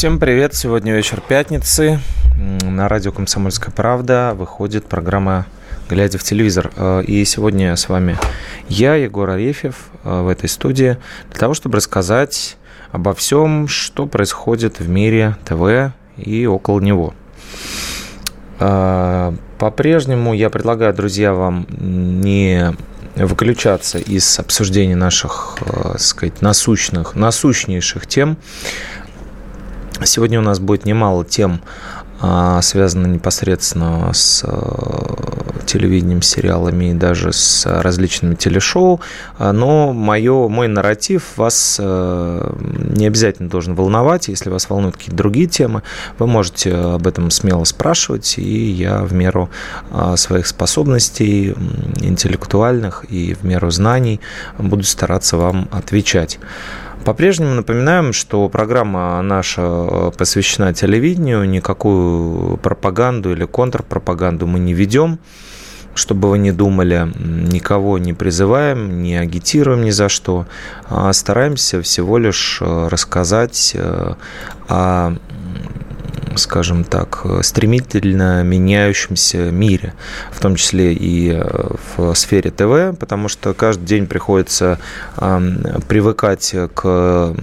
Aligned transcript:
Всем 0.00 0.18
привет! 0.18 0.54
Сегодня 0.54 0.94
вечер 0.94 1.20
пятницы. 1.20 2.00
На 2.62 2.88
радио 2.88 3.12
«Комсомольская 3.12 3.70
правда» 3.70 4.32
выходит 4.34 4.86
программа 4.86 5.44
«Глядя 5.90 6.16
в 6.16 6.22
телевизор». 6.22 6.72
Э, 6.74 7.02
И 7.06 7.22
сегодня 7.26 7.76
с 7.76 7.86
вами 7.86 8.16
я, 8.66 8.94
Егор 8.94 9.28
Арефьев, 9.28 9.74
э, 10.04 10.22
в 10.22 10.28
этой 10.28 10.48
студии, 10.48 10.96
для 11.28 11.38
того, 11.38 11.52
чтобы 11.52 11.76
рассказать 11.76 12.56
обо 12.92 13.12
всем, 13.12 13.68
что 13.68 14.06
происходит 14.06 14.80
в 14.80 14.88
мире 14.88 15.36
ТВ 15.44 15.92
и 16.16 16.46
около 16.46 16.80
него. 16.80 17.12
Э, 18.58 19.34
По-прежнему 19.58 20.32
я 20.32 20.48
предлагаю, 20.48 20.94
друзья, 20.94 21.34
вам 21.34 21.66
не 21.78 22.74
выключаться 23.16 23.98
из 23.98 24.38
обсуждения 24.38 24.96
наших, 24.96 25.58
так 25.60 26.00
сказать, 26.00 26.40
насущных, 26.40 27.16
насущнейших 27.16 28.06
тем, 28.06 28.38
Сегодня 30.04 30.38
у 30.38 30.42
нас 30.42 30.58
будет 30.58 30.86
немало 30.86 31.24
тем, 31.24 31.60
а, 32.22 32.60
связанных 32.62 33.08
непосредственно 33.08 34.12
с 34.12 34.44
э, 34.46 35.60
телевидением, 35.66 36.20
сериалами 36.20 36.90
и 36.90 36.94
даже 36.94 37.32
с 37.32 37.64
различными 37.66 38.34
телешоу. 38.34 39.00
А, 39.38 39.52
Но 39.52 39.92
мое, 39.92 40.48
мой 40.48 40.68
нарратив 40.68 41.36
вас 41.36 41.78
не 41.78 43.06
обязательно 43.06 43.48
должен 43.48 43.74
волновать. 43.74 44.28
Если 44.28 44.50
вас 44.50 44.68
волнуют 44.68 44.96
какие-то 44.96 45.16
другие 45.16 45.46
темы, 45.46 45.82
вы 46.18 46.26
можете 46.26 46.74
об 46.74 47.06
этом 47.06 47.30
смело 47.30 47.64
спрашивать, 47.64 48.36
и 48.38 48.70
я 48.70 49.02
в 49.02 49.12
меру 49.12 49.48
а, 49.90 50.16
своих 50.16 50.46
способностей 50.46 51.54
интеллектуальных 52.00 53.04
и 53.08 53.34
в 53.34 53.44
меру 53.44 53.70
знаний 53.70 54.20
буду 54.58 54.84
стараться 54.84 55.36
вам 55.36 55.68
отвечать. 55.72 56.38
По-прежнему 57.04 57.54
напоминаем, 57.54 58.12
что 58.12 58.48
программа 58.48 59.22
наша 59.22 59.62
э, 59.62 60.10
посвящена 60.16 60.74
телевидению, 60.74 61.48
никакую 61.48 62.58
пропаганду 62.58 63.32
или 63.32 63.46
контрпропаганду 63.46 64.46
мы 64.46 64.58
не 64.58 64.74
ведем. 64.74 65.18
Чтобы 65.94 66.30
вы 66.30 66.38
не 66.38 66.52
думали, 66.52 67.10
никого 67.52 67.98
не 67.98 68.12
призываем, 68.12 69.02
не 69.02 69.16
агитируем 69.16 69.82
ни 69.82 69.90
за 69.90 70.08
что, 70.08 70.46
а 70.88 71.12
стараемся 71.12 71.82
всего 71.82 72.18
лишь 72.18 72.58
э, 72.60 72.88
рассказать 72.88 73.72
э, 73.74 74.14
о 74.68 75.16
скажем 76.36 76.84
так, 76.84 77.24
стремительно 77.42 78.42
меняющемся 78.42 79.50
мире, 79.50 79.94
в 80.30 80.40
том 80.40 80.56
числе 80.56 80.92
и 80.94 81.32
э, 81.32 81.70
в 81.96 82.14
сфере 82.14 82.50
ТВ, 82.50 82.98
потому 82.98 83.28
что 83.28 83.52
каждый 83.54 83.84
день 83.84 84.06
приходится 84.06 84.78
э, 85.16 85.80
привыкать 85.88 86.54
к 86.74 87.34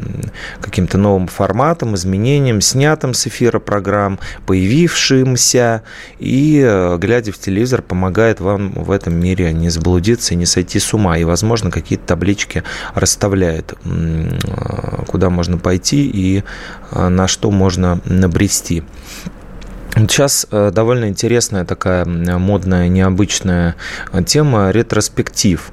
каким-то 0.62 0.98
новым 0.98 1.28
форматам, 1.28 1.96
изменениям, 1.96 2.62
снятым 2.62 3.14
с 3.14 3.28
эфира 3.28 3.60
программ, 3.60 4.20
появившимся, 4.46 5.84
и, 6.20 6.64
э, 6.66 6.98
глядя 6.98 7.32
в 7.32 7.38
телевизор, 7.38 7.82
помогает 7.82 8.40
вам 8.40 8.72
в 8.72 8.92
этом 8.92 9.16
мире 9.16 9.54
не 9.54 9.70
заблудиться 9.70 10.34
и 10.34 10.38
не 10.38 10.45
сойти 10.45 10.80
с 10.80 10.94
ума, 10.94 11.17
и, 11.17 11.23
возможно, 11.23 11.72
какие-то 11.72 12.06
таблички 12.08 12.64
расставляет, 12.95 13.73
э, 13.84 15.04
куда 15.08 15.30
можно 15.30 15.58
пойти 15.58 16.10
и 16.10 16.44
э, 16.92 17.08
на 17.08 17.28
что 17.28 17.52
можно 17.52 18.00
набрести. 18.06 18.77
Сейчас 19.95 20.45
э, 20.52 20.71
довольно 20.71 21.05
интересная 21.05 21.65
такая 21.65 22.05
модная, 22.05 22.88
необычная 22.88 23.76
э, 24.11 24.23
тема 24.23 24.70
ретроспектив. 24.71 25.71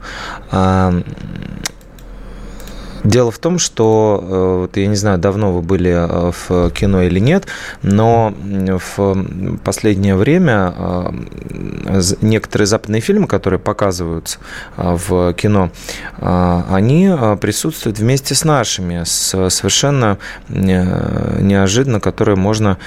Дело 3.05 3.31
в 3.31 3.39
том, 3.39 3.59
что, 3.59 4.19
э, 4.23 4.61
вот 4.63 4.77
я 4.79 4.87
не 4.87 4.97
знаю, 4.97 5.19
давно 5.19 5.53
вы 5.53 5.61
были 5.61 5.91
э, 5.93 6.33
в 6.33 6.71
кино 6.71 7.03
или 7.03 7.21
нет, 7.21 7.45
но 7.83 8.35
в 8.43 9.59
последнее 9.63 10.17
время 10.17 10.75
э, 10.75 12.01
некоторые 12.23 12.67
западные 12.67 13.03
фильмы, 13.03 13.27
которые 13.27 13.61
показываются 13.61 14.39
в 14.77 15.35
кино, 15.35 15.71
они 16.19 17.11
присутствуют 17.41 17.99
вместе 17.99 18.35
с 18.35 18.45
нашими, 18.45 19.05
с 19.05 19.51
совершенно 19.51 20.19
неожиданно, 20.49 22.01
которые 22.01 22.37
можно 22.37 22.79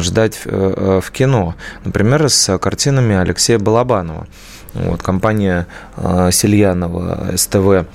ждать 0.00 0.40
в- 0.44 1.10
кино. 1.10 1.54
Например, 1.84 2.28
с 2.28 2.58
картинами 2.58 3.16
Алексея 3.16 3.58
Балабанова. 3.58 4.26
Вот, 4.74 5.02
компания 5.02 5.66
Сельянова 6.30 7.32
СТВ, 7.36 7.86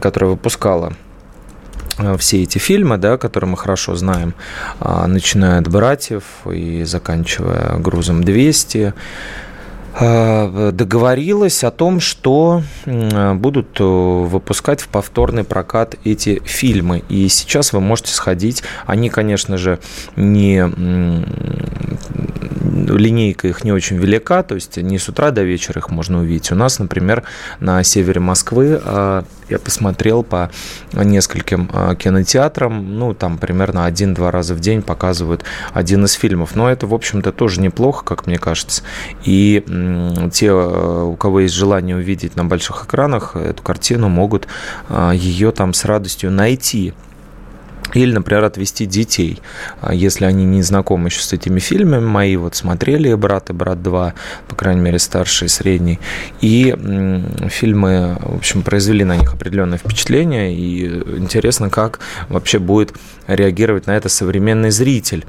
которая 0.00 0.30
выпускала 0.30 0.92
все 2.18 2.42
эти 2.42 2.58
фильмы, 2.58 2.98
да, 2.98 3.18
которые 3.18 3.50
мы 3.50 3.56
хорошо 3.56 3.94
знаем, 3.94 4.34
а, 4.80 5.06
начиная 5.06 5.60
от 5.60 5.68
«Братьев» 5.68 6.24
и 6.50 6.84
заканчивая 6.84 7.78
«Грузом 7.78 8.22
200», 8.22 8.94
а, 9.96 10.72
договорилась 10.72 11.62
о 11.62 11.70
том, 11.70 12.00
что 12.00 12.62
будут 12.84 13.78
э, 13.78 13.84
выпускать 13.84 14.80
в 14.80 14.88
повторный 14.88 15.44
прокат 15.44 15.94
эти 16.04 16.42
фильмы. 16.44 17.04
И 17.08 17.28
сейчас 17.28 17.72
вы 17.72 17.80
можете 17.80 18.12
сходить. 18.12 18.64
Они, 18.86 19.08
конечно 19.08 19.56
же, 19.56 19.78
не 20.16 20.68
линейка 22.74 23.48
их 23.48 23.64
не 23.64 23.72
очень 23.72 23.96
велика, 23.96 24.42
то 24.42 24.54
есть 24.54 24.76
не 24.76 24.98
с 24.98 25.08
утра 25.08 25.30
до 25.30 25.42
вечера 25.42 25.78
их 25.78 25.90
можно 25.90 26.20
увидеть. 26.20 26.50
У 26.52 26.54
нас, 26.54 26.78
например, 26.78 27.22
на 27.60 27.82
севере 27.82 28.20
Москвы 28.20 28.80
а, 28.82 29.24
я 29.48 29.58
посмотрел 29.58 30.22
по 30.22 30.50
нескольким 30.92 31.70
а, 31.72 31.94
кинотеатрам, 31.94 32.98
ну, 32.98 33.14
там 33.14 33.38
примерно 33.38 33.84
один-два 33.84 34.30
раза 34.30 34.54
в 34.54 34.60
день 34.60 34.82
показывают 34.82 35.44
один 35.72 36.04
из 36.04 36.12
фильмов. 36.12 36.54
Но 36.54 36.70
это, 36.70 36.86
в 36.86 36.94
общем-то, 36.94 37.32
тоже 37.32 37.60
неплохо, 37.60 38.04
как 38.04 38.26
мне 38.26 38.38
кажется. 38.38 38.82
И 39.24 39.62
те, 40.32 40.50
а, 40.50 41.04
у 41.04 41.16
кого 41.16 41.40
есть 41.40 41.54
желание 41.54 41.96
увидеть 41.96 42.36
на 42.36 42.44
больших 42.44 42.84
экранах 42.84 43.36
эту 43.36 43.62
картину, 43.62 44.08
могут 44.08 44.48
ее 45.12 45.52
там 45.52 45.72
с 45.74 45.84
радостью 45.84 46.30
найти. 46.30 46.94
Или, 47.94 48.12
например, 48.12 48.44
отвести 48.44 48.86
детей, 48.86 49.40
А 49.80 49.94
если 49.94 50.24
они 50.24 50.44
не 50.44 50.62
знакомы 50.62 51.08
еще 51.08 51.20
с 51.20 51.32
этими 51.32 51.60
фильмами. 51.60 52.04
Мои 52.04 52.36
вот 52.36 52.56
смотрели 52.56 53.14
«Брат» 53.14 53.50
и 53.50 53.52
«Брат 53.52 53.78
2», 53.78 54.12
по 54.48 54.56
крайней 54.56 54.80
мере, 54.80 54.98
старший 54.98 55.46
и 55.46 55.48
средний. 55.48 56.00
И 56.40 56.74
фильмы, 57.48 58.18
в 58.20 58.36
общем, 58.36 58.62
произвели 58.62 59.04
на 59.04 59.16
них 59.16 59.32
определенное 59.32 59.78
впечатление. 59.78 60.54
И 60.54 60.86
интересно, 61.18 61.70
как 61.70 62.00
вообще 62.28 62.58
будет 62.58 62.94
реагировать 63.26 63.86
на 63.86 63.92
это 63.96 64.08
современный 64.08 64.70
зритель. 64.70 65.24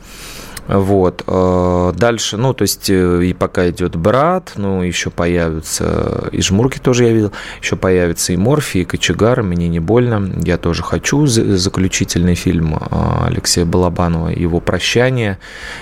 Вот. 0.67 1.23
э, 1.27 1.93
Дальше, 1.95 2.37
ну, 2.37 2.53
то 2.53 2.63
есть, 2.63 2.89
э, 2.89 3.23
и 3.23 3.33
пока 3.33 3.69
идет 3.69 3.95
брат, 3.95 4.53
ну, 4.55 4.81
еще 4.81 5.09
появятся, 5.11 6.27
и 6.31 6.41
жмурки 6.41 6.79
тоже 6.79 7.05
я 7.05 7.13
видел, 7.13 7.31
еще 7.61 7.75
появится 7.75 8.33
и 8.33 8.37
Морфи, 8.37 8.79
и 8.79 8.85
Кочегар, 8.85 9.43
мне 9.43 9.67
не 9.67 9.79
больно, 9.79 10.27
я 10.43 10.57
тоже 10.57 10.81
хочу 10.81 11.27
за- 11.27 11.57
заключительный 11.57 12.35
фильм 12.35 12.75
э, 12.75 13.25
Алексея 13.27 13.65
Балабанова, 13.65 14.29
его 14.29 14.59
прощание, 14.59 15.38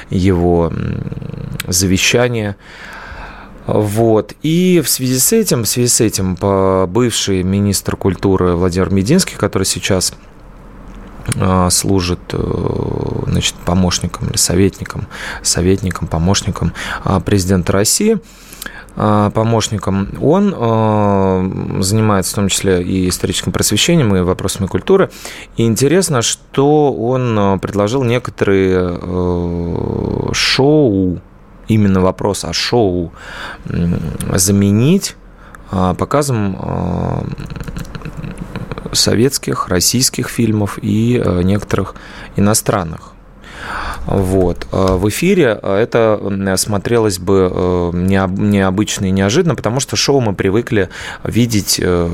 его 0.10 0.72
завещание. 1.68 2.56
Вот. 3.66 4.34
И 4.42 4.82
в 4.84 4.90
связи 4.90 5.18
с 5.20 5.32
этим, 5.32 5.64
в 5.64 5.68
связи 5.70 5.88
с 5.88 6.02
этим 6.02 6.36
бывший 6.92 7.44
министр 7.44 7.96
культуры 7.96 8.56
Владимир 8.56 8.90
Мединский, 8.90 9.38
который 9.38 9.64
сейчас 9.64 10.14
служит 11.70 12.20
э, 12.34 13.24
значит, 13.28 13.56
помощником 13.66 14.30
или 14.30 14.38
советником, 14.38 15.08
советником, 15.42 16.08
помощником 16.08 16.74
а, 17.04 17.20
президента 17.20 17.72
России, 17.72 18.20
помощником, 18.96 20.10
он 20.22 20.54
э, 20.56 21.82
занимается 21.82 22.34
в 22.34 22.36
том 22.36 22.48
числе 22.48 22.84
и 22.84 23.10
историческим 23.10 23.52
просвещением, 23.52 24.16
и 24.16 24.22
вопросами 24.22 24.68
культуры. 24.68 25.10
И 25.58 25.66
интересно, 25.66 26.22
что 26.22 26.94
он 26.94 27.38
э, 27.38 27.58
предложил 27.58 28.04
некоторые 28.04 29.00
э, 29.02 30.30
шоу, 30.34 31.20
именно 31.68 32.02
вопрос 32.02 32.46
о 32.46 32.54
шоу 32.54 33.12
заменить 34.36 35.16
показом 35.98 37.26
советских, 38.94 39.68
российских 39.68 40.30
фильмов 40.30 40.80
и 40.82 41.22
некоторых 41.44 41.96
иностранных. 42.36 43.14
Вот. 44.06 44.68
А 44.72 44.98
в 44.98 45.08
эфире 45.10 45.60
а, 45.62 45.80
это 45.80 46.58
смотрелось 46.58 47.20
бы 47.20 47.50
э, 47.54 47.92
необычно 47.94 49.06
и 49.06 49.12
неожиданно, 49.12 49.56
потому 49.56 49.80
что 49.80 49.96
шоу 49.96 50.20
мы 50.20 50.34
привыкли 50.34 50.90
видеть 51.24 51.80
э, 51.82 52.10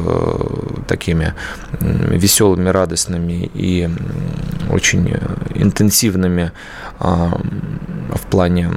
такими 0.88 1.34
веселыми, 1.82 2.70
радостными 2.70 3.50
и 3.54 3.90
очень 4.70 5.16
интенсивными 5.56 6.52
в 7.00 8.22
плане 8.30 8.72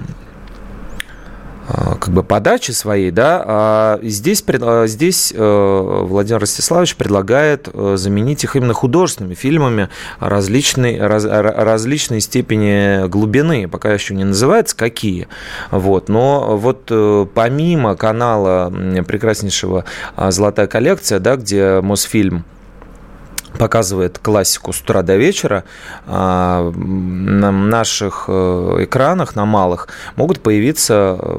как 1.69 2.09
бы 2.09 2.23
подачи 2.23 2.73
своей, 2.73 3.11
да, 3.11 3.43
а 3.47 4.01
здесь, 4.03 4.43
а, 4.49 4.87
здесь 4.87 5.33
э, 5.35 6.01
Владимир 6.05 6.41
Ростиславович 6.41 6.97
предлагает 6.97 7.69
э, 7.73 7.95
заменить 7.97 8.43
их 8.45 8.57
именно 8.57 8.75
художественными 8.75 9.35
фильмами 9.35 9.89
различной, 10.19 10.99
раз, 11.01 11.25
различной 11.25 12.21
степени 12.21 13.07
глубины, 13.09 13.69
пока 13.69 13.93
еще 13.93 14.15
не 14.15 14.25
называется 14.25 14.77
какие, 14.77 15.29
вот, 15.71 16.09
но 16.09 16.57
вот 16.57 16.89
э, 16.91 17.27
помимо 17.33 17.95
канала 17.97 18.73
прекраснейшего 19.07 19.85
«Золотая 20.17 20.67
коллекция», 20.67 21.21
да, 21.21 21.37
где 21.37 21.81
Мосфильм 21.81 22.45
показывает 23.59 24.19
классику 24.19 24.73
с 24.73 24.81
утра 24.81 25.03
до 25.03 25.17
вечера, 25.17 25.65
а, 26.07 26.71
на 26.71 27.51
наших 27.51 28.25
э, 28.29 28.77
экранах, 28.81 29.37
на 29.37 29.45
малых, 29.45 29.89
могут 30.17 30.41
появиться 30.41 31.19
э, 31.21 31.39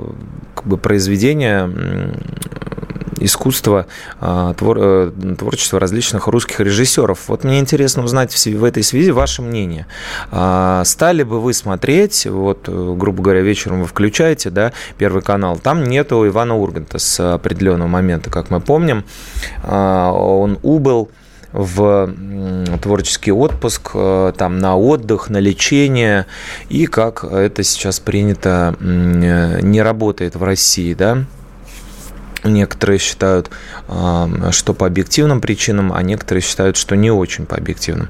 как 0.55 0.65
бы, 0.65 0.77
произведения 0.77 1.69
искусства, 3.23 3.87
а, 4.19 4.53
твор, 4.53 4.77
э, 4.79 5.11
творчества 5.37 5.79
различных 5.79 6.27
русских 6.27 6.59
режиссеров. 6.59 7.27
Вот 7.27 7.43
мне 7.43 7.59
интересно 7.59 8.03
узнать 8.03 8.33
в 8.33 8.63
этой 8.63 8.83
связи 8.83 9.11
ваше 9.11 9.41
мнение. 9.41 9.87
А, 10.31 10.83
стали 10.85 11.23
бы 11.23 11.39
вы 11.39 11.53
смотреть, 11.53 12.25
вот, 12.25 12.67
грубо 12.67 13.23
говоря, 13.23 13.41
вечером 13.41 13.81
вы 13.81 13.87
включаете, 13.87 14.49
да, 14.49 14.73
Первый 14.97 15.21
канал, 15.21 15.57
там 15.57 15.83
нету 15.83 16.27
Ивана 16.27 16.55
Урганта 16.55 16.99
с 16.99 17.33
определенного 17.33 17.87
момента, 17.87 18.29
как 18.29 18.49
мы 18.49 18.59
помним. 18.59 19.05
Он 19.63 20.59
убыл 20.61 21.09
в 21.53 22.09
творческий 22.81 23.31
отпуск, 23.31 23.91
э, 23.93 24.33
там, 24.35 24.59
на 24.59 24.75
отдых, 24.75 25.29
на 25.29 25.37
лечение, 25.37 26.25
и 26.69 26.87
как 26.87 27.23
это 27.23 27.63
сейчас 27.63 27.99
принято, 27.99 28.75
не 28.79 29.81
работает 29.81 30.35
в 30.35 30.43
России, 30.43 30.93
да, 30.93 31.25
Некоторые 32.43 32.99
считают, 32.99 33.49
что 33.87 34.73
по 34.73 34.85
объективным 34.85 35.41
причинам, 35.41 35.93
а 35.93 36.01
некоторые 36.01 36.41
считают, 36.41 36.77
что 36.77 36.95
не 36.95 37.11
очень 37.11 37.45
по 37.45 37.55
объективным. 37.55 38.09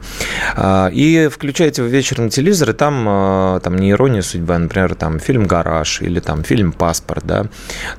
А, 0.56 0.90
и 0.90 1.28
включаете 1.28 1.84
в 1.84 1.88
вечерний 1.88 2.30
телевизор, 2.30 2.72
и 2.72 2.74
там, 2.74 3.06
а, 3.08 3.60
там 3.60 3.78
не 3.78 3.92
ирония 3.92 4.22
судьбы, 4.22 4.56
а, 4.56 4.60
например, 4.60 4.96
там 4.96 5.20
фильм 5.20 5.46
«Гараж» 5.46 6.02
или 6.02 6.20
там 6.20 6.44
фильм 6.44 6.72
«Паспорт», 6.72 7.26
да, 7.26 7.46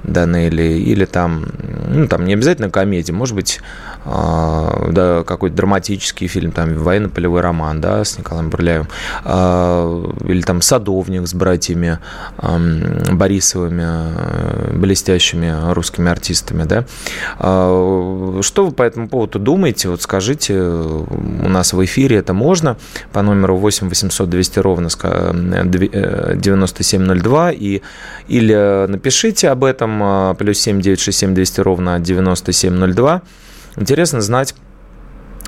Данелли, 0.03 0.63
или 0.63 1.05
там, 1.05 1.47
ну, 1.89 2.09
там 2.09 2.25
не 2.25 2.35
обязательно 2.35 2.71
комедия, 2.71 3.13
может 3.13 3.35
быть, 3.35 3.61
да, 4.05 5.25
какой-то 5.27 5.57
драматический 5.57 6.27
фильм, 6.27 6.53
там 6.53 6.75
военно-полевой 6.75 7.41
роман, 7.41 7.81
да, 7.81 8.05
с 8.05 8.19
Николаем 8.19 8.51
Бурляевым, 8.51 8.89
или 9.25 10.43
там 10.43 10.61
«Садовник» 10.61 11.27
с 11.27 11.33
братьями 11.33 11.99
Борисовыми, 13.13 14.77
блестящими 14.77 15.73
русскими 15.73 16.11
артистами, 16.11 16.24
артистами, 16.25 16.65
да. 16.65 16.85
А, 17.38 18.41
что 18.43 18.67
вы 18.67 18.73
по 18.73 18.82
этому 18.82 19.09
поводу 19.09 19.38
думаете? 19.38 19.88
Вот 19.88 20.03
скажите, 20.03 20.59
у 20.59 21.49
нас 21.49 21.73
в 21.73 21.85
эфире 21.85 22.17
это 22.17 22.32
можно 22.32 22.76
по 23.12 23.23
номеру 23.23 23.56
8 23.56 23.88
800 23.88 24.29
200 24.29 24.59
ровно 24.59 24.88
9702 24.88 27.53
э, 27.53 27.55
и, 27.55 27.82
или 28.29 28.87
напишите 28.88 29.50
об 29.50 29.62
этом 29.65 30.03
а, 30.03 30.35
плюс 30.35 30.59
7 30.59 30.81
967 30.81 31.35
200 31.35 31.61
ровно 31.61 32.00
9702. 32.00 33.23
Интересно 33.76 34.21
знать 34.21 34.55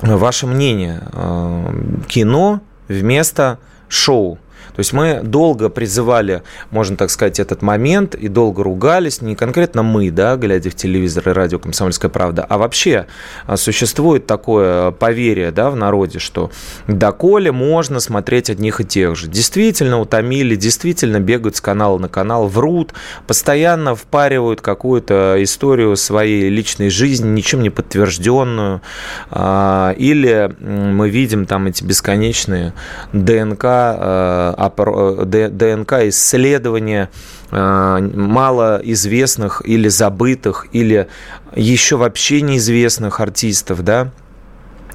ваше 0.01 0.47
мнение. 0.47 1.01
А, 1.13 1.73
кино 2.07 2.61
вместо 2.87 3.59
шоу. 3.89 4.39
То 4.77 4.81
есть 4.81 4.93
мы 4.93 5.21
долго 5.23 5.69
призывали, 5.69 6.43
можно 6.69 6.95
так 6.97 7.09
сказать, 7.09 7.39
этот 7.39 7.63
момент 7.63 8.13
и 8.13 8.27
долго 8.27 8.61
ругались, 8.61 9.23
не 9.23 9.35
конкретно 9.35 9.81
мы, 9.81 10.11
да, 10.11 10.35
глядя 10.35 10.69
в 10.69 10.75
телевизор 10.75 11.29
и 11.29 11.31
радио 11.31 11.57
«Комсомольская 11.57 12.11
правда», 12.11 12.45
а 12.47 12.59
вообще 12.59 13.07
а, 13.47 13.57
существует 13.57 14.27
такое 14.27 14.91
поверье 14.91 15.49
да, 15.49 15.71
в 15.71 15.75
народе, 15.75 16.19
что 16.19 16.51
доколе 16.85 17.51
можно 17.51 17.99
смотреть 17.99 18.51
одних 18.51 18.79
и 18.79 18.85
тех 18.85 19.15
же. 19.15 19.27
Действительно 19.27 19.99
утомили, 19.99 20.55
действительно 20.55 21.19
бегают 21.19 21.55
с 21.55 21.61
канала 21.61 21.97
на 21.97 22.07
канал, 22.07 22.47
врут, 22.47 22.93
постоянно 23.25 23.95
впаривают 23.95 24.61
какую-то 24.61 25.37
историю 25.39 25.95
своей 25.95 26.49
личной 26.49 26.91
жизни, 26.91 27.27
ничем 27.27 27.63
не 27.63 27.71
подтвержденную. 27.71 28.83
А, 29.31 29.95
или 29.97 30.55
мы 30.59 31.09
видим 31.09 31.47
там 31.47 31.65
эти 31.65 31.83
бесконечные 31.83 32.73
ДНК 33.11 33.63
а, 33.63 34.66
ДНК 34.69 35.93
исследования 36.09 37.09
э, 37.51 37.99
малоизвестных 38.13 39.61
или 39.65 39.87
забытых, 39.87 40.67
или 40.71 41.07
еще 41.55 41.97
вообще 41.97 42.41
неизвестных 42.41 43.19
артистов, 43.19 43.83
да, 43.83 44.11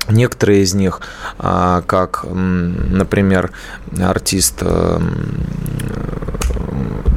Некоторые 0.09 0.63
из 0.63 0.75
них, 0.75 1.01
а, 1.39 1.83
как, 1.83 2.25
например, 2.25 3.53
артист 4.01 4.59
э, 4.63 4.99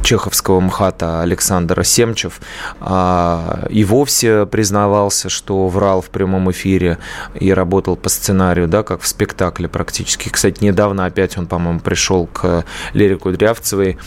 чеховского 0.06 0.60
МХАТа 0.60 1.22
Александр 1.22 1.84
Семчев 1.84 2.40
а, 2.80 3.66
и 3.70 3.84
вовсе 3.84 4.46
признавался, 4.46 5.30
что 5.30 5.68
врал 5.68 6.02
в 6.02 6.10
прямом 6.10 6.52
эфире 6.52 7.00
и 7.34 7.52
работал 7.52 7.96
по 7.96 8.08
сценарию, 8.08 8.68
да, 8.68 8.84
как 8.84 9.02
в 9.02 9.08
спектакле 9.08 9.68
практически. 9.68 10.30
Кстати, 10.30 10.64
недавно 10.64 11.06
опять 11.06 11.38
он, 11.38 11.48
по-моему, 11.48 11.80
пришел 11.80 12.28
к 12.28 12.64
Лере 12.94 13.18
Кудрявцевой 13.18 13.98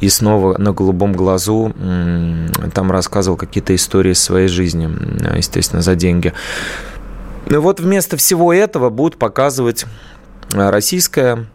и 0.00 0.08
снова 0.08 0.58
на 0.58 0.72
голубом 0.72 1.14
глазу 1.14 1.72
там 2.74 2.90
рассказывал 2.90 3.36
какие-то 3.36 3.74
истории 3.74 4.12
своей 4.12 4.48
жизни, 4.48 4.90
естественно, 5.36 5.82
за 5.82 5.94
деньги. 5.94 6.32
Ну 7.46 7.60
вот 7.60 7.80
вместо 7.80 8.16
всего 8.16 8.52
этого 8.52 8.90
будут 8.90 9.18
показывать 9.18 9.86
российское 10.52 11.46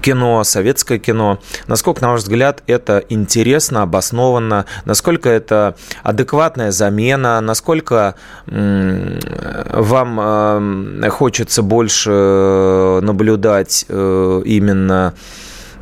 кино, 0.00 0.44
советское 0.44 0.98
кино. 0.98 1.38
Насколько, 1.66 2.02
на 2.02 2.12
ваш 2.12 2.22
взгляд, 2.22 2.62
это 2.66 3.04
интересно, 3.08 3.82
обоснованно? 3.82 4.66
Насколько 4.84 5.30
это 5.30 5.76
адекватная 6.02 6.70
замена? 6.70 7.40
Насколько 7.40 8.14
вам 8.46 11.00
хочется 11.10 11.62
больше 11.62 13.00
наблюдать 13.02 13.86
э, 13.88 14.42
именно 14.44 15.14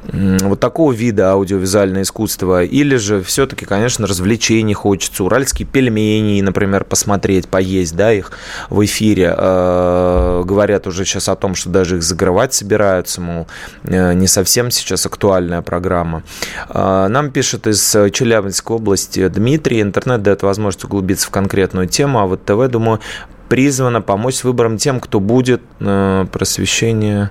вот 0.04 0.58
такого 0.58 0.92
вида 0.92 1.32
аудиовизуальное 1.32 2.02
искусство, 2.02 2.64
или 2.64 2.96
же 2.96 3.22
все-таки, 3.22 3.64
конечно, 3.64 4.06
развлечений 4.06 4.74
хочется, 4.74 5.22
уральские 5.24 5.66
пельмени, 5.66 6.40
например, 6.40 6.84
посмотреть, 6.84 7.48
поесть, 7.48 7.94
да, 7.94 8.12
их 8.12 8.32
в 8.68 8.84
эфире. 8.84 9.34
Э, 9.36 10.42
говорят 10.44 10.86
уже 10.86 11.04
сейчас 11.04 11.28
о 11.28 11.36
том, 11.36 11.54
что 11.54 11.70
даже 11.70 11.96
их 11.96 12.02
загрывать 12.02 12.52
собираются, 12.52 13.20
мол, 13.20 13.46
э, 13.84 14.12
не 14.14 14.26
совсем 14.26 14.70
сейчас 14.70 15.06
актуальная 15.06 15.62
программа. 15.62 16.24
Э, 16.68 17.06
нам 17.08 17.30
пишет 17.30 17.66
из 17.66 17.96
Челябинской 18.12 18.76
области 18.76 19.28
Дмитрий, 19.28 19.80
интернет 19.80 20.22
дает 20.22 20.42
возможность 20.42 20.84
углубиться 20.84 21.28
в 21.28 21.30
конкретную 21.30 21.86
тему, 21.86 22.18
а 22.18 22.26
вот 22.26 22.44
ТВ, 22.44 22.68
думаю, 22.68 23.00
призвано 23.48 24.00
помочь 24.00 24.36
с 24.36 24.44
выбором 24.44 24.78
тем, 24.78 24.98
кто 24.98 25.20
будет 25.20 25.62
просвещение 25.78 27.30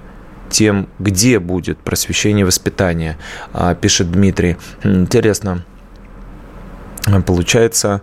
тем, 0.52 0.88
где 1.00 1.40
будет 1.40 1.80
просвещение 1.80 2.42
и 2.42 2.46
воспитание, 2.46 3.18
а, 3.54 3.74
пишет 3.74 4.12
Дмитрий. 4.12 4.58
Интересно. 4.84 5.64
Получается, 7.26 8.02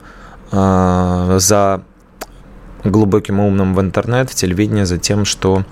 а, 0.50 1.38
за 1.38 1.82
глубоким 2.84 3.40
умным 3.40 3.74
в 3.74 3.80
интернет, 3.80 4.30
в 4.30 4.34
телевидении, 4.34 4.84
за 4.84 4.98
тем, 4.98 5.24
что 5.24 5.64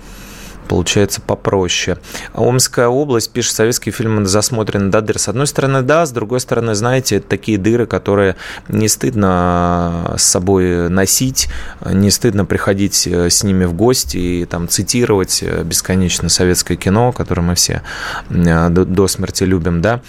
получается 0.67 1.21
попроще. 1.21 1.97
Омская 2.33 2.87
область 2.87 3.31
пишет, 3.31 3.55
советские 3.55 3.93
фильмы 3.93 4.25
засмотрены 4.25 4.91
до 4.91 5.01
дыр. 5.01 5.17
С 5.19 5.27
одной 5.27 5.47
стороны, 5.47 5.81
да, 5.81 6.05
с 6.05 6.11
другой 6.11 6.39
стороны, 6.39 6.75
знаете, 6.75 7.19
такие 7.19 7.57
дыры, 7.57 7.85
которые 7.85 8.35
не 8.67 8.87
стыдно 8.87 10.15
с 10.17 10.23
собой 10.23 10.89
носить, 10.89 11.47
не 11.85 12.11
стыдно 12.11 12.45
приходить 12.45 13.07
э, 13.07 13.29
с 13.29 13.43
ними 13.43 13.65
в 13.65 13.73
гости 13.73 14.17
и 14.17 14.45
там 14.45 14.67
цитировать 14.67 15.39
э, 15.41 15.63
бесконечно 15.63 16.29
советское 16.29 16.75
кино, 16.75 17.11
которое 17.11 17.41
мы 17.41 17.55
все 17.55 17.81
э, 18.29 18.69
до 18.69 19.07
смерти 19.07 19.43
любим, 19.43 19.81
да. 19.81 20.01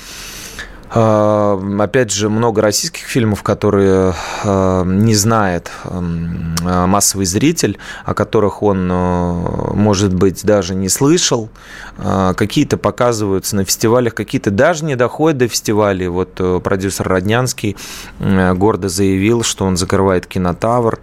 А, 0.90 1.60
опять 1.80 2.10
же, 2.12 2.30
много 2.30 2.62
российских 2.62 3.04
фильмов, 3.04 3.42
которые 3.42 4.14
а, 4.44 4.84
не 4.84 5.14
знает 5.14 5.70
а, 5.84 6.86
массовый 6.86 7.26
зритель, 7.26 7.78
о 8.04 8.14
которых 8.14 8.62
он, 8.62 8.88
может 8.88 10.14
быть, 10.14 10.44
даже 10.44 10.74
не 10.74 10.88
слышал. 10.88 11.50
Какие-то 11.96 12.76
показываются 12.76 13.56
на 13.56 13.64
фестивалях, 13.64 14.14
какие-то 14.14 14.50
даже 14.50 14.84
не 14.84 14.96
доходят 14.96 15.38
до 15.38 15.48
фестивалей. 15.48 16.08
Вот 16.08 16.30
э, 16.38 16.60
продюсер 16.62 17.08
Роднянский 17.08 17.76
гордо 18.18 18.88
заявил, 18.88 19.42
что 19.42 19.64
он 19.64 19.76
закрывает 19.76 20.26
кинотавр. 20.26 21.00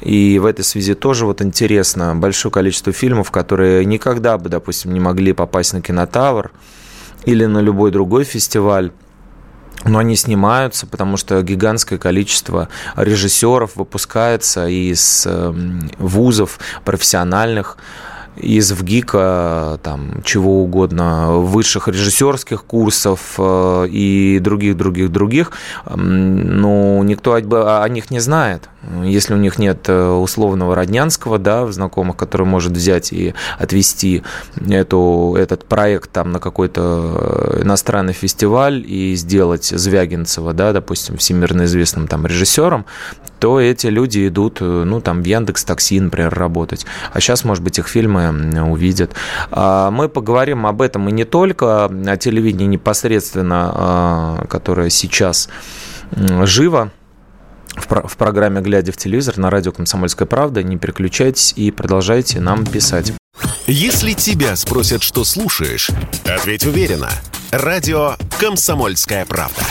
И 0.00 0.38
в 0.38 0.46
этой 0.46 0.64
связи 0.64 0.94
тоже 0.94 1.26
вот 1.26 1.42
интересно, 1.42 2.14
большое 2.14 2.52
количество 2.52 2.92
фильмов, 2.92 3.30
которые 3.30 3.84
никогда 3.84 4.38
бы, 4.38 4.48
допустим, 4.48 4.92
не 4.92 5.00
могли 5.00 5.32
попасть 5.32 5.72
на 5.72 5.82
кинотавр 5.82 6.50
или 7.24 7.44
на 7.44 7.58
любой 7.58 7.90
другой 7.90 8.24
фестиваль 8.24 8.92
но 9.86 9.98
они 9.98 10.16
снимаются, 10.16 10.86
потому 10.86 11.16
что 11.16 11.40
гигантское 11.42 11.98
количество 11.98 12.68
режиссеров 12.96 13.76
выпускается 13.76 14.68
из 14.68 15.26
эм, 15.26 15.90
вузов 15.98 16.58
профессиональных, 16.84 17.76
из 18.36 18.70
ВГИКа, 18.72 19.80
там, 19.82 20.22
чего 20.24 20.62
угодно, 20.62 21.38
высших 21.38 21.88
режиссерских 21.88 22.64
курсов 22.64 23.34
э, 23.38 23.86
и 23.90 24.38
других-других-других, 24.40 25.52
но 25.94 27.02
никто 27.02 27.32
о 27.32 27.88
них 27.88 28.10
не 28.10 28.20
знает. 28.20 28.68
Если 29.04 29.34
у 29.34 29.36
них 29.36 29.58
нет 29.58 29.88
э, 29.88 30.08
условного 30.08 30.74
Роднянского, 30.74 31.38
да, 31.38 31.66
знакомых, 31.70 32.16
который 32.16 32.46
может 32.46 32.72
взять 32.72 33.12
и 33.12 33.34
отвести 33.58 34.22
эту, 34.68 35.36
этот 35.38 35.64
проект 35.64 36.10
там 36.12 36.32
на 36.32 36.38
какой-то 36.38 37.60
иностранный 37.62 38.12
фестиваль 38.12 38.84
и 38.86 39.14
сделать 39.16 39.64
Звягинцева, 39.66 40.52
да, 40.52 40.72
допустим, 40.72 41.16
всемирно 41.16 41.64
известным 41.64 42.06
там 42.06 42.26
режиссером, 42.26 42.86
то 43.38 43.60
эти 43.60 43.88
люди 43.88 44.28
идут, 44.28 44.58
э, 44.60 44.64
ну, 44.64 45.00
там, 45.00 45.22
в 45.22 45.26
Яндекс 45.26 45.64
Такси, 45.64 46.00
например, 46.00 46.32
работать. 46.34 46.86
А 47.12 47.20
сейчас, 47.20 47.44
может 47.44 47.62
быть, 47.62 47.78
их 47.78 47.88
фильмы 47.88 48.62
увидят. 48.62 49.12
А, 49.50 49.90
мы 49.90 50.08
поговорим 50.08 50.66
об 50.66 50.82
этом 50.82 51.08
и 51.08 51.12
не 51.12 51.24
только 51.24 51.84
о 51.84 52.16
телевидении 52.16 52.66
непосредственно, 52.66 53.72
а, 53.74 54.46
которое 54.48 54.90
сейчас 54.90 55.48
живо 56.12 56.90
в 57.76 58.16
программе 58.16 58.60
«Глядя 58.60 58.92
в 58.92 58.96
телевизор» 58.96 59.38
на 59.38 59.50
радио 59.50 59.72
«Комсомольская 59.72 60.26
правда». 60.26 60.62
Не 60.62 60.76
переключайтесь 60.76 61.52
и 61.56 61.70
продолжайте 61.70 62.40
нам 62.40 62.64
писать. 62.64 63.12
Если 63.66 64.12
тебя 64.12 64.56
спросят, 64.56 65.02
что 65.02 65.24
слушаешь, 65.24 65.90
ответь 66.24 66.64
уверенно. 66.64 67.10
Радио 67.50 68.16
«Комсомольская 68.38 69.24
правда». 69.26 69.62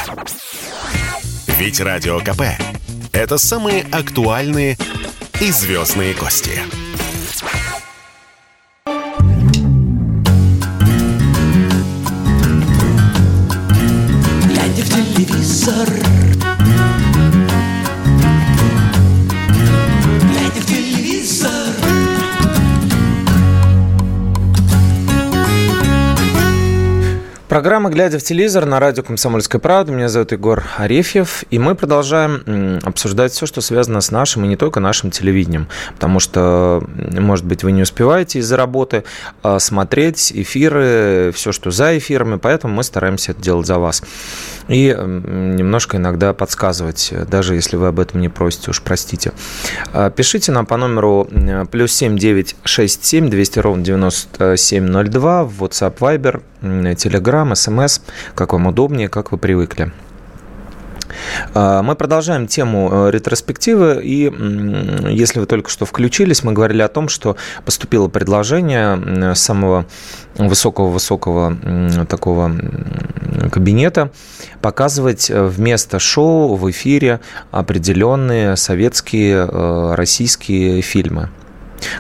Ведь 1.58 1.80
Радио 1.80 2.20
КП– 2.20 2.42
это 3.14 3.38
самые 3.38 3.84
актуальные 3.92 4.78
и 5.40 5.52
звездные 5.52 6.14
гости. 6.14 6.60
Глядя 14.44 14.84
в 14.84 14.90
телевизор 14.90 16.15
Программа 27.56 27.90
«Глядя 27.90 28.20
в 28.20 28.22
телевизор» 28.22 28.66
на 28.66 28.82
радио 28.82 29.02
«Комсомольская 29.02 29.62
правда». 29.62 29.90
Меня 29.90 30.10
зовут 30.10 30.34
Егор 30.34 30.66
Арефьев. 30.76 31.46
И 31.52 31.58
мы 31.58 31.76
продолжаем 31.76 32.82
обсуждать 32.84 33.32
все, 33.32 33.46
что 33.46 33.62
связано 33.62 34.02
с 34.02 34.12
нашим 34.12 34.44
и 34.44 34.50
не 34.50 34.58
только 34.58 34.82
нашим 34.82 35.10
телевидением. 35.10 35.70
Потому 35.94 36.20
что, 36.20 36.84
может 37.18 37.46
быть, 37.46 37.64
вы 37.64 37.72
не 37.72 37.84
успеваете 37.84 38.40
из-за 38.40 38.58
работы 38.58 39.06
а, 39.42 39.60
смотреть 39.60 40.34
эфиры, 40.36 41.32
все, 41.34 41.54
что 41.54 41.72
за 41.72 41.98
эфирами. 41.98 42.36
Поэтому 42.36 42.74
мы 42.74 42.84
стараемся 42.84 43.32
это 43.32 43.42
делать 43.42 43.68
за 43.68 43.80
вас. 43.80 44.04
И 44.68 44.94
немножко 44.94 45.96
иногда 45.96 46.34
подсказывать, 46.34 47.14
даже 47.30 47.56
если 47.56 47.78
вы 47.78 47.88
об 47.88 48.02
этом 48.02 48.20
не 48.20 48.28
просите, 48.28 48.72
уж 48.72 48.82
простите. 48.82 49.32
А, 49.94 50.10
пишите 50.10 50.52
нам 50.52 50.66
по 50.66 50.76
номеру 50.76 51.30
плюс 51.72 51.94
семь 51.94 52.18
девять 52.18 52.58
шесть 52.66 53.06
семь 53.06 53.30
двести 53.30 53.60
ровно 53.60 53.82
девяносто 53.82 54.58
семь 54.58 54.88
ноль 54.88 55.08
два 55.08 55.46
в 55.46 55.64
WhatsApp 55.64 55.98
Viber 56.00 56.42
Telegram, 56.94 57.52
SMS, 57.52 58.02
как 58.34 58.54
вам 58.54 58.68
удобнее, 58.68 59.10
как 59.10 59.32
вы 59.32 59.38
привыкли. 59.38 59.92
А, 61.54 61.82
мы 61.82 61.96
продолжаем 61.96 62.48
тему 62.48 62.90
э, 62.92 63.12
ретроспективы, 63.12 64.02
и 64.04 64.32
если 65.10 65.40
вы 65.40 65.46
только 65.46 65.70
что 65.70 65.86
включились, 65.86 66.44
мы 66.44 66.54
говорили 66.54 66.82
о 66.82 66.88
том, 66.88 67.10
что 67.10 67.38
поступило 67.64 68.08
предложение 68.08 69.36
самого 69.36 69.86
высокого-высокого 70.36 71.58
такого 72.10 72.52
кабинета 73.52 74.12
показывать 74.62 75.30
э, 75.30 75.46
вместо 75.46 76.00
шоу 76.00 76.56
в 76.56 76.70
эфире 76.72 77.20
определенные 77.52 78.56
советские, 78.56 79.48
э, 79.48 79.94
российские 79.96 80.82
фильмы. 80.82 81.30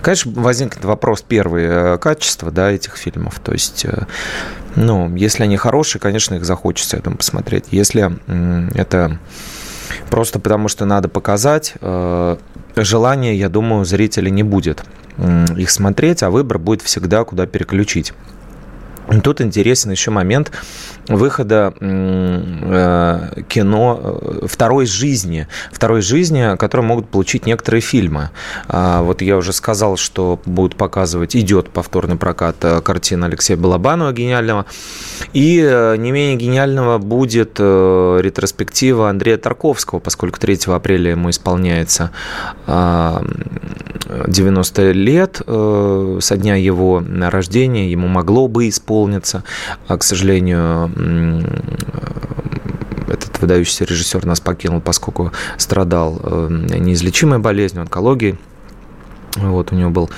Конечно, 0.02 0.32
возникнет 0.36 0.84
вопрос 0.86 1.24
первый 1.28 1.66
э, 1.66 1.98
качества 1.98 2.52
да, 2.52 2.72
этих 2.72 2.98
фильмов. 2.98 3.40
То 3.44 3.54
есть, 3.54 3.86
э, 3.86 4.06
ну, 4.76 5.14
если 5.16 5.44
они 5.44 5.58
хорошие, 5.58 6.00
конечно, 6.00 6.36
их 6.36 6.46
захочется 6.46 6.98
этому 6.98 7.18
посмотреть. 7.18 7.66
Если 7.72 8.12
это 8.78 9.20
просто 10.10 10.40
потому, 10.40 10.68
что 10.68 10.86
надо 10.86 11.10
показать, 11.10 11.74
э, 11.82 12.38
желания, 12.76 13.36
я 13.36 13.50
думаю, 13.50 13.86
зрителя 13.86 14.30
не 14.30 14.44
будет 14.44 14.84
их 15.56 15.72
смотреть, 15.72 16.24
а 16.24 16.30
выбор 16.30 16.60
будет 16.60 16.82
всегда, 16.82 17.24
куда 17.24 17.46
переключить. 17.46 18.12
Тут 19.24 19.42
интересен 19.42 19.92
еще 19.92 20.12
момент 20.12 20.52
выхода 21.08 21.74
э, 21.80 23.42
кино 23.48 24.00
э, 24.02 24.48
второй 24.48 24.88
жизни, 24.88 25.48
второй 25.72 26.02
жизни, 26.02 26.58
которые 26.58 26.88
могут 26.88 27.08
получить 27.10 27.46
некоторые 27.46 27.82
фильмы. 27.82 28.32
А, 28.68 29.04
вот 29.04 29.22
я 29.22 29.38
уже 29.38 29.54
сказал, 29.54 29.98
что 29.98 30.40
будут 30.46 30.76
показывать, 30.76 31.36
идет 31.36 31.70
повторный 31.70 32.16
прокат 32.16 32.56
э, 32.62 32.82
картины 32.82 33.26
Алексея 33.26 33.58
Балабанова 33.58 34.12
гениального, 34.12 34.66
и 35.34 35.58
не 35.98 36.12
менее 36.12 36.38
гениального 36.38 36.98
будет 36.98 37.60
ретроспектива 37.60 39.10
Андрея 39.10 39.38
Тарковского, 39.38 40.00
поскольку 40.00 40.40
3 40.40 40.60
апреля 40.68 41.12
ему 41.12 41.30
исполняется 41.30 42.12
90 42.68 44.92
лет 44.92 45.42
со 45.46 46.38
дня 46.38 46.56
его 46.56 47.04
рождения, 47.30 47.90
ему 47.90 48.08
могло 48.08 48.48
бы 48.48 48.70
исполниться, 48.70 48.95
а, 49.88 49.98
к 49.98 50.04
сожалению, 50.04 50.92
этот 53.08 53.40
выдающийся 53.40 53.86
режиссер 53.86 54.26
нас 54.26 54.40
покинул, 54.40 54.82
поскольку 54.82 55.32
страдал 55.58 56.20
э, 56.22 56.48
неизлечимой 56.50 57.40
болезнью, 57.40 57.82
онкологией. 57.82 58.38
Вот 59.38 59.74
у 59.74 59.76
него 59.76 59.90
был 59.90 60.10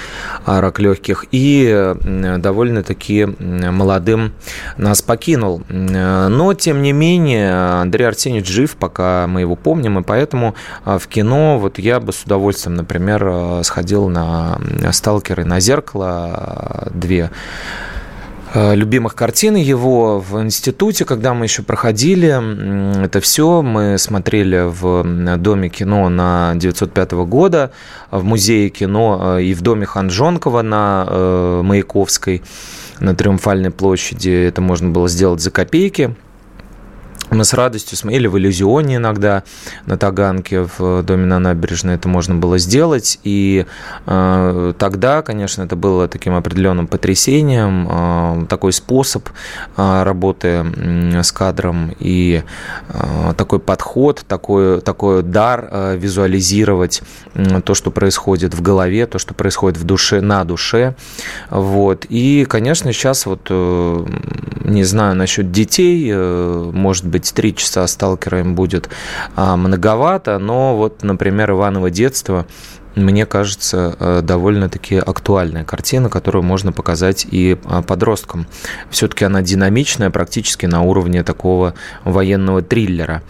рак 0.46 0.80
легких. 0.80 1.26
И 1.32 1.96
довольно-таки 2.38 3.26
молодым 3.26 4.34
нас 4.78 5.02
покинул. 5.02 5.64
Но, 5.70 6.54
тем 6.54 6.84
не 6.84 6.92
менее, 6.92 7.52
Андрей 7.82 8.06
Арсеньевич 8.06 8.48
жив, 8.48 8.76
пока 8.76 9.26
мы 9.28 9.42
его 9.42 9.56
помним. 9.56 9.98
И 9.98 10.04
поэтому 10.04 10.54
в 10.86 11.08
кино 11.08 11.58
вот 11.58 11.80
я 11.80 12.00
бы 12.00 12.14
с 12.14 12.24
удовольствием, 12.26 12.76
например, 12.76 13.64
сходил 13.64 14.08
на 14.08 14.60
«Сталкеры», 14.92 15.46
на 15.46 15.60
«Зеркало». 15.60 16.88
Две 16.94 17.32
Э, 17.32 18.07
любимых 18.54 19.16
картин 19.16 19.56
его 19.56 20.20
в 20.20 20.42
институте, 20.42 21.06
когда 21.06 21.34
мы 21.34 21.46
еще 21.46 21.64
проходили. 21.64 23.04
Это 23.04 23.20
все 23.20 23.62
мы 23.62 23.98
смотрели 23.98 24.64
в 24.68 25.38
Доме 25.38 25.70
кино 25.70 26.10
на 26.10 26.54
905 26.56 27.12
года, 27.12 27.72
в 28.12 28.24
Музее 28.24 28.70
кино 28.70 29.38
э, 29.38 29.44
и 29.44 29.54
в 29.54 29.62
Доме 29.62 29.86
Ханжонкова 29.86 30.62
на 30.62 31.06
э, 31.08 31.62
Маяковской, 31.64 32.42
на 33.00 33.16
Триумфальной 33.16 33.72
площади. 33.72 34.30
Это 34.30 34.62
можно 34.62 34.90
было 34.90 35.08
сделать 35.08 35.42
за 35.42 35.52
копейки 35.52 36.16
мы 37.30 37.44
с 37.44 37.54
радостью 37.54 37.98
смотрели 37.98 38.28
в 38.28 38.38
иллюзионе 38.38 38.98
иногда 38.98 39.44
на 39.86 39.98
Таганке 39.98 40.68
в 40.78 41.04
доме 41.04 41.26
на 41.26 41.40
набережной 41.40 41.96
это 41.96 42.08
можно 42.08 42.36
было 42.36 42.58
сделать. 42.58 43.20
И 43.24 43.66
э, 44.06 44.74
тогда 44.78 45.22
конечно 45.22 45.64
это 45.64 45.76
было 45.76 46.08
таким 46.08 46.36
определенным 46.36 46.88
потрясением 46.88 47.88
э, 47.90 48.46
такой 48.48 48.72
способ 48.72 49.28
э, 49.76 50.04
работы 50.04 50.48
э, 50.48 51.24
с 51.24 51.32
кадром 51.32 51.94
и 52.00 52.44
э, 52.90 53.34
такой 53.36 53.60
подход 53.60 54.24
такой 54.28 54.82
такой 54.82 55.24
дар 55.24 55.68
э, 55.70 55.98
визуализировать 55.98 57.02
э, 57.34 57.62
то 57.62 57.74
что 57.74 57.92
происходит 57.92 58.54
в 58.54 58.62
голове 58.62 59.06
то 59.06 59.20
что 59.20 59.34
происходит 59.34 59.78
в 59.78 59.84
душе 59.84 60.22
на 60.22 60.44
душе. 60.44 60.96
Вот. 61.50 62.06
И 62.10 62.46
конечно 62.48 62.94
сейчас 62.94 63.26
вот 63.26 63.48
э, 63.50 64.06
не 64.64 64.84
знаю 64.84 65.16
насчет 65.16 65.52
детей 65.52 66.10
э, 66.14 66.72
может 66.74 67.06
быть 67.06 67.17
быть, 67.18 67.34
три 67.34 67.56
часа 67.56 67.88
сталкера 67.88 68.40
им 68.40 68.54
будет 68.56 68.90
многовато, 69.36 70.38
но 70.38 70.78
вот, 70.78 71.04
например, 71.04 71.52
Иваново 71.52 71.90
детство 71.90 72.46
мне 72.98 73.26
кажется, 73.26 73.96
э, 74.00 74.22
довольно-таки 74.24 74.98
актуальная 74.98 75.64
картина, 75.64 76.10
которую 76.10 76.44
можно 76.44 76.72
показать 76.72 77.26
и 77.30 77.58
а, 77.66 77.82
подросткам. 77.82 78.48
Все-таки 78.90 79.26
она 79.26 79.42
динамичная, 79.42 80.10
практически 80.10 80.66
на 80.66 80.82
уровне 80.82 81.24
такого 81.24 81.76
военного 82.04 82.62
триллера, 82.62 83.22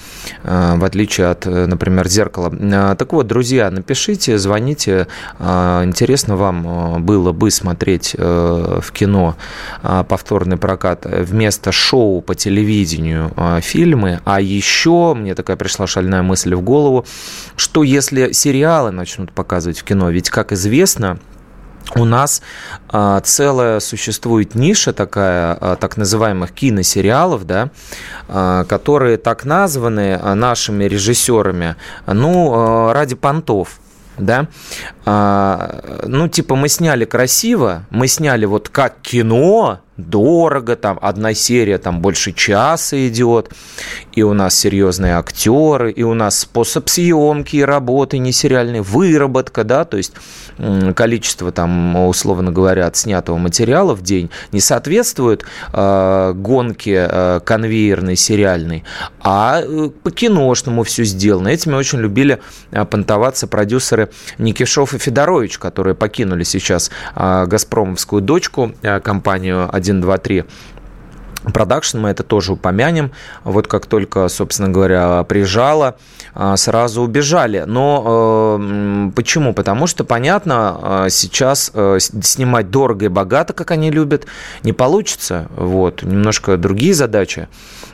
э, 0.44 0.76
в 0.78 0.84
отличие 0.84 1.28
от, 1.28 1.46
э, 1.46 1.66
например, 1.66 2.08
«Зеркала». 2.08 2.96
Так 2.96 3.14
вот, 3.14 3.28
друзья, 3.28 3.70
напишите, 3.70 4.38
звоните. 4.38 5.08
Интересно 5.40 6.36
вам 6.36 7.04
было 7.04 7.32
бы 7.32 7.52
смотреть 7.52 8.16
в 8.18 8.92
кино 8.94 9.36
повторный 9.82 10.58
прокат 10.58 11.06
вместо 11.06 11.72
шоу 11.72 12.22
по 12.22 12.36
телевидению 12.36 13.32
фильмы, 13.62 14.22
а 14.26 14.40
еще 14.40 15.14
мне 15.14 15.36
такая 15.36 15.58
пришла 15.58 15.88
шальная 15.88 16.22
мысль 16.22 16.56
в 16.56 16.62
голову, 16.62 17.06
что 17.56 17.84
если 17.84 18.32
сериалы 18.32 18.92
начнут 18.92 19.32
показывать 19.32 19.57
показывать 19.58 19.80
в 19.80 19.84
кино. 19.84 20.12
Ведь, 20.12 20.30
как 20.30 20.52
известно, 20.52 21.18
у 21.96 22.06
нас 22.06 22.42
а, 22.90 23.20
целая 23.22 23.80
существует 23.80 24.54
ниша 24.56 24.94
такая, 24.94 25.58
а, 25.60 25.76
так 25.78 25.98
называемых 25.98 26.52
киносериалов, 26.52 27.48
да, 27.48 27.72
а, 28.28 28.66
которые 28.66 29.18
так 29.18 29.46
названы 29.46 30.20
нашими 30.36 30.84
режиссерами, 30.84 31.76
ну, 32.06 32.92
ради 32.94 33.16
понтов 33.16 33.80
да, 34.20 34.48
ну, 35.06 36.28
типа, 36.28 36.56
мы 36.56 36.70
сняли 36.70 37.06
красиво, 37.06 37.84
мы 37.92 38.08
сняли 38.08 38.46
вот 38.46 38.68
как 38.68 39.00
кино, 39.04 39.82
дорого, 39.98 40.76
там 40.76 40.98
одна 41.02 41.34
серия 41.34 41.78
там 41.78 42.02
больше 42.02 42.32
часа 42.32 43.08
идет, 43.08 43.52
и 44.14 44.24
у 44.24 44.34
нас 44.34 44.56
серьезные 44.56 45.18
актеры, 45.18 45.92
и 45.92 46.04
у 46.04 46.14
нас 46.14 46.40
способ 46.40 46.88
съемки 46.90 47.58
и 47.58 47.62
работы 47.64 48.18
не 48.18 48.32
сериальной, 48.32 48.82
выработка, 48.82 49.64
да, 49.64 49.86
то 49.86 49.98
есть 49.98 50.14
количество 50.96 51.52
там, 51.52 51.96
условно 52.08 52.52
говоря, 52.52 52.88
отснятого 52.88 53.38
материала 53.38 53.96
в 53.96 54.02
день 54.02 54.30
не 54.52 54.60
соответствует 54.60 55.46
э, 55.74 56.34
гонке 56.36 57.08
э, 57.10 57.40
конвейерной 57.44 58.16
сериальной, 58.16 58.84
а 59.22 59.62
э, 59.62 59.90
по 60.04 60.12
киношному 60.12 60.84
все 60.84 61.04
сделано. 61.04 61.50
Этими 61.50 61.76
очень 61.76 62.00
любили 62.00 62.40
э, 62.72 62.86
понтоваться 62.86 63.48
продюсеры 63.48 64.10
Никишов 64.38 64.94
и 64.94 64.98
Федорович, 64.98 65.58
которые 65.58 65.96
покинули 65.96 66.44
сейчас 66.44 66.92
э, 67.16 67.46
«Газпромовскую 67.46 68.22
дочку», 68.22 68.74
э, 68.82 69.00
компанию 69.00 69.70
1, 69.74 69.87
2, 69.94 70.18
3 70.18 70.46
продакшн, 71.52 72.00
мы 72.00 72.10
это 72.10 72.24
тоже 72.24 72.54
упомянем. 72.54 73.12
Вот 73.44 73.68
как 73.68 73.86
только, 73.86 74.28
собственно 74.28 74.70
говоря, 74.70 75.24
приезжала, 75.24 75.98
а, 76.34 76.56
сразу 76.58 77.02
убежали. 77.02 77.64
Но 77.66 78.58
э, 78.60 79.12
почему? 79.16 79.54
Потому 79.54 79.88
что, 79.88 80.04
понятно, 80.04 80.80
а, 80.82 81.10
сейчас 81.10 81.72
э, 81.74 81.98
снимать 82.00 82.70
дорого 82.70 83.06
и 83.06 83.10
богато, 83.10 83.54
как 83.54 83.72
они 83.72 83.92
любят, 83.92 84.26
не 84.64 84.74
получится. 84.74 85.48
Вот. 85.56 86.04
Немножко 86.04 86.58
другие 86.58 86.94
задачи 86.94 87.48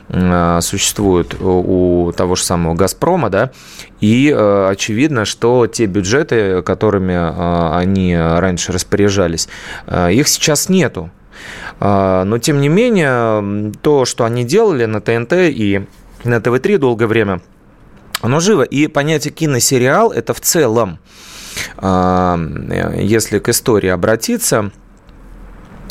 э, 0.08 0.58
существуют 0.60 1.36
у 1.40 2.12
того 2.16 2.34
же 2.34 2.44
самого 2.44 2.74
«Газпрома», 2.74 3.30
да, 3.30 3.50
и 4.00 4.30
очевидно, 4.30 5.24
что 5.24 5.66
те 5.66 5.86
бюджеты, 5.86 6.62
которыми 6.62 7.14
они 7.78 8.16
раньше 8.16 8.72
распоряжались, 8.72 9.48
их 9.88 10.28
сейчас 10.28 10.68
нету. 10.68 11.10
А, 11.80 12.24
но, 12.24 12.38
тем 12.38 12.60
не 12.60 12.68
менее, 12.68 13.72
то, 13.82 14.04
что 14.04 14.24
они 14.24 14.44
делали 14.44 14.84
на 14.84 15.00
ТНТ 15.00 15.32
и 15.32 15.86
на 16.24 16.40
ТВ-3 16.40 16.78
долгое 16.78 17.06
время, 17.06 17.40
оно 18.20 18.40
живо. 18.40 18.62
И 18.62 18.86
понятие 18.86 19.32
киносериал– 19.32 20.12
это 20.12 20.34
в 20.34 20.40
целом, 20.40 20.98
а, 21.76 22.38
если 22.96 23.38
к 23.38 23.48
истории 23.48 23.90
обратиться, 23.90 24.70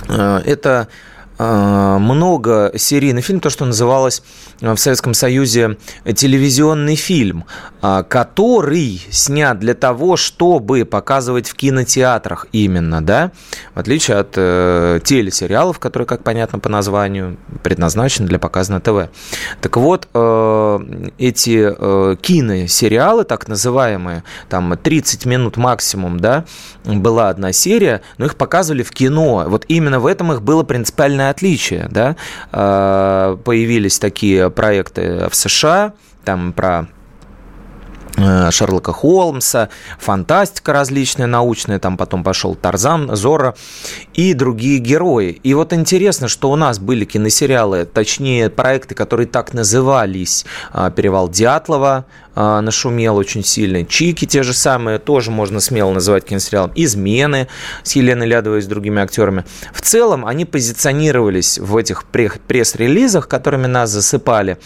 а, 0.07 0.41
это 0.45 0.87
много 1.37 2.71
серийный 2.75 3.21
фильм, 3.21 3.39
то, 3.39 3.49
что 3.49 3.65
называлось 3.65 4.21
в 4.61 4.77
Советском 4.77 5.13
Союзе 5.13 5.77
телевизионный 6.05 6.95
фильм, 6.95 7.45
а, 7.81 8.03
который 8.03 9.01
снят 9.11 9.59
для 9.59 9.73
того, 9.73 10.15
чтобы 10.15 10.85
показывать 10.85 11.49
в 11.49 11.55
кинотеатрах 11.55 12.47
именно, 12.53 13.01
да, 13.03 13.31
в 13.73 13.79
отличие 13.79 14.17
от 14.17 14.35
э, 14.37 15.01
телесериалов, 15.03 15.79
которые, 15.79 16.07
как 16.07 16.23
понятно 16.23 16.59
по 16.59 16.69
названию, 16.69 17.37
предназначены 17.61 18.27
для 18.27 18.39
показа 18.39 18.71
на 18.71 18.79
ТВ. 18.79 19.09
Так 19.59 19.75
вот, 19.75 20.07
э, 20.13 20.79
эти 21.17 21.73
э, 21.77 22.15
киносериалы, 22.21 23.25
так 23.25 23.49
называемые, 23.49 24.23
там 24.47 24.77
30 24.77 25.25
минут 25.25 25.57
максимум, 25.57 26.19
да, 26.19 26.45
была 26.85 27.27
одна 27.29 27.51
серия, 27.51 28.01
но 28.17 28.25
их 28.25 28.35
показывали 28.35 28.83
в 28.83 28.91
кино. 28.91 29.43
Вот 29.47 29.65
именно 29.67 29.99
в 29.99 30.05
этом 30.05 30.31
их 30.31 30.41
было 30.41 30.63
принципиальное 31.23 31.29
отличие, 31.29 31.87
да. 31.89 32.15
Э, 32.51 33.37
появились 33.43 33.99
такие 33.99 34.49
проекты 34.49 35.27
в 35.29 35.35
США, 35.35 35.93
там 36.25 36.53
про 36.53 36.87
Шерлока 38.15 38.93
Холмса, 38.93 39.69
фантастика 39.99 40.71
различная 40.71 41.27
научная, 41.27 41.79
там 41.79 41.97
потом 41.97 42.23
пошел 42.23 42.55
Тарзан, 42.55 43.15
Зора 43.15 43.55
и 44.13 44.33
другие 44.33 44.79
герои. 44.79 45.39
И 45.43 45.53
вот 45.53 45.73
интересно, 45.73 46.27
что 46.27 46.51
у 46.51 46.55
нас 46.55 46.79
были 46.79 47.05
киносериалы, 47.05 47.85
точнее 47.85 48.49
проекты, 48.49 48.93
которые 48.93 49.27
так 49.27 49.53
назывались 49.53 50.45
э, 50.73 50.91
«Перевал 50.95 51.27
Дятлова», 51.29 52.05
а, 52.35 52.61
нашумел 52.61 53.17
очень 53.17 53.43
сильно. 53.43 53.85
Чики 53.85 54.25
те 54.25 54.41
же 54.43 54.53
самые, 54.53 54.97
тоже 54.97 55.29
можно 55.29 55.59
смело 55.59 55.91
называть 55.91 56.25
киносериалом. 56.25 56.71
Измены 56.75 57.47
с 57.83 57.91
Еленой 57.93 58.27
Лядовой 58.27 58.59
и 58.59 58.61
с 58.61 58.65
другими 58.65 59.01
актерами. 59.01 59.45
В 59.71 59.81
целом 59.81 60.25
они 60.25 60.45
позиционировались 60.45 61.59
в 61.59 61.77
этих 61.77 62.05
пресс-релизах, 62.05 63.27
которыми 63.27 63.67
нас 63.67 63.91
засыпали, 63.91 64.57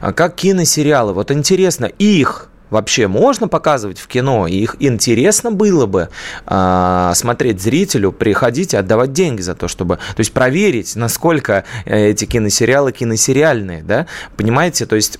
а, 0.00 0.12
как 0.12 0.34
киносериалы. 0.34 1.14
Вот 1.14 1.30
интересно, 1.30 1.86
их 1.86 2.50
вообще 2.70 3.06
можно 3.06 3.48
показывать 3.48 3.98
в 3.98 4.06
кино, 4.06 4.46
и 4.46 4.56
их 4.56 4.76
интересно 4.80 5.52
было 5.52 5.86
бы 5.86 6.08
э, 6.46 7.12
смотреть 7.14 7.62
зрителю, 7.62 8.12
приходить 8.12 8.74
и 8.74 8.76
отдавать 8.76 9.12
деньги 9.12 9.40
за 9.40 9.54
то, 9.54 9.68
чтобы, 9.68 9.96
то 9.96 10.20
есть 10.20 10.32
проверить, 10.32 10.96
насколько 10.96 11.64
э, 11.84 12.08
эти 12.08 12.24
киносериалы 12.24 12.92
киносериальные, 12.92 13.82
да, 13.82 14.06
понимаете, 14.36 14.86
то 14.86 14.96
есть 14.96 15.18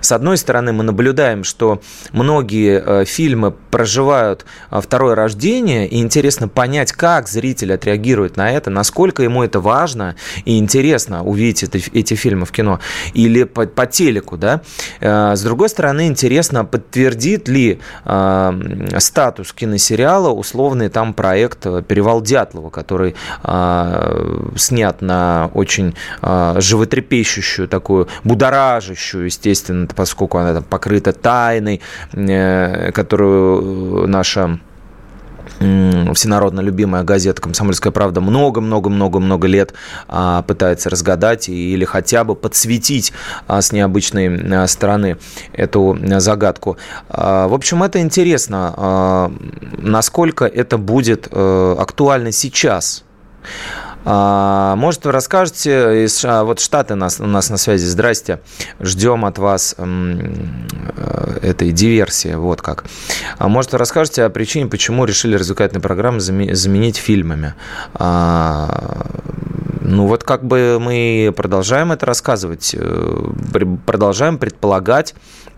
с 0.00 0.12
одной 0.12 0.36
стороны 0.36 0.72
мы 0.72 0.84
наблюдаем, 0.84 1.44
что 1.44 1.80
многие 2.12 2.82
э, 2.84 3.04
фильмы 3.04 3.52
проживают 3.52 4.44
э, 4.70 4.80
второе 4.82 5.14
рождение, 5.14 5.88
и 5.88 6.00
интересно 6.00 6.48
понять, 6.48 6.92
как 6.92 7.28
зритель 7.28 7.72
отреагирует 7.72 8.36
на 8.36 8.50
это, 8.50 8.70
насколько 8.70 9.22
ему 9.22 9.42
это 9.42 9.60
важно 9.60 10.16
и 10.44 10.58
интересно 10.58 11.24
увидеть 11.24 11.62
это, 11.62 11.78
эти 11.78 12.14
фильмы 12.14 12.44
в 12.44 12.52
кино 12.52 12.80
или 13.14 13.44
по, 13.44 13.66
по 13.66 13.86
телеку, 13.86 14.36
да, 14.36 14.60
э, 15.00 15.34
с 15.34 15.42
другой 15.42 15.68
стороны 15.68 16.06
интересно 16.06 16.65
подтвердит 16.66 17.48
ли 17.48 17.80
э, 18.04 18.98
статус 18.98 19.52
киносериала 19.52 20.30
условный 20.30 20.88
там 20.88 21.14
проект 21.14 21.62
«Перевал 21.86 22.20
Дятлова», 22.20 22.70
который 22.70 23.14
э, 23.42 24.50
снят 24.56 25.00
на 25.00 25.50
очень 25.54 25.94
э, 26.22 26.56
животрепещущую, 26.58 27.68
такую 27.68 28.08
будоражащую, 28.24 29.26
естественно, 29.26 29.88
поскольку 29.94 30.38
она 30.38 30.54
там 30.54 30.62
покрыта 30.64 31.12
тайной, 31.12 31.80
э, 32.12 32.92
которую 32.92 34.06
наша 34.06 34.58
всенародно 35.58 36.60
любимая 36.60 37.02
газета 37.02 37.40
«Комсомольская 37.40 37.92
правда» 37.92 38.20
много-много-много-много 38.20 39.46
лет 39.46 39.74
а, 40.08 40.42
пытается 40.42 40.90
разгадать 40.90 41.48
или 41.48 41.84
хотя 41.84 42.24
бы 42.24 42.34
подсветить 42.34 43.12
а, 43.46 43.62
с 43.62 43.72
необычной 43.72 44.62
а, 44.62 44.66
стороны 44.66 45.18
эту 45.52 45.98
загадку. 46.18 46.76
В 47.08 47.54
общем, 47.54 47.82
это 47.82 48.00
интересно, 48.00 49.30
насколько 49.78 50.44
это 50.44 50.78
будет 50.78 51.28
э, 51.30 51.76
актуально 51.78 52.32
сейчас. 52.32 53.04
А, 54.08 54.76
может, 54.76 55.04
вы 55.04 55.10
расскажете, 55.10 56.04
из, 56.04 56.22
вот 56.22 56.60
Штаты 56.60 56.94
нас, 56.94 57.18
у 57.18 57.26
нас 57.26 57.50
на 57.50 57.56
связи, 57.56 57.84
здрасте, 57.84 58.38
ждем 58.78 59.24
от 59.24 59.38
вас 59.38 59.74
э, 59.76 61.38
этой 61.42 61.72
диверсии, 61.72 62.34
вот 62.34 62.62
как. 62.62 62.84
А 63.38 63.48
может, 63.48 63.72
вы 63.72 63.78
расскажете 63.78 64.22
о 64.22 64.30
причине, 64.30 64.68
почему 64.68 65.06
решили 65.06 65.34
развлекательные 65.34 65.82
программы 65.82 66.20
заменить 66.20 66.98
фильмами? 66.98 67.54
А, 67.94 69.10
ну 69.80 70.06
вот 70.06 70.22
как 70.22 70.44
бы 70.44 70.78
мы 70.80 71.34
продолжаем 71.36 71.90
это 71.90 72.06
рассказывать, 72.06 72.76
э, 72.78 73.24
продолжаем 73.86 74.38
предполагать, 74.38 75.16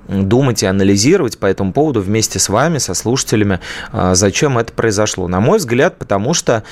думать 0.09 0.63
и 0.63 0.67
анализировать 0.67 1.39
по 1.39 1.47
этому 1.47 1.73
поводу 1.73 2.01
вместе 2.01 2.39
с 2.39 2.49
вами, 2.49 2.79
со 2.79 2.95
слушателями, 2.95 3.61
зачем 3.93 4.59
это 4.59 4.73
произошло. 4.73 5.29
На 5.29 5.41
мой 5.41 5.59
взгляд, 5.59 5.99
потому 5.99 6.35
что 6.35 6.65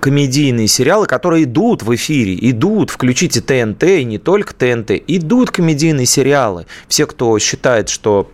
комедийные 0.00 0.66
сериалы, 0.66 1.06
которые 1.06 1.44
идут 1.44 1.82
в 1.82 1.94
эфире, 1.94 2.36
идут, 2.50 2.90
включите 2.90 3.40
ТНТ, 3.40 3.82
и 3.84 4.04
не 4.04 4.18
только 4.18 4.54
ТНТ, 4.54 4.92
идут 5.06 5.50
комедийные 5.50 6.06
сериалы. 6.06 6.66
Все, 6.88 7.06
кто 7.06 7.38
считает, 7.38 7.88
что 7.88 8.30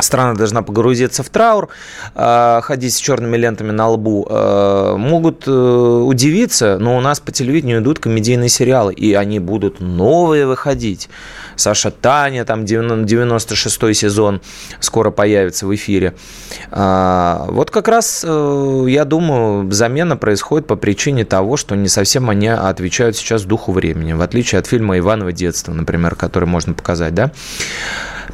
страна 0.00 0.34
должна 0.34 0.62
погрузиться 0.62 1.22
в 1.22 1.28
траур, 1.28 1.68
а, 2.14 2.60
ходить 2.62 2.94
с 2.94 2.98
черными 2.98 3.36
лентами 3.36 3.70
на 3.70 3.88
лбу, 3.88 4.26
а, 4.28 4.96
могут 4.96 5.44
э, 5.46 5.50
удивиться, 5.50 6.78
но 6.78 6.96
у 6.96 7.00
нас 7.00 7.20
по 7.20 7.32
телевидению 7.32 7.80
идут 7.80 7.98
комедийные 7.98 8.48
сериалы, 8.48 8.92
и 8.92 9.14
они 9.14 9.38
будут 9.38 9.80
новые 9.80 10.46
выходить. 10.46 11.08
Саша 11.56 11.90
Таня, 11.90 12.44
там 12.44 12.64
96-й 12.64 13.94
сезон 13.94 14.40
скоро 14.80 15.10
появится 15.10 15.66
в 15.66 15.74
эфире. 15.74 16.14
А, 16.70 17.46
вот 17.48 17.70
как 17.70 17.88
раз, 17.88 18.24
э, 18.26 18.84
я 18.88 19.04
думаю, 19.04 19.70
замена 19.72 20.16
происходит 20.16 20.66
по 20.66 20.76
причине 20.76 21.24
того, 21.24 21.56
что 21.56 21.74
не 21.74 21.88
совсем 21.88 22.30
они 22.30 22.48
отвечают 22.48 23.16
сейчас 23.16 23.42
духу 23.42 23.72
времени, 23.72 24.12
в 24.12 24.22
отличие 24.22 24.58
от 24.60 24.66
фильма 24.66 24.98
«Иваново 24.98 25.32
детство», 25.32 25.72
например, 25.72 26.14
который 26.14 26.44
можно 26.44 26.74
показать, 26.74 27.14
да? 27.14 27.32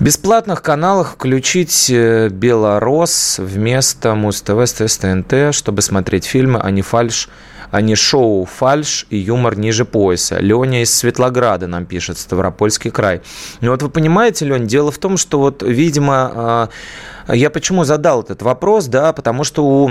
Бесплатных 0.00 0.62
каналах 0.62 1.12
включить 1.12 1.88
э, 1.90 2.28
«Белорос» 2.28 3.38
вместо 3.38 4.14
Муз-ТВ, 4.14 4.66
СТС, 4.66 5.56
чтобы 5.56 5.82
смотреть 5.82 6.24
фильмы, 6.24 6.60
а 6.62 6.70
не 6.70 6.82
фальш 6.82 7.28
а 7.74 7.80
не 7.80 7.96
шоу 7.96 8.44
«Фальш» 8.44 9.04
и 9.10 9.16
юмор 9.16 9.58
ниже 9.58 9.84
пояса. 9.84 10.38
Леня 10.38 10.82
из 10.82 10.94
Светлограда 10.94 11.66
нам 11.66 11.86
пишет, 11.86 12.18
Ставропольский 12.18 12.92
край. 12.92 13.20
Ну 13.60 13.72
вот 13.72 13.82
вы 13.82 13.88
понимаете, 13.88 14.44
Лень, 14.44 14.68
дело 14.68 14.92
в 14.92 14.98
том, 14.98 15.16
что 15.16 15.40
вот, 15.40 15.64
видимо, 15.64 16.30
а, 16.34 16.68
я 17.34 17.50
почему 17.50 17.82
задал 17.82 18.22
этот 18.22 18.42
вопрос, 18.42 18.86
да, 18.86 19.12
потому 19.12 19.42
что 19.42 19.64
у 19.64 19.90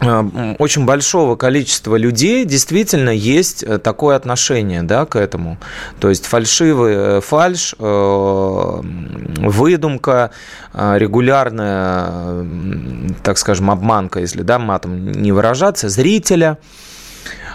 очень 0.00 0.84
большого 0.84 1.36
количества 1.36 1.96
людей 1.96 2.44
действительно 2.44 3.10
есть 3.10 3.62
э, 3.62 3.78
такое 3.78 4.14
отношение 4.16 4.82
да, 4.82 5.06
к 5.06 5.16
этому. 5.16 5.58
То 5.98 6.08
есть 6.08 6.26
фальшивый 6.26 6.94
э, 6.96 7.20
фальш, 7.20 7.74
выдумка, 9.38 10.30
регулярная, 10.72 12.46
так 13.22 13.38
скажем, 13.38 13.70
обманка, 13.70 14.20
если 14.20 14.42
да, 14.42 14.58
матом 14.58 15.10
не 15.10 15.32
выражаться, 15.32 15.88
зрителя– 15.88 16.58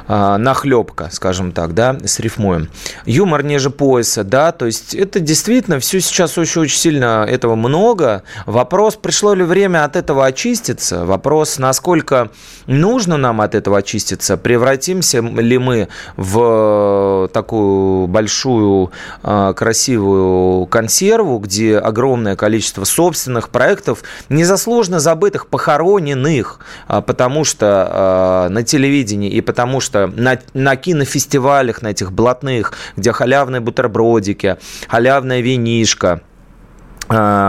нахлебка, 0.07 1.09
скажем 1.11 1.51
так, 1.51 1.73
да, 1.73 1.97
с 2.03 2.19
рифмуем. 2.19 2.69
Юмор 3.05 3.43
ниже 3.43 3.69
пояса, 3.69 4.23
да, 4.23 4.51
то 4.51 4.65
есть 4.65 4.93
это 4.93 5.19
действительно 5.19 5.79
все 5.79 5.99
сейчас 6.01 6.37
очень-очень 6.37 6.77
сильно 6.77 7.25
этого 7.27 7.55
много. 7.55 8.23
Вопрос, 8.45 8.95
пришло 8.95 9.33
ли 9.33 9.43
время 9.43 9.85
от 9.85 9.95
этого 9.95 10.25
очиститься? 10.25 11.05
Вопрос, 11.05 11.57
насколько 11.59 12.29
нужно 12.67 13.17
нам 13.17 13.41
от 13.41 13.55
этого 13.55 13.77
очиститься? 13.79 14.37
Превратимся 14.37 15.21
ли 15.21 15.57
мы 15.57 15.87
в 16.17 17.29
такую 17.33 18.07
большую 18.07 18.91
а, 19.21 19.53
красивую 19.53 20.65
консерву, 20.67 21.39
где 21.39 21.77
огромное 21.77 22.35
количество 22.35 22.83
собственных 22.83 23.49
проектов, 23.49 24.03
незаслуженно 24.29 24.99
забытых, 24.99 25.47
похороненных, 25.47 26.59
а, 26.87 27.01
потому 27.01 27.43
что 27.43 28.47
на 28.49 28.63
телевидении 28.63 29.29
и 29.29 29.41
потому 29.41 29.79
что 29.79 29.92
что 29.93 30.07
на, 30.07 30.39
на 30.55 30.75
кинофестивалях, 30.75 31.83
на 31.83 31.89
этих 31.89 32.11
блатных, 32.11 32.73
где 32.97 33.11
халявные 33.11 33.59
бутербродики, 33.59 34.57
халявная 34.87 35.41
винишка– 35.41 36.21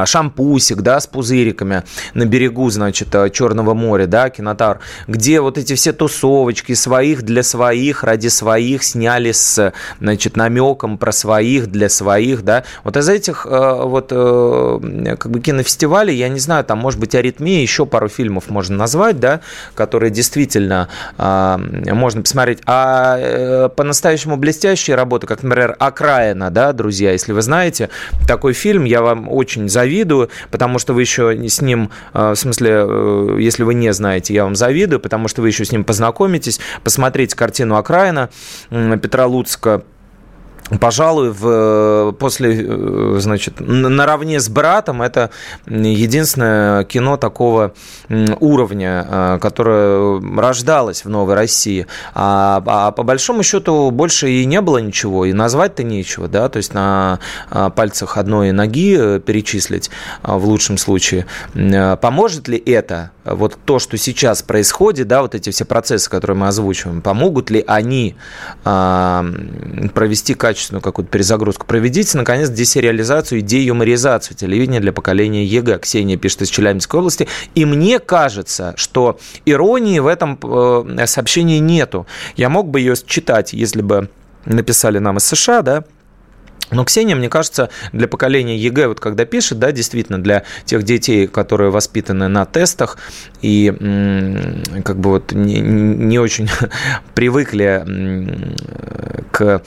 шампусик, 0.06 0.82
да, 0.82 1.00
с 1.00 1.06
пузыриками 1.06 1.82
на 2.14 2.24
берегу, 2.26 2.70
значит, 2.70 3.14
э, 3.14 3.30
Черного 3.30 3.74
моря, 3.74 4.06
да, 4.06 4.30
кинотар, 4.30 4.80
где 5.08 5.40
вот 5.40 5.58
эти 5.58 5.74
все 5.74 5.92
тусовочки 5.92 6.74
своих 6.74 7.22
для 7.22 7.42
своих, 7.42 8.04
ради 8.04 8.28
своих 8.28 8.84
сняли 8.84 9.32
с, 9.32 9.72
значит, 10.00 10.36
намеком 10.36 10.98
про 10.98 11.12
своих 11.12 11.68
для 11.70 11.88
своих, 11.88 12.42
да, 12.42 12.64
вот 12.84 12.96
из 12.96 13.08
этих 13.08 13.46
э, 13.48 13.82
вот 13.84 14.08
э, 14.10 15.16
как 15.18 15.30
бы 15.30 15.40
кинофестивалей, 15.40 16.14
я 16.14 16.28
не 16.28 16.40
знаю, 16.40 16.64
там, 16.64 16.78
может 16.78 17.00
быть, 17.00 17.14
аритмия, 17.14 17.62
еще 17.62 17.86
пару 17.86 18.08
фильмов 18.08 18.50
можно 18.50 18.76
назвать, 18.76 19.20
да, 19.20 19.40
которые 19.74 20.10
действительно 20.10 20.88
а, 21.18 21.58
можно 21.58 22.22
посмотреть, 22.22 22.60
а 22.66 23.68
по-настоящему 23.68 24.36
блестящие 24.36 24.96
работы, 24.96 25.26
как, 25.26 25.42
например, 25.42 25.76
«Окраина», 25.78 26.50
да, 26.50 26.72
друзья, 26.72 27.12
если 27.12 27.32
вы 27.32 27.42
знаете, 27.42 27.90
такой 28.26 28.52
фильм, 28.52 28.84
я 28.84 29.02
вам 29.02 29.28
очень 29.30 29.53
очень 29.54 29.68
завидую, 29.68 30.30
потому 30.50 30.78
что 30.78 30.94
вы 30.94 31.02
еще 31.02 31.48
с 31.48 31.60
ним, 31.60 31.90
э, 32.12 32.32
в 32.32 32.36
смысле, 32.36 32.70
э, 32.72 33.36
если 33.40 33.62
вы 33.62 33.74
не 33.74 33.92
знаете, 33.92 34.34
я 34.34 34.44
вам 34.44 34.56
завидую, 34.56 35.00
потому 35.00 35.28
что 35.28 35.42
вы 35.42 35.48
еще 35.48 35.64
с 35.64 35.72
ним 35.72 35.84
познакомитесь, 35.84 36.60
посмотрите 36.82 37.36
картину 37.36 37.76
«Окраина» 37.76 38.30
Петра 38.70 39.26
Луцка, 39.26 39.82
пожалуй, 40.80 41.30
в, 41.30 42.12
после, 42.18 42.66
э, 42.66 43.16
значит, 43.18 43.60
наравне 43.60 44.40
с 44.40 44.48
«Братом» 44.48 45.02
это 45.02 45.30
единственное 45.66 46.84
кино 46.84 47.16
такого 47.16 47.74
уровня, 48.40 49.06
э, 49.08 49.38
которое 49.40 50.20
рождалось 50.36 51.04
в 51.04 51.08
Новой 51.08 51.34
России. 51.34 51.86
А, 52.14 52.62
а 52.66 52.90
по 52.92 53.02
большому 53.02 53.42
счету 53.42 53.90
больше 53.90 54.30
и 54.30 54.46
не 54.46 54.60
было 54.60 54.78
ничего, 54.78 55.26
и 55.26 55.32
назвать-то 55.32 55.82
нечего, 55.82 56.28
да, 56.28 56.48
то 56.48 56.56
есть 56.56 56.72
на 56.72 57.18
э, 57.50 57.70
пальцах 57.74 58.16
одной 58.16 58.52
ноги 58.52 59.18
перечислить 59.18 59.90
в 60.22 60.44
лучшем 60.46 60.78
случае. 60.78 61.26
Поможет 62.00 62.48
ли 62.48 62.56
это, 62.58 63.10
вот 63.24 63.58
то, 63.64 63.78
что 63.78 63.96
сейчас 63.96 64.42
происходит, 64.42 65.08
да, 65.08 65.22
вот 65.22 65.34
эти 65.34 65.50
все 65.50 65.64
процессы, 65.64 66.08
которые 66.10 66.36
мы 66.36 66.48
озвучиваем, 66.48 67.02
помогут 67.02 67.50
ли 67.50 67.64
они 67.66 68.16
провести 68.62 70.34
качественную 70.34 70.53
качественную 70.54 70.82
какую-то 70.82 71.10
перезагрузку. 71.10 71.66
Проведите, 71.66 72.16
наконец, 72.16 72.48
десериализацию 72.48 73.40
и 73.40 73.42
деюморизацию 73.42 74.36
телевидения 74.36 74.78
для 74.78 74.92
поколения 74.92 75.44
ЕГЭ. 75.44 75.80
Ксения 75.80 76.16
пишет 76.16 76.42
из 76.42 76.48
Челябинской 76.48 77.00
области. 77.00 77.26
И 77.56 77.64
мне 77.64 77.98
кажется, 77.98 78.74
что 78.76 79.18
иронии 79.44 79.98
в 79.98 80.06
этом 80.06 80.38
э, 80.40 81.06
сообщении 81.06 81.58
нету. 81.58 82.06
Я 82.36 82.48
мог 82.48 82.68
бы 82.68 82.78
ее 82.78 82.94
читать, 83.04 83.52
если 83.52 83.82
бы 83.82 84.08
написали 84.44 84.98
нам 84.98 85.16
из 85.16 85.24
США, 85.24 85.62
да, 85.62 85.84
но 86.74 86.84
Ксения, 86.84 87.16
мне 87.16 87.28
кажется, 87.28 87.70
для 87.92 88.08
поколения 88.08 88.56
ЕГЭ, 88.56 88.88
вот 88.88 89.00
когда 89.00 89.24
пишет, 89.24 89.58
да, 89.58 89.72
действительно, 89.72 90.22
для 90.22 90.44
тех 90.64 90.82
детей, 90.82 91.26
которые 91.26 91.70
воспитаны 91.70 92.28
на 92.28 92.44
тестах 92.44 92.98
и 93.42 93.72
как 94.84 94.98
бы 94.98 95.10
вот 95.10 95.32
не, 95.32 95.60
не 95.60 96.18
очень 96.18 96.48
привыкли 97.14 97.84
к 99.30 99.62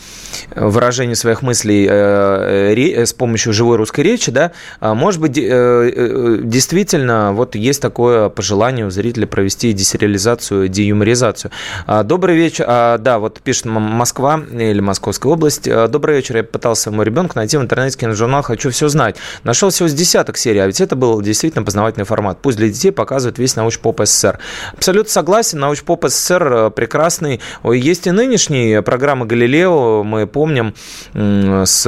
выражению 0.55 1.15
своих 1.15 1.41
мыслей 1.41 1.87
э, 1.89 2.73
э, 2.73 3.05
с 3.05 3.13
помощью 3.13 3.53
живой 3.53 3.77
русской 3.77 4.01
речи, 4.01 4.31
да, 4.31 4.51
а, 4.79 4.93
может 4.93 5.19
быть, 5.19 5.37
э, 5.37 6.39
действительно, 6.41 7.33
вот 7.33 7.55
есть 7.55 7.81
такое 7.81 8.29
пожелание 8.29 8.85
у 8.85 8.89
зрителя 8.89 9.27
провести 9.27 9.73
десериализацию, 9.73 10.69
деюморизацию. 10.69 11.51
А, 11.85 12.03
добрый 12.03 12.35
вечер, 12.35 12.65
а, 12.67 12.97
да, 12.97 13.19
вот 13.19 13.41
пишет 13.41 13.65
Москва 13.65 14.41
или 14.51 14.79
Московская 14.79 15.33
область. 15.33 15.69
Добрый 15.89 16.17
вечер, 16.17 16.37
я 16.37 16.43
пытался 16.43 16.91
своему 16.97 17.03
ребенку 17.03 17.37
найти 17.37 17.57
в 17.57 17.61
интернете 17.61 17.97
киножурнал 17.97 18.41
«Хочу 18.41 18.69
все 18.71 18.87
знать». 18.87 19.17
Нашел 19.43 19.69
всего 19.69 19.87
с 19.87 19.93
десяток 19.93 20.37
серий, 20.37 20.59
а 20.59 20.67
ведь 20.67 20.81
это 20.81 20.95
был 20.95 21.21
действительно 21.21 21.63
познавательный 21.63 22.05
формат. 22.05 22.39
Пусть 22.41 22.57
для 22.57 22.67
детей 22.67 22.91
показывает 22.91 23.37
весь 23.37 23.55
научпоп 23.55 24.01
СССР. 24.03 24.39
Абсолютно 24.73 25.11
согласен, 25.11 25.59
научпоп 25.59 26.05
СССР 26.07 26.53
э, 26.53 26.71
прекрасный. 26.71 27.39
Есть 27.63 28.07
и 28.07 28.11
нынешние 28.11 28.81
программы 28.81 29.25
«Галилео», 29.25 30.03
мы 30.03 30.27
помним, 30.27 30.73
с 31.13 31.87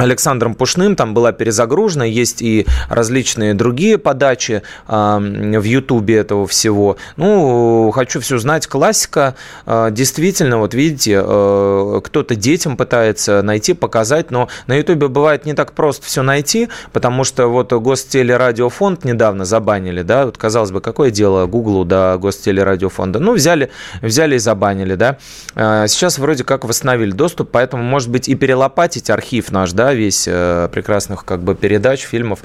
Александром 0.00 0.54
Пушным, 0.54 0.96
там 0.96 1.14
была 1.14 1.32
перезагружена, 1.32 2.04
есть 2.04 2.42
и 2.42 2.66
различные 2.88 3.54
другие 3.54 3.98
подачи 3.98 4.62
э, 4.86 5.18
в 5.18 5.64
Ютубе 5.64 6.16
этого 6.16 6.46
всего. 6.46 6.96
Ну, 7.16 7.90
хочу 7.94 8.20
все 8.20 8.38
знать, 8.38 8.66
классика, 8.66 9.34
э, 9.66 9.88
действительно, 9.90 10.58
вот 10.58 10.74
видите, 10.74 11.20
э, 11.24 12.00
кто-то 12.04 12.34
детям 12.34 12.76
пытается 12.76 13.42
найти, 13.42 13.74
показать, 13.74 14.30
но 14.30 14.48
на 14.66 14.74
Ютубе 14.76 15.08
бывает 15.08 15.46
не 15.46 15.54
так 15.54 15.72
просто 15.72 16.06
все 16.06 16.22
найти, 16.22 16.68
потому 16.92 17.24
что 17.24 17.48
вот 17.48 17.72
Гостелерадиофонд 17.72 19.04
недавно 19.04 19.44
забанили, 19.44 20.02
да, 20.02 20.26
вот 20.26 20.38
казалось 20.38 20.70
бы, 20.70 20.80
какое 20.80 21.10
дело 21.10 21.46
Гуглу 21.46 21.84
до 21.84 22.18
Гостелерадиофонда, 22.20 23.18
ну, 23.18 23.34
взяли, 23.34 23.70
взяли 24.00 24.36
и 24.36 24.38
забанили, 24.38 24.94
да, 24.94 25.18
сейчас 25.54 26.18
вроде 26.18 26.44
как 26.44 26.64
восстановили 26.64 27.10
доступ, 27.10 27.50
поэтому, 27.50 27.82
может 27.82 28.10
быть, 28.10 28.28
и 28.28 28.34
перелопатить 28.34 29.10
архив 29.10 29.50
наш, 29.50 29.72
да, 29.72 29.87
да, 29.88 29.94
весь 29.94 30.24
прекрасных 30.24 31.24
как 31.24 31.42
бы 31.42 31.54
передач, 31.54 32.02
фильмов, 32.02 32.40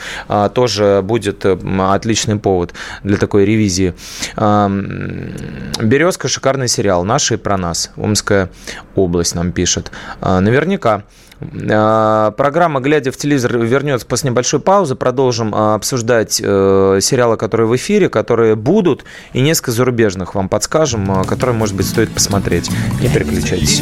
тоже 0.54 1.02
будет 1.04 1.46
отличный 1.46 2.38
повод 2.38 2.74
для 3.04 3.18
такой 3.18 3.46
ревизии. 3.46 3.94
«Березка»– 5.82 6.28
шикарный 6.30 6.68
сериал. 6.68 7.04
Наши 7.04 7.38
про 7.38 7.58
нас. 7.58 7.92
Омская 7.98 8.50
область 8.96 9.36
нам 9.36 9.52
пишет. 9.52 9.92
Наверняка. 10.22 11.04
А, 11.72 12.32
программа 12.32 12.80
«Глядя 12.80 13.12
в 13.12 13.18
телевизор» 13.18 13.58
вернется 13.58 14.06
после 14.06 14.30
небольшой 14.30 14.60
паузы. 14.60 14.96
Продолжим 14.96 15.54
а, 15.54 15.76
обсуждать 15.76 16.42
э, 16.44 17.00
сериалы, 17.02 17.38
которые 17.38 17.68
в 17.68 17.76
эфире, 17.76 18.10
которые 18.10 18.56
будут, 18.56 19.04
и 19.34 19.42
несколько 19.42 19.72
зарубежных 19.72 20.36
вам 20.36 20.50
подскажем, 20.50 21.12
а, 21.12 21.24
которые, 21.24 21.56
может 21.56 21.76
быть, 21.76 21.88
стоит 21.88 22.12
посмотреть. 22.12 22.70
Не 23.02 23.10
переключайтесь. 23.10 23.82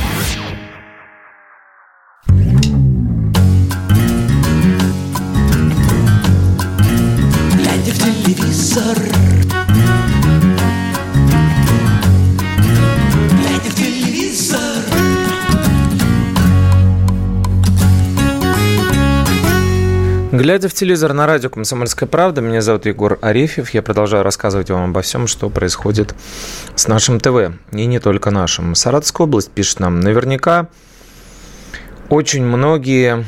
Глядя 20.41 20.69
в 20.69 20.73
телевизор 20.73 21.13
на 21.13 21.27
радио 21.27 21.51
«Комсомольская 21.51 22.09
правда», 22.09 22.41
меня 22.41 22.61
зовут 22.61 22.87
Егор 22.87 23.19
Арефьев. 23.21 23.69
Я 23.75 23.83
продолжаю 23.83 24.23
рассказывать 24.23 24.71
вам 24.71 24.89
обо 24.89 25.03
всем, 25.03 25.27
что 25.27 25.51
происходит 25.51 26.15
с 26.73 26.87
нашим 26.87 27.19
ТВ. 27.19 27.53
И 27.71 27.85
не 27.85 27.99
только 27.99 28.31
нашим. 28.31 28.73
Саратовская 28.73 29.27
область 29.27 29.51
пишет 29.51 29.79
нам, 29.79 29.99
наверняка 29.99 30.67
очень 32.09 32.43
многие 32.43 33.27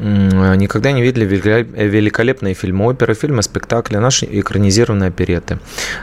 никогда 0.00 0.92
не 0.92 1.02
видели 1.02 1.24
великолепные 1.24 2.54
фильмы 2.54 2.86
оперы, 2.86 3.14
фильмы, 3.14 3.42
спектакли, 3.42 3.96
наши 3.96 4.26
экранизированные 4.26 5.08
опереты. 5.08 5.58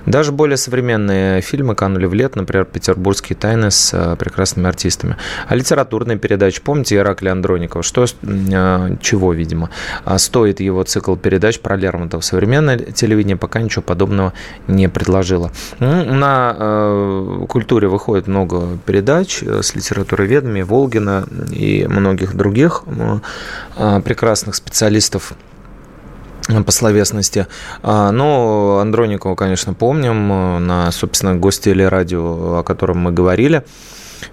Даже 0.06 0.32
более 0.32 0.58
современные 0.58 1.42
фильмы 1.42 1.76
канули 1.76 2.06
в 2.06 2.14
лет, 2.14 2.36
например, 2.36 2.66
«Петербургские 2.66 3.36
тайны» 3.36 3.72
с 3.72 3.94
э, 3.94 4.16
прекрасными 4.18 4.68
артистами. 4.68 5.18
А 5.48 5.56
литературные 5.56 6.18
передачи, 6.18 6.62
помните 6.62 6.96
Ираклия 6.96 7.32
Андроникова? 7.32 7.84
Что, 7.84 8.06
э, 8.06 8.96
чего, 9.02 9.34
видимо, 9.34 9.70
а 10.06 10.18
стоит 10.18 10.60
его 10.60 10.84
цикл 10.84 11.16
передач 11.16 11.60
про 11.60 11.76
Лермонтова? 11.76 12.22
Современное 12.22 12.78
телевидение 12.78 13.38
пока 13.38 13.62
ничего 13.62 13.82
подобного 13.82 14.34
не 14.68 14.90
предложило. 14.90 15.52
На 15.80 16.56
э, 16.58 17.46
культуре 17.48 17.88
выходит 17.88 18.28
много 18.28 18.78
передач 18.86 19.44
с 19.44 19.76
литературоведами, 19.76 20.62
Волгина 20.62 21.26
и 21.52 21.86
многих 21.88 22.36
других 22.36 22.84
прекрасных 23.76 24.56
специалистов 24.56 25.34
по 26.66 26.72
словесности. 26.72 27.48
А, 27.82 28.12
но 28.12 28.80
Андроникова, 28.80 29.36
конечно, 29.36 29.74
помним 29.74 30.28
на, 30.66 30.92
собственно, 30.92 31.36
гостелерадио, 31.36 32.60
о 32.60 32.64
котором 32.64 33.00
мы 33.00 33.12
говорили 33.12 33.64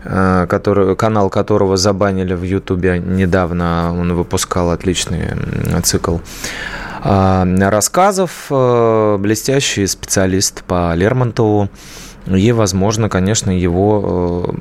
который, 0.02 0.94
канал 0.94 1.30
которого 1.30 1.76
забанили 1.76 2.34
в 2.34 2.44
Ютубе 2.44 3.00
недавно. 3.00 3.92
Он 3.92 4.14
выпускал 4.14 4.70
отличный 4.70 5.32
цикл 5.82 6.18
а, 7.02 7.44
рассказов. 7.70 8.46
Блестящий 8.48 9.86
специалист 9.86 10.62
по 10.62 10.94
Лермонтову. 10.94 11.68
И, 12.36 12.52
возможно, 12.52 13.08
конечно, 13.08 13.50
его 13.50 14.54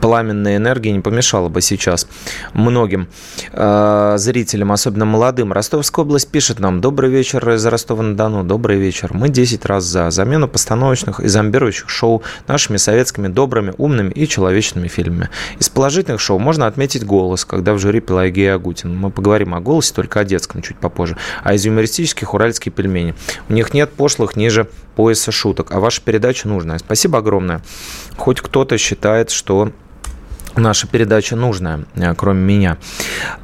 пламенная 0.00 0.56
энергия 0.56 0.92
не 0.92 1.00
помешала 1.00 1.48
бы 1.48 1.60
сейчас 1.60 2.06
многим 2.54 3.08
э, 3.52 4.14
зрителям, 4.16 4.72
особенно 4.72 5.04
молодым. 5.04 5.52
Ростовская 5.52 6.04
область 6.04 6.30
пишет 6.30 6.58
нам 6.58 6.80
«Добрый 6.80 7.10
вечер 7.10 7.48
из 7.50 7.64
Ростова-на-Дону, 7.64 8.44
добрый 8.44 8.78
вечер. 8.78 9.10
Мы 9.12 9.28
10 9.28 9.64
раз 9.66 9.84
за 9.84 10.10
замену 10.10 10.48
постановочных 10.48 11.20
и 11.20 11.28
зомбирующих 11.28 11.88
шоу 11.88 12.22
нашими 12.48 12.76
советскими 12.78 13.28
добрыми, 13.28 13.74
умными 13.76 14.10
и 14.12 14.26
человечными 14.26 14.88
фильмами. 14.88 15.28
Из 15.58 15.68
положительных 15.68 16.20
шоу 16.20 16.38
можно 16.38 16.66
отметить 16.66 17.04
«Голос», 17.04 17.44
когда 17.44 17.74
в 17.74 17.78
жюри 17.78 18.00
Пелагея 18.00 18.54
Агутин. 18.54 18.96
Мы 18.96 19.10
поговорим 19.10 19.54
о 19.54 19.60
«Голосе», 19.60 19.94
только 19.94 20.20
о 20.20 20.24
детском 20.24 20.62
чуть 20.62 20.78
попозже. 20.78 21.16
А 21.42 21.54
из 21.54 21.64
юмористических 21.64 22.32
«Уральские 22.34 22.72
пельмени». 22.72 23.14
У 23.48 23.52
них 23.52 23.74
нет 23.74 23.92
пошлых 23.92 24.36
ниже 24.36 24.68
пояса 25.00 25.32
шуток, 25.32 25.68
а 25.70 25.80
ваша 25.80 26.02
передача 26.02 26.46
нужная. 26.46 26.76
Спасибо 26.76 27.20
огромное. 27.20 27.62
Хоть 28.18 28.42
кто-то 28.42 28.76
считает, 28.76 29.30
что 29.30 29.72
наша 30.56 30.86
передача 30.86 31.36
нужная, 31.36 31.84
э, 31.94 32.14
кроме 32.14 32.40
меня. 32.40 32.78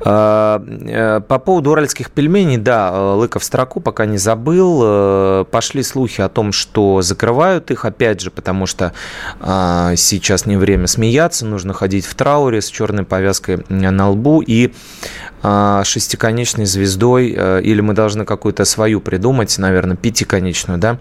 А, 0.05 0.63
э, 0.67 1.21
по 1.21 1.39
поводу 1.39 1.71
уральских 1.71 2.11
пельменей, 2.11 2.57
да, 2.57 2.91
э, 2.93 3.15
Лыков 3.15 3.45
строку 3.45 3.81
пока 3.81 4.07
не 4.07 4.19
забыл. 4.19 5.45
Пошли 5.47 5.83
слухи 5.83 6.21
о 6.21 6.29
том, 6.29 6.53
что 6.53 7.03
закрывают 7.03 7.71
их, 7.71 7.85
опять 7.85 8.21
же, 8.21 8.31
потому 8.31 8.67
что 8.67 8.93
а, 9.41 9.95
сейчас 9.97 10.47
не 10.47 10.57
время 10.57 10.87
смеяться, 10.87 11.47
нужно 11.47 11.73
ходить 11.73 12.07
в 12.07 12.15
трауре 12.15 12.61
с 12.61 12.69
черной 12.69 13.05
повязкой 13.05 13.65
на 13.69 14.11
лбу 14.11 14.43
и 14.47 14.73
а, 15.43 15.85
шестиконечной 15.85 16.67
звездой, 16.67 17.29
или 17.29 17.81
мы 17.81 17.95
должны 17.95 18.25
какую-то 18.25 18.65
свою 18.65 19.01
придумать, 19.01 19.57
наверное, 19.59 19.97
пятиконечную, 19.97 20.79
да, 20.79 20.99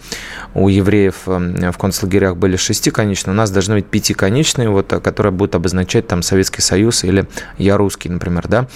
у 0.54 0.70
евреев 0.70 1.16
в 1.26 1.78
концлагерях 1.78 2.38
были 2.38 2.56
шестиконечные, 2.56 3.34
у 3.34 3.38
нас 3.38 3.52
должны 3.52 3.76
быть 3.76 3.88
пятиконечные, 3.88 4.70
вот, 4.70 4.88
которые 4.88 5.32
будут 5.32 5.56
обозначать 5.56 5.95
означать 5.96 6.08
там 6.08 6.22
Советский 6.22 6.62
Союз 6.62 7.04
или 7.04 7.26
я 7.58 7.78
русский, 7.78 8.10
например, 8.10 8.48
да. 8.48 8.68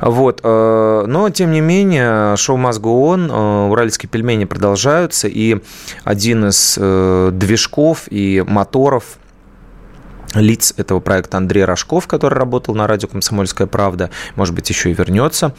Вот. 0.00 0.40
Э, 0.42 1.04
но, 1.06 1.30
тем 1.30 1.52
не 1.52 1.60
менее, 1.60 2.36
шоу 2.36 2.56
«Must 2.56 2.80
Go 2.80 3.14
On», 3.14 3.70
уральские 3.70 4.08
пельмени 4.08 4.44
продолжаются, 4.44 5.28
и 5.28 5.60
один 6.04 6.48
из 6.48 6.76
э, 6.80 7.30
движков 7.32 8.04
и 8.10 8.44
моторов– 8.46 9.04
лиц 10.34 10.72
этого 10.76 11.00
проекта 11.00 11.38
Андрей 11.38 11.64
Рожков, 11.64 12.06
который 12.06 12.34
работал 12.34 12.74
на 12.74 12.86
радио 12.86 13.08
«Комсомольская 13.08 13.66
правда», 13.66 14.10
может 14.36 14.54
быть, 14.54 14.68
еще 14.70 14.90
и 14.90 14.94
вернется. 14.94 15.54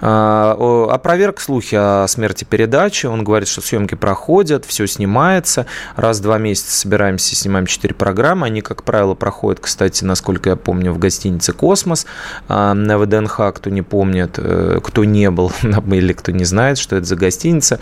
А, 0.00 0.56
опроверг 0.90 1.40
слухи 1.40 1.74
о 1.74 2.06
смерти 2.08 2.44
передачи. 2.44 3.06
Он 3.06 3.24
говорит, 3.24 3.48
что 3.48 3.60
съемки 3.60 3.94
проходят, 3.94 4.64
все 4.64 4.86
снимается. 4.86 5.66
Раз 5.96 6.18
в 6.18 6.22
два 6.22 6.38
месяца 6.38 6.76
собираемся, 6.76 7.34
снимаем 7.34 7.66
четыре 7.66 7.94
программы. 7.94 8.46
Они, 8.46 8.62
как 8.62 8.84
правило, 8.84 9.14
проходят, 9.14 9.60
кстати, 9.60 10.04
насколько 10.04 10.50
я 10.50 10.56
помню, 10.56 10.92
в 10.92 10.98
гостинице 10.98 11.52
«Космос» 11.52 12.06
а, 12.48 12.74
на 12.74 12.98
ВДНХ. 12.98 13.40
Кто 13.54 13.70
не 13.70 13.82
помнит, 13.82 14.38
э, 14.38 14.80
кто 14.82 15.04
не 15.04 15.30
был 15.30 15.52
или 15.62 16.12
кто 16.12 16.32
не 16.32 16.44
знает, 16.44 16.78
что 16.78 16.96
это 16.96 17.06
за 17.06 17.16
гостиница, 17.16 17.80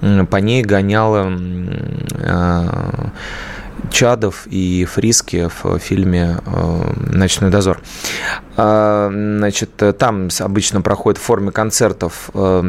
по 0.00 0.36
ней 0.36 0.62
гоняла 0.62 1.26
а, 2.22 3.12
Чадов 3.90 4.46
и 4.46 4.84
Фриски 4.84 5.48
в 5.62 5.78
фильме 5.78 6.38
э, 6.44 6.92
«Ночной 7.12 7.50
дозор». 7.50 7.80
А, 8.56 9.08
значит, 9.10 9.70
там 9.98 10.28
обычно 10.38 10.82
проходит 10.82 11.18
в 11.18 11.22
форме 11.22 11.50
концертов 11.50 12.30
э, 12.34 12.62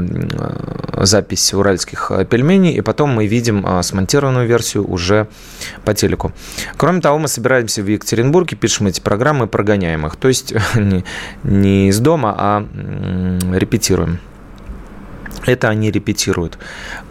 запись 1.03 1.53
уральских 1.53 2.11
пельменей, 2.29 2.73
и 2.73 2.81
потом 2.81 3.11
мы 3.11 3.27
видим 3.27 3.65
э, 3.65 3.83
смонтированную 3.83 4.47
версию 4.47 4.89
уже 4.89 5.27
по 5.83 5.93
телеку. 5.93 6.31
Кроме 6.77 7.01
того, 7.01 7.17
мы 7.17 7.27
собираемся 7.27 7.81
в 7.81 7.87
Екатеринбурге, 7.87 8.55
пишем 8.55 8.87
эти 8.87 9.01
программы, 9.01 9.47
прогоняем 9.47 10.05
их. 10.05 10.15
То 10.15 10.27
есть 10.27 10.53
не 11.43 11.89
из 11.89 11.99
дома, 11.99 12.35
а 12.37 12.67
репетируем. 13.53 14.19
Это 15.45 15.69
они 15.69 15.91
репетируют, 15.91 16.57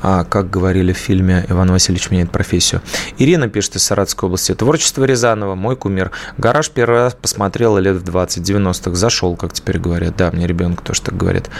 а, 0.02 0.24
как 0.24 0.50
говорили 0.50 0.92
в 0.92 0.98
фильме 0.98 1.44
«Иван 1.48 1.70
Васильевич 1.70 2.10
меняет 2.10 2.30
профессию». 2.30 2.80
Ирина 3.18 3.48
пишет 3.48 3.76
из 3.76 3.82
Саратовской 3.84 4.28
области. 4.28 4.54
Творчество 4.54 5.04
Рязанова, 5.04 5.54
мой 5.54 5.76
кумир. 5.76 6.10
Гараж 6.38 6.70
первый 6.70 6.96
раз 6.96 7.14
посмотрела 7.14 7.78
лет 7.78 7.96
в 7.96 8.02
20, 8.04 8.48
90-х. 8.48 8.94
Зашел, 8.94 9.36
как 9.36 9.52
теперь 9.52 9.78
говорят. 9.78 10.16
Да, 10.16 10.30
мне 10.30 10.46
ребенок 10.46 10.82
тоже 10.82 11.02
так 11.02 11.16
говорит. 11.16 11.50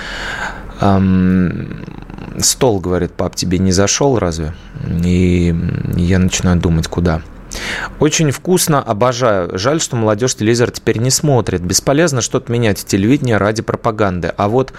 Стол, 2.38 2.80
говорит, 2.80 3.12
пап, 3.12 3.36
тебе 3.36 3.58
не 3.58 3.72
зашел 3.72 4.18
разве? 4.18 4.54
И 5.04 5.54
я 5.96 6.18
начинаю 6.18 6.58
думать, 6.58 6.86
куда. 6.86 7.20
Очень 7.98 8.30
вкусно, 8.30 8.80
обожаю. 8.80 9.58
Жаль, 9.58 9.80
что 9.80 9.96
молодежь 9.96 10.36
телевизор 10.36 10.70
теперь 10.70 10.98
не 10.98 11.10
смотрит. 11.10 11.60
Бесполезно 11.60 12.20
что-то 12.20 12.50
менять 12.50 12.78
в 12.78 12.86
телевидении 12.86 13.32
ради 13.32 13.62
пропаганды. 13.62 14.32
А 14.36 14.48
вот 14.48 14.72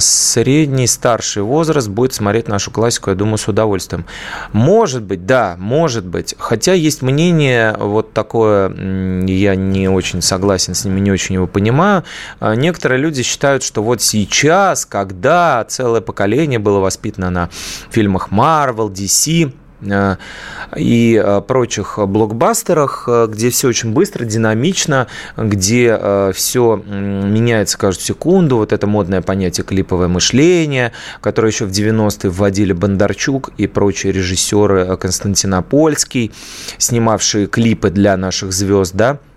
средний 0.00 0.86
старший 0.86 1.42
возраст 1.42 1.88
будет 1.88 2.14
смотреть 2.14 2.48
нашу 2.48 2.70
классику, 2.70 3.10
я 3.10 3.16
думаю, 3.16 3.38
с 3.38 3.48
удовольствием. 3.48 4.06
Может 4.52 5.02
быть, 5.02 5.26
да, 5.26 5.56
может 5.58 6.06
быть. 6.06 6.34
Хотя 6.38 6.72
есть 6.72 7.02
мнение 7.02 7.76
вот 7.78 8.12
такое, 8.12 8.68
я 9.26 9.54
не 9.54 9.88
очень 9.88 10.22
согласен 10.22 10.74
с 10.74 10.84
ними, 10.84 11.00
не 11.00 11.12
очень 11.12 11.34
его 11.34 11.46
понимаю. 11.46 12.04
А, 12.40 12.54
некоторые 12.54 13.00
люди 13.00 13.22
считают, 13.22 13.62
что 13.62 13.82
вот 13.82 14.00
сейчас, 14.00 14.86
когда 14.86 15.64
целое 15.68 16.00
поколение 16.00 16.58
было 16.58 16.78
воспитано 16.78 17.30
на 17.30 17.50
фильмах 17.90 18.28
Marvel, 18.30 18.90
DC, 18.92 19.52
и 19.80 21.22
э, 21.24 21.40
прочих 21.46 21.98
блокбастерах, 21.98 23.04
э, 23.06 23.26
где 23.30 23.50
все 23.50 23.68
очень 23.68 23.92
быстро, 23.92 24.24
динамично, 24.24 25.06
где 25.36 25.98
все 26.32 26.76
меняется 26.76 27.78
каждую 27.78 28.04
секунду. 28.04 28.56
Вот 28.56 28.72
это 28.72 28.86
модное 28.86 29.22
понятие 29.22 29.64
клиповое 29.64 30.08
мышление, 30.08 30.92
которое 31.20 31.50
еще 31.50 31.66
в 31.66 31.70
90-е 31.70 32.30
вводили 32.30 32.72
Бондарчук 32.72 33.50
и 33.56 33.66
прочие 33.66 34.12
режиссеры 34.12 34.96
Константинопольский, 34.96 36.32
снимавшие 36.78 37.46
клипы 37.46 37.90
для 37.90 38.16
наших 38.16 38.52
звезд, 38.52 38.94
да, 38.94 39.18
Э, 39.18 39.27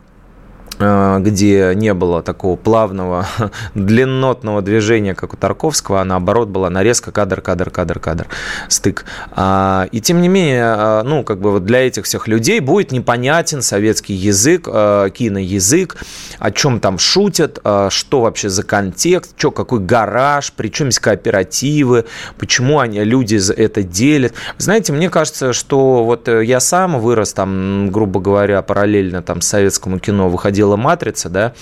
где 0.78 1.74
не 1.76 1.94
было 1.94 2.24
такого 2.24 2.56
плавного, 2.56 3.28
длиннотного 3.76 4.62
движения, 4.62 5.14
как 5.14 5.34
у 5.34 5.38
Тарковского, 5.38 6.02
а 6.02 6.06
наоборот 6.06 6.50
была 6.50 6.70
нарезка 6.70 7.12
кадр, 7.12 7.42
кадр, 7.42 7.70
кадр, 7.70 8.00
кадр, 8.00 8.28
стык. 8.68 9.06
А, 9.32 9.88
и 9.92 10.02
тем 10.02 10.22
не 10.22 10.28
менее, 10.28 10.64
а, 10.66 11.04
ну, 11.04 11.24
как 11.24 11.40
бы 11.40 11.52
вот 11.52 11.66
для 11.66 11.86
этих 11.86 12.06
всех 12.06 12.28
людей 12.28 12.60
будет 12.60 12.92
непонятен 12.92 13.62
советский 13.62 14.14
язык, 14.14 14.68
э, 14.72 15.10
киноязык, 15.14 15.98
о 16.40 16.52
чем 16.52 16.80
там 16.80 16.98
шутят, 16.98 17.60
э, 17.64 17.90
что 17.92 18.22
вообще 18.22 18.50
за 18.50 18.64
контекст, 18.64 19.34
что, 19.38 19.52
какой 19.52 19.80
гараж, 19.80 20.54
причем 20.56 20.88
есть 20.88 21.00
кооперативы, 21.00 22.06
почему 22.38 22.80
они, 22.80 23.04
люди 23.04 23.40
это 23.52 23.84
делят. 23.84 24.34
Знаете, 24.58 24.94
мне 24.94 25.10
кажется, 25.10 25.54
что 25.54 26.04
вот 26.04 26.28
я 26.28 26.60
сам 26.60 27.00
вырос 27.00 27.34
там, 27.34 27.90
грубо 27.92 28.20
говоря, 28.20 28.62
параллельно 28.62 29.22
там 29.22 29.42
советскому 29.42 30.00
кино 30.00 30.30
выходил 30.30 30.71
выходила 30.72 30.76
«Матрица», 30.78 31.30
да, 31.30 31.54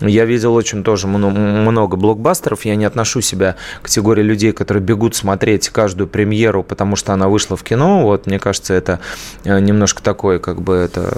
я 0.00 0.24
видел 0.24 0.54
очень 0.54 0.82
тоже 0.82 1.06
много 1.06 1.96
блокбастеров, 1.96 2.64
я 2.64 2.76
не 2.76 2.84
отношу 2.84 3.20
себя 3.20 3.56
к 3.80 3.84
категории 3.84 4.22
людей, 4.22 4.52
которые 4.52 4.82
бегут 4.82 5.14
смотреть 5.14 5.68
каждую 5.68 6.08
премьеру, 6.08 6.62
потому 6.62 6.96
что 6.96 7.12
она 7.12 7.28
вышла 7.28 7.56
в 7.56 7.62
кино, 7.62 8.02
вот, 8.02 8.26
мне 8.26 8.38
кажется, 8.38 8.74
это 8.74 8.98
э, 9.44 9.60
немножко 9.60 10.02
такое, 10.02 10.38
как 10.38 10.60
бы 10.60 10.74
это, 10.74 11.16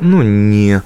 ну, 0.00 0.22
не 0.22 0.82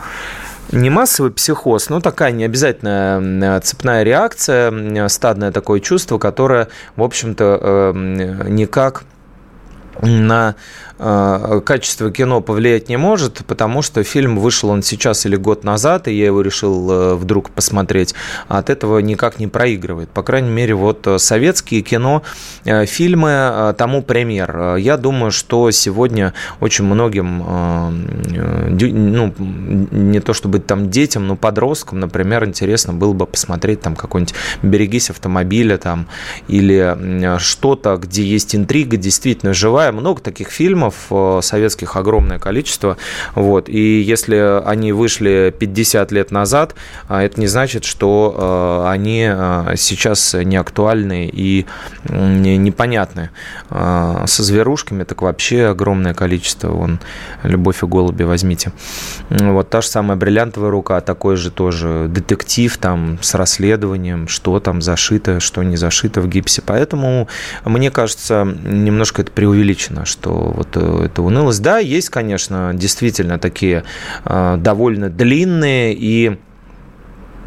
не 0.72 0.90
массовый 0.90 1.30
психоз, 1.30 1.88
но 1.88 2.00
такая 2.00 2.32
необязательная 2.32 3.60
цепная 3.60 4.02
реакция, 4.02 5.08
стадное 5.08 5.52
такое 5.52 5.78
чувство, 5.78 6.18
которое, 6.18 6.68
в 6.96 7.02
общем-то, 7.02 7.60
э, 7.62 8.48
никак 8.48 9.04
на 10.02 10.54
качество 10.96 12.10
кино 12.10 12.40
повлиять 12.40 12.88
не 12.88 12.96
может, 12.96 13.44
потому 13.46 13.82
что 13.82 14.02
фильм 14.04 14.38
вышел 14.38 14.70
он 14.70 14.82
сейчас 14.82 15.26
или 15.26 15.36
год 15.36 15.64
назад, 15.64 16.06
и 16.08 16.14
я 16.14 16.26
его 16.26 16.40
решил 16.40 16.90
э, 16.90 17.14
вдруг 17.14 17.50
посмотреть, 17.50 18.14
а 18.48 18.58
от 18.58 18.70
этого 18.70 19.00
никак 19.00 19.38
не 19.38 19.48
проигрывает. 19.48 20.08
По 20.10 20.22
крайней 20.22 20.50
мере, 20.50 20.74
вот 20.74 21.06
э, 21.06 21.18
советские 21.18 21.82
кино, 21.82 22.22
фильмы 22.64 23.74
тому 23.76 24.02
пример. 24.02 24.76
Я 24.76 24.96
думаю, 24.96 25.32
что 25.32 25.70
сегодня 25.70 26.32
очень 26.60 26.84
многим, 26.84 27.38
ну, 28.68 29.34
не 29.90 30.20
то 30.20 30.32
чтобы 30.32 30.60
там 30.60 30.90
детям, 30.90 31.26
но 31.26 31.36
подросткам, 31.36 32.00
например, 32.00 32.44
интересно 32.44 32.92
было 32.92 33.12
бы 33.12 33.26
посмотреть 33.26 33.80
там 33.80 33.96
какой-нибудь 33.96 34.34
«Берегись 34.62 35.10
автомобиля» 35.10 35.76
там, 35.76 36.06
или 36.48 37.38
что-то, 37.38 37.96
где 37.96 38.22
есть 38.22 38.54
интрига, 38.54 38.96
действительно 38.96 39.54
живая, 39.54 39.90
много 39.92 40.20
таких 40.20 40.50
фильмов, 40.50 40.83
э, 41.10 41.40
советских 41.42 41.96
огромное 41.96 42.38
количество. 42.38 42.96
Вот. 43.34 43.68
И 43.68 44.00
если 44.00 44.60
они 44.64 44.92
вышли 44.92 45.54
50 45.56 46.12
лет 46.12 46.30
назад, 46.30 46.74
а 47.08 47.22
это 47.22 47.40
не 47.40 47.46
значит, 47.46 47.84
что 47.84 48.84
э, 48.86 48.90
они 48.90 49.28
э, 49.30 49.74
сейчас 49.76 50.34
не 50.34 50.56
актуальны 50.56 51.30
и 51.32 51.66
непонятны. 52.08 53.30
Со 53.70 54.42
зверушками 54.42 55.04
так 55.04 55.22
вообще 55.22 55.66
огромное 55.66 56.14
количество. 56.14 56.68
Вон, 56.68 57.00
«Любовь 57.42 57.82
и 57.82 57.86
голуби» 57.86 58.24
возьмите. 58.24 58.72
Вот 59.30 59.70
та 59.70 59.80
же 59.80 59.88
самая 59.88 60.16
«Бриллиантовая 60.16 60.70
рука», 60.70 61.00
такой 61.00 61.36
же 61.36 61.50
тоже 61.50 62.06
детектив 62.08 62.76
там 62.78 63.18
с 63.20 63.34
расследованием, 63.34 64.28
что 64.28 64.60
там 64.60 64.82
зашито, 64.82 65.40
что 65.40 65.62
не 65.62 65.76
зашито 65.76 66.20
в 66.20 66.28
гипсе. 66.28 66.62
Поэтому, 66.64 67.28
мне 67.64 67.90
кажется, 67.90 68.44
немножко 68.44 69.22
это 69.22 69.30
преувеличено, 69.30 70.04
что 70.04 70.52
вот 70.56 70.73
э, 70.76 71.04
это 71.06 71.22
унылость. 71.22 71.62
Да, 71.62 71.78
есть, 71.78 72.10
конечно, 72.10 72.72
действительно 72.74 73.38
такие 73.38 73.84
э, 74.24 74.56
довольно 74.58 75.10
длинные 75.10 75.94
и 75.94 76.38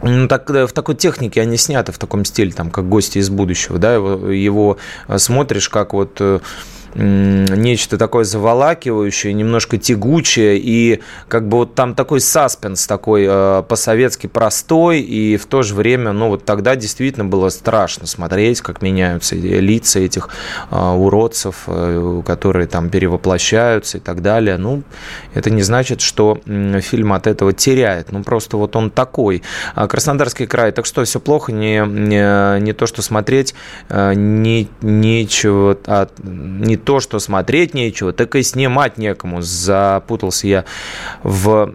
ну, 0.04 0.28
так, 0.28 0.50
в 0.50 0.72
такой 0.74 0.96
технике 0.96 1.42
они 1.42 1.58
сняты, 1.58 1.92
в 1.92 1.98
таком 1.98 2.24
стиле, 2.24 2.52
там, 2.52 2.70
как 2.70 2.88
гости 2.88 3.18
из 3.18 3.30
будущего, 3.32 3.80
да, 3.80 3.96
его, 3.96 4.30
его 4.30 4.78
смотришь, 5.18 5.70
как 5.70 5.94
вот 5.94 6.22
нечто 6.96 7.98
такое 7.98 8.24
заволакивающее, 8.24 9.34
немножко 9.34 9.78
тягучее, 9.78 10.58
и 10.58 11.02
как 11.28 11.48
бы 11.48 11.58
вот 11.58 11.76
там 11.76 11.96
такой 11.96 12.22
саспенс 12.22 12.88
такой 12.88 13.26
э, 13.28 13.64
по-советски 13.68 14.28
простой, 14.28 15.02
и 15.02 15.38
в 15.38 15.46
то 15.46 15.62
же 15.62 15.76
время, 15.76 16.12
ну 16.12 16.30
вот 16.30 16.46
тогда 16.46 16.76
действительно 16.76 17.26
было 17.26 17.50
страшно 17.50 18.08
смотреть, 18.08 18.62
как 18.62 18.82
меняются 18.82 19.36
лица 19.36 20.00
этих 20.00 20.30
э, 20.72 20.76
уродцев, 20.76 21.64
э, 21.68 22.22
которые 22.26 22.68
там 22.68 22.90
перевоплощаются 22.90 23.98
и 23.98 24.02
так 24.02 24.22
далее. 24.22 24.58
Ну, 24.58 24.84
это 25.34 25.50
не 25.50 25.62
значит, 25.62 26.02
что 26.02 26.40
фильм 26.46 27.14
от 27.14 27.28
этого 27.28 27.54
теряет, 27.54 28.12
ну 28.12 28.24
просто 28.24 28.58
вот 28.58 28.76
он 28.76 28.90
такой. 28.90 29.44
А 29.76 29.88
Краснодарский 29.88 30.48
край, 30.48 30.72
так 30.72 30.86
что 30.86 31.04
все 31.04 31.20
плохо, 31.20 31.52
не, 31.52 31.84
не, 31.86 32.60
не 32.62 32.74
то, 32.74 32.86
что 32.86 33.02
смотреть, 33.02 33.54
не, 33.90 34.68
нечего, 34.82 35.78
а, 35.86 36.08
не 36.24 36.77
то, 36.78 37.00
что 37.00 37.20
смотреть 37.20 37.74
нечего, 37.74 38.14
так 38.14 38.36
и 38.36 38.44
снимать 38.44 38.98
некому. 38.98 39.42
Запутался 39.42 40.48
я 40.48 40.66
в 41.24 41.72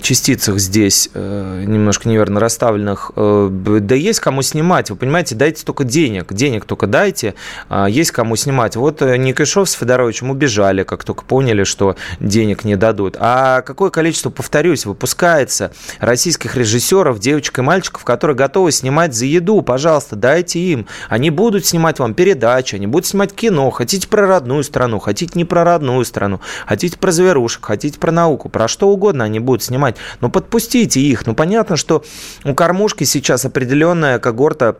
частицах 0.00 0.58
здесь, 0.58 1.10
э, 1.14 1.64
немножко 1.66 2.08
неверно 2.08 2.40
расставленных. 2.40 3.12
Э, 3.16 3.48
да 3.50 3.94
есть 3.94 4.20
кому 4.20 4.42
снимать, 4.42 4.90
вы 4.90 4.96
понимаете, 4.96 5.34
дайте 5.34 5.64
только 5.64 5.84
денег. 5.84 6.32
Денег 6.32 6.64
только 6.64 6.86
дайте, 6.86 7.34
а 7.68 7.86
есть 7.86 8.10
кому 8.10 8.36
снимать. 8.36 8.76
Вот 8.76 9.02
э, 9.02 9.16
Никишов 9.16 9.68
с 9.68 9.72
Федоровичем 9.72 10.30
убежали, 10.30 10.82
как 10.82 11.04
только 11.04 11.24
поняли, 11.24 11.64
что 11.64 11.96
денег 12.20 12.64
не 12.64 12.76
дадут. 12.76 13.16
А 13.18 13.62
какое 13.62 13.90
количество, 13.90 14.30
повторюсь, 14.30 14.86
выпускается 14.86 15.72
российских 16.00 16.56
режиссеров, 16.56 17.18
девочек 17.18 17.58
и 17.58 17.62
мальчиков, 17.62 18.04
которые 18.04 18.36
готовы 18.36 18.72
снимать 18.72 19.14
за 19.14 19.26
еду, 19.26 19.62
пожалуйста, 19.62 20.16
дайте 20.16 20.58
им. 20.58 20.86
Они 21.08 21.30
будут 21.30 21.66
снимать 21.66 21.98
вам 21.98 22.14
передачи, 22.14 22.74
они 22.74 22.86
будут 22.86 23.06
снимать 23.06 23.32
кино, 23.32 23.70
хотите 23.70 24.08
про 24.12 24.26
родную 24.26 24.62
страну, 24.62 24.98
хотите 24.98 25.32
не 25.36 25.46
про 25.46 25.64
родную 25.64 26.04
страну, 26.04 26.42
хотите 26.66 26.98
про 26.98 27.12
зверушек, 27.12 27.64
хотите 27.64 27.98
про 27.98 28.12
науку, 28.12 28.50
про 28.50 28.68
что 28.68 28.90
угодно 28.90 29.24
они 29.24 29.40
будут 29.40 29.62
снимать. 29.62 29.96
Но 30.20 30.28
подпустите 30.28 31.00
их. 31.00 31.26
Ну, 31.26 31.34
понятно, 31.34 31.78
что 31.78 32.04
у 32.44 32.54
кормушки 32.54 33.04
сейчас 33.04 33.46
определенная 33.46 34.18
когорта 34.18 34.76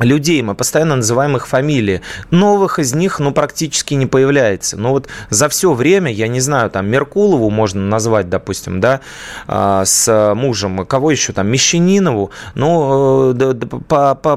людей, 0.00 0.42
мы 0.42 0.54
постоянно 0.54 0.96
называем 0.96 1.36
их 1.36 1.46
фамилии. 1.46 2.00
Новых 2.30 2.78
из 2.78 2.94
них, 2.94 3.20
ну, 3.20 3.32
практически 3.32 3.94
не 3.94 4.06
появляется. 4.06 4.76
Но 4.76 4.90
вот 4.90 5.08
за 5.28 5.48
все 5.48 5.72
время, 5.72 6.12
я 6.12 6.28
не 6.28 6.40
знаю, 6.40 6.70
там, 6.70 6.86
Меркулову 6.86 7.50
можно 7.50 7.80
назвать, 7.80 8.28
допустим, 8.28 8.80
да, 8.80 9.00
а, 9.46 9.84
с 9.84 10.34
мужем, 10.34 10.86
кого 10.86 11.10
еще 11.10 11.32
там, 11.32 11.48
Мещанинову, 11.48 12.30
ну, 12.54 13.34
э, 13.34 13.54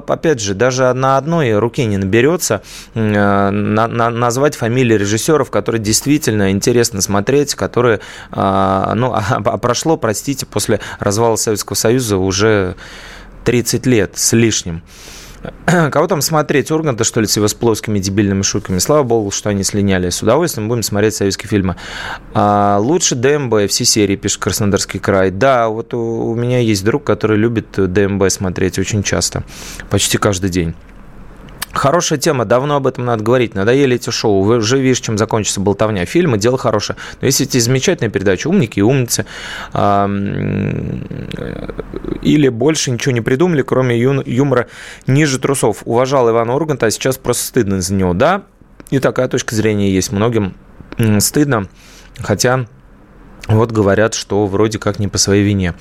опять 0.07 0.39
же, 0.39 0.53
даже 0.53 0.93
на 0.93 1.17
одной 1.17 1.57
руке 1.57 1.85
не 1.85 1.97
наберется 1.97 2.61
на, 2.93 3.51
на, 3.51 4.09
назвать 4.09 4.55
фамилии 4.55 4.95
режиссеров, 4.95 5.49
которые 5.49 5.81
действительно 5.81 6.51
интересно 6.51 7.01
смотреть, 7.01 7.55
которые, 7.55 7.99
а, 8.31 8.93
ну, 8.95 9.13
а 9.15 9.57
прошло, 9.57 9.97
простите, 9.97 10.45
после 10.45 10.79
развала 10.99 11.35
Советского 11.35 11.75
Союза 11.75 12.17
уже 12.17 12.75
30 13.45 13.85
лет 13.85 14.17
с 14.17 14.33
лишним. 14.33 14.81
Кого 15.91 16.07
там 16.07 16.21
смотреть? 16.21 16.71
Урганта, 16.71 17.03
что 17.03 17.21
ли, 17.21 17.27
с 17.27 17.35
его 17.35 17.47
с 17.47 17.53
плоскими 17.53 17.99
дебильными 17.99 18.41
шутками? 18.41 18.79
Слава 18.79 19.03
богу, 19.03 19.31
что 19.31 19.49
они 19.49 19.63
слиняли. 19.63 20.09
С 20.09 20.21
удовольствием 20.21 20.67
будем 20.67 20.83
смотреть 20.83 21.15
советские 21.15 21.49
фильмы. 21.49 21.75
А, 22.33 22.77
лучше 22.79 23.15
ДМБ 23.15 23.69
все 23.69 23.85
серии, 23.85 24.15
пишет 24.15 24.39
Краснодарский 24.41 24.99
край. 24.99 25.31
Да, 25.31 25.69
вот 25.69 25.93
у, 25.93 25.99
у 25.99 26.35
меня 26.35 26.59
есть 26.59 26.83
друг, 26.83 27.03
который 27.03 27.37
любит 27.37 27.67
ДМБ 27.75 28.29
смотреть 28.29 28.79
очень 28.79 29.03
часто. 29.03 29.43
Почти 29.89 30.17
каждый 30.17 30.49
день. 30.49 30.75
Хорошая 31.73 32.19
тема, 32.19 32.45
давно 32.45 32.75
об 32.75 32.85
этом 32.85 33.03
надо 33.05 33.23
говорить. 33.23 33.55
Надоели 33.55 33.95
эти 33.95 34.11
шоу. 34.11 34.43
Вы 34.43 34.57
уже 34.57 34.79
видите, 34.79 35.01
чем 35.01 35.17
закончится 35.17 35.59
болтовня. 35.59 36.05
Фильмы, 36.05 36.37
дело 36.37 36.57
хорошее. 36.57 36.97
Но 37.19 37.25
есть 37.25 37.41
эти 37.41 37.57
замечательные 37.57 38.11
передачи 38.11 38.47
«Умники» 38.47 38.77
и 38.79 38.83
«Умницы». 38.83 39.25
Или 42.21 42.49
больше 42.49 42.91
ничего 42.91 43.11
не 43.11 43.21
придумали, 43.21 43.63
кроме 43.63 43.99
юмора 43.99 44.67
ниже 45.07 45.39
трусов. 45.39 45.81
Уважал 45.85 46.29
Ивана 46.29 46.53
Урганта, 46.55 46.85
а 46.85 46.91
сейчас 46.91 47.17
просто 47.17 47.43
стыдно 47.47 47.81
за 47.81 47.95
него. 47.95 48.13
Да, 48.13 48.43
и 48.91 48.99
такая 48.99 49.27
точка 49.27 49.55
зрения 49.55 49.91
есть. 49.91 50.11
Многим 50.11 50.53
стыдно, 51.19 51.67
хотя 52.19 52.67
вот 53.47 53.71
говорят, 53.71 54.13
что 54.13 54.45
вроде 54.45 54.79
как 54.79 54.99
не 54.99 55.07
по 55.07 55.17
своей 55.17 55.43
вине. 55.43 55.73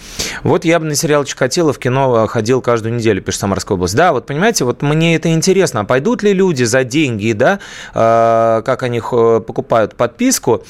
Вот 0.43 0.65
я 0.65 0.81
бы 0.81 0.87
на 0.87 0.95
сериал 0.95 1.25
Чикатило 1.25 1.73
в 1.73 1.79
кино 1.79 2.27
ходил 2.27 2.61
каждую 2.61 2.95
неделю, 2.95 3.23
пишет 3.23 3.41
Самарская 3.41 3.77
область. 3.77 3.95
Да, 3.95 4.13
вот 4.13 4.27
понимаете, 4.27 4.65
вот 4.65 4.83
мне 4.83 5.15
это 5.15 5.33
интересно. 5.33 5.81
А 5.81 5.85
пойдут 5.85 6.23
ли 6.23 6.33
люди 6.33 6.65
за 6.65 6.85
деньги, 6.85 7.33
да, 7.33 7.61
э, 7.95 8.63
как 8.65 8.83
они 8.83 9.01
покупают 9.01 9.95
подписку, 9.95 10.65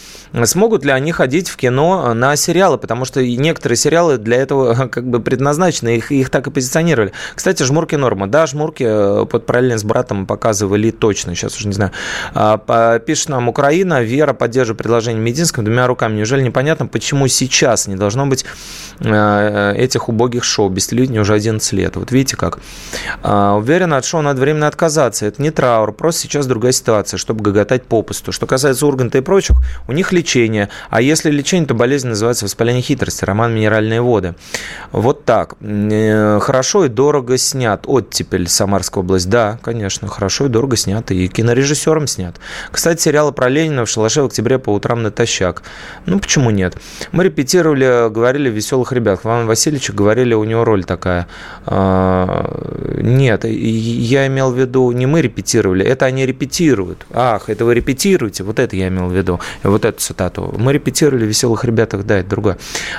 смогут 0.45 0.84
ли 0.84 0.90
они 0.90 1.12
ходить 1.12 1.49
в 1.49 1.57
кино 1.57 2.12
на 2.14 2.36
сериалы? 2.36 2.78
Потому 2.78 3.05
что 3.05 3.24
некоторые 3.24 3.76
сериалы 3.76 4.18
для 4.18 4.36
этого 4.36 4.86
как 4.90 5.09
бы 5.09 5.20
предназначены, 5.20 5.97
их, 5.97 6.12
их 6.12 6.30
так 6.30 6.47
и 6.47 6.51
позиционировали. 6.51 7.12
Кстати, 7.34 7.62
«Жмурки 7.62 7.97
норма». 7.97 8.26
Да, 8.26 8.47
«Жмурки» 8.47 8.84
э, 8.86 9.26
под 9.26 9.47
параллельно 9.47 9.78
с 9.78 9.84
братом 9.84 10.26
показывали 10.26 10.90
точно, 10.90 11.34
сейчас 11.34 11.57
уже 11.57 11.68
не 11.68 11.74
знаю. 11.74 11.93
А, 12.34 12.99
пишет 12.99 13.30
нам 13.30 13.49
Украина, 13.49 14.03
Вера 14.03 14.32
поддерживает 14.34 14.78
предложение 14.78 15.22
Мединского 15.22 15.64
двумя 15.64 15.86
руками. 15.86 16.16
Неужели 16.16 16.43
непонятно, 16.43 16.82
непонятно, 16.83 16.87
почему 16.87 17.28
сейчас 17.28 17.89
не 17.89 17.97
должно 17.97 18.26
быть 18.26 18.45
э, 19.01 19.74
этих 19.76 20.09
убогих 20.09 20.45
шоу. 20.45 20.68
Без 20.68 20.87
телевидения 20.87 21.20
уже 21.20 21.35
11 21.35 21.72
лет. 21.72 21.97
Вот 21.97 22.12
видите 22.12 22.37
как. 22.37 22.59
А, 23.22 23.57
уверен, 23.57 23.93
от 23.93 24.05
шоу 24.05 24.22
надо 24.22 24.41
временно 24.41 24.66
отказаться. 24.66 25.26
Это 25.26 25.43
не 25.43 25.51
траур, 25.51 25.93
просто 25.93 26.22
сейчас 26.22 26.47
другая 26.47 26.72
ситуация, 26.72 27.18
чтобы 27.18 27.43
гоготать 27.43 27.85
попусту. 27.85 28.33
Что 28.33 28.47
касается 28.47 28.87
Урганта 28.87 29.18
и 29.18 29.20
прочих, 29.20 29.57
у 29.89 29.93
них 29.93 30.12
лечение. 30.12 30.68
А 30.91 31.01
если 31.01 31.30
лечение, 31.30 31.66
то 31.66 31.74
болезнь 31.74 32.09
называется 32.09 32.45
воспаление 32.45 32.83
хитрости. 32.83 33.24
Роман 33.24 33.55
«Минеральные 33.55 34.01
воды». 34.01 34.35
Вот 34.93 35.24
так. 35.24 35.55
Э, 35.61 36.39
хорошо 36.41 36.85
и 36.85 36.89
дорого 36.89 37.39
снят. 37.39 37.85
Оттепель, 37.87 38.49
Самарская 38.49 39.03
область. 39.03 39.28
Да, 39.28 39.59
конечно, 39.62 40.09
хорошо 40.09 40.47
и 40.47 40.49
дорого 40.49 40.76
снят. 40.76 41.11
И 41.11 41.28
кинорежиссером 41.28 42.07
снят. 42.07 42.37
Кстати, 42.70 43.03
сериалы 43.03 43.33
про 43.33 43.49
Ленина 43.49 43.85
в 43.85 43.89
шалаше 43.89 44.22
в 44.22 44.26
октябре 44.26 44.59
по 44.59 44.70
утрам 44.70 45.03
натощак. 45.03 45.62
Ну, 46.07 46.18
почему 46.18 46.51
нет? 46.51 46.71
Нет. 46.72 46.82
Мы 47.12 47.24
репетировали, 47.24 48.10
говорили 48.10 48.48
«Веселых 48.50 48.92
ребят». 48.92 49.20
Иван 49.24 49.46
Васильевич 49.46 49.90
говорили, 49.90 50.34
у 50.34 50.44
него 50.44 50.64
роль 50.64 50.84
такая. 50.84 51.26
А, 51.66 52.98
нет, 53.00 53.44
я 53.44 54.26
имел 54.26 54.52
в 54.52 54.58
виду, 54.58 54.90
не 54.92 55.06
мы 55.06 55.22
репетировали, 55.22 55.84
это 55.84 56.06
они 56.06 56.26
репетируют. 56.26 57.06
Ах, 57.12 57.48
это 57.48 57.64
вы 57.64 57.74
репетируете, 57.74 58.44
вот 58.44 58.58
это 58.58 58.76
я 58.76 58.88
имел 58.88 59.08
в 59.08 59.16
виду, 59.16 59.40
вот 59.62 59.84
эту 59.84 60.00
цитату. 60.00 60.54
Мы 60.56 60.72
репетировали 60.72 61.24
«Веселых 61.24 61.64
ребятах», 61.64 62.04
да, 62.04 62.18
это 62.18 62.28
другое. 62.28 62.58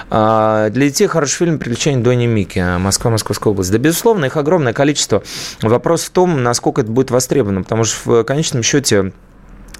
А, 0.10 0.70
для 0.70 0.88
детей 0.88 1.08
хороший 1.08 1.38
фильм 1.38 1.60
«Приключения 1.60 2.04
Дони 2.04 2.28
Мики», 2.28 2.64
Москва, 2.78 3.12
Московская 3.12 3.50
область. 3.50 3.72
Да, 3.72 3.78
безусловно, 3.78 4.26
их 4.26 4.38
огромное 4.38 4.74
количество. 4.74 5.24
Вопрос 5.62 6.04
в 6.04 6.10
том, 6.12 6.44
насколько 6.44 6.82
это 6.82 6.92
будет 6.92 7.12
востребовано, 7.12 7.64
потому 7.64 7.84
что 7.84 8.22
в 8.22 8.24
конечном 8.24 8.64
счете 8.64 9.14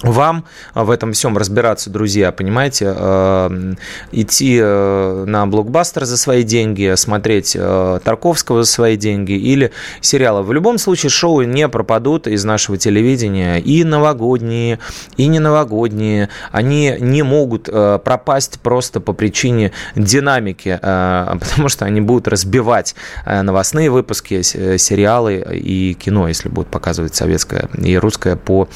вам 0.04 0.44
в 0.74 0.90
этом 0.90 1.12
всем 1.12 1.36
разбираться, 1.36 1.90
друзья, 1.90 2.30
понимаете, 2.30 2.94
э, 2.96 3.74
идти 4.12 4.58
э, 4.60 5.24
на 5.26 5.46
блокбастер 5.46 6.04
за 6.04 6.16
свои 6.16 6.42
деньги, 6.42 6.94
смотреть 6.96 7.56
э, 7.58 8.00
Тарковского 8.04 8.64
за 8.64 8.70
свои 8.70 8.96
деньги 8.96 9.32
или 9.32 9.72
сериалы. 10.00 10.42
В 10.42 10.52
любом 10.52 10.78
случае 10.78 11.10
шоу 11.10 11.42
не 11.42 11.68
пропадут 11.68 12.26
из 12.26 12.44
нашего 12.44 12.76
телевидения 12.76 13.58
и 13.58 13.84
новогодние, 13.84 14.78
и 15.16 15.26
не 15.26 15.38
новогодние. 15.38 16.28
Они 16.52 16.94
не 16.98 17.22
могут 17.22 17.64
пропасть 17.64 18.60
просто 18.60 19.00
по 19.00 19.12
причине 19.12 19.72
динамики, 19.96 20.78
потому 20.80 21.68
что 21.68 21.84
они 21.86 22.00
будут 22.00 22.28
разбивать 22.28 22.94
новостные 23.26 23.90
выпуски, 23.90 24.42
сериалы 24.42 25.44
и 25.50 25.94
кино, 25.94 26.28
если 26.28 26.48
будут 26.48 26.70
показывать 26.70 27.14
советское 27.14 27.68
и 27.78 27.96
русское 27.96 28.36
по 28.36 28.68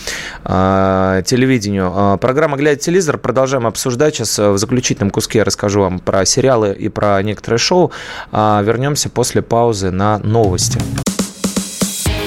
телевидению. 1.23 1.93
А, 1.95 2.17
программа 2.17 2.57
«Глядя 2.57 2.81
телевизор». 2.81 3.19
Продолжаем 3.19 3.67
обсуждать. 3.67 4.17
Сейчас 4.17 4.39
э, 4.39 4.51
в 4.51 4.59
заключительном 4.59 5.11
куске 5.11 5.39
я 5.39 5.45
расскажу 5.45 5.81
вам 5.81 5.99
про 5.99 6.25
сериалы 6.25 6.73
и 6.73 6.89
про 6.89 7.23
некоторые 7.23 7.59
шоу. 7.59 7.93
А, 8.33 8.63
вернемся 8.63 9.09
после 9.11 9.43
паузы 9.43 9.91
на 9.91 10.19
новости. 10.19 10.81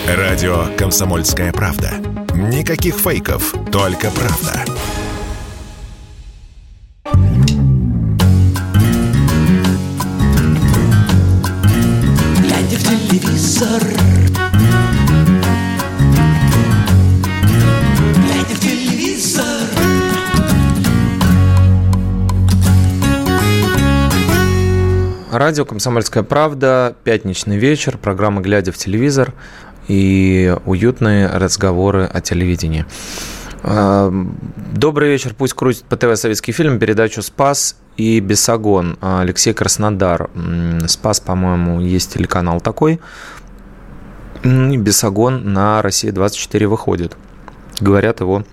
Радио 0.07 0.65
«Комсомольская 0.77 1.51
правда». 1.51 1.91
Никаких 2.33 2.95
фейков, 2.95 3.53
только 3.71 4.09
правда. 4.11 4.65
Радио 25.32 25.63
«Комсомольская 25.63 26.23
правда», 26.23 26.93
пятничный 27.05 27.57
вечер, 27.57 27.97
программа 27.97 28.41
«Глядя 28.41 28.73
в 28.73 28.77
телевизор» 28.77 29.34
и 29.88 30.53
уютные 30.65 31.27
разговоры 31.27 32.03
о 32.03 32.19
телевидении. 32.19 32.86
А, 33.63 34.13
добрый 34.73 35.07
вечер. 35.07 35.34
Пусть 35.38 35.53
крутит 35.53 35.86
по 35.86 35.95
ТВ 35.95 36.17
«Советский 36.19 36.51
фильм» 36.51 36.79
передачу 36.79 37.21
«Спас» 37.21 37.77
и 37.95 38.19
«Бесогон». 38.19 38.97
Алексей 38.99 39.53
Краснодар. 39.53 40.29
«Спас», 40.88 41.21
по-моему, 41.21 41.79
есть 41.79 42.15
телеканал 42.15 42.59
такой. 42.59 42.99
И 44.43 44.75
«Бесогон» 44.75 45.53
на 45.53 45.82
«Россия-24» 45.82 46.67
выходит. 46.67 47.15
Говорят, 47.79 48.19
его 48.19 48.43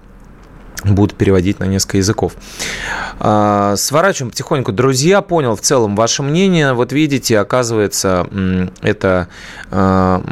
будут 0.84 1.16
переводить 1.16 1.58
на 1.60 1.64
несколько 1.64 1.98
языков. 1.98 2.34
А, 3.20 3.74
сворачиваем 3.76 4.30
потихоньку. 4.30 4.72
Друзья, 4.72 5.22
понял 5.22 5.56
в 5.56 5.60
целом 5.60 5.96
ваше 5.96 6.22
мнение. 6.22 6.72
Вот 6.72 6.92
видите, 6.92 7.38
оказывается, 7.38 8.26
это 8.80 9.28
а, 9.70 10.22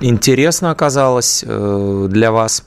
интересно 0.00 0.70
оказалось 0.70 1.44
э, 1.46 2.06
для 2.10 2.32
вас. 2.32 2.64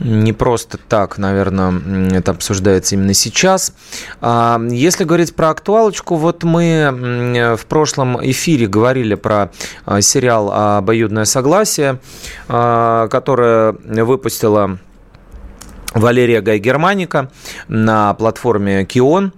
Не 0.00 0.32
просто 0.32 0.78
так, 0.78 1.18
наверное, 1.18 2.12
это 2.12 2.30
обсуждается 2.30 2.94
именно 2.94 3.14
сейчас. 3.14 3.72
А, 4.20 4.60
если 4.70 5.04
говорить 5.04 5.34
про 5.34 5.50
актуалочку, 5.50 6.14
вот 6.14 6.44
мы 6.44 7.56
в 7.58 7.66
прошлом 7.66 8.18
эфире 8.30 8.66
говорили 8.66 9.14
про 9.14 9.50
сериал 10.00 10.52
«Обоюдное 10.52 11.24
согласие», 11.24 11.98
которое 12.46 13.72
выпустила 13.72 14.78
Валерия 15.94 16.40
Гай 16.40 16.58
Германика 16.58 17.30
на 17.68 18.14
платформе 18.14 18.84
Кион. 18.84 19.32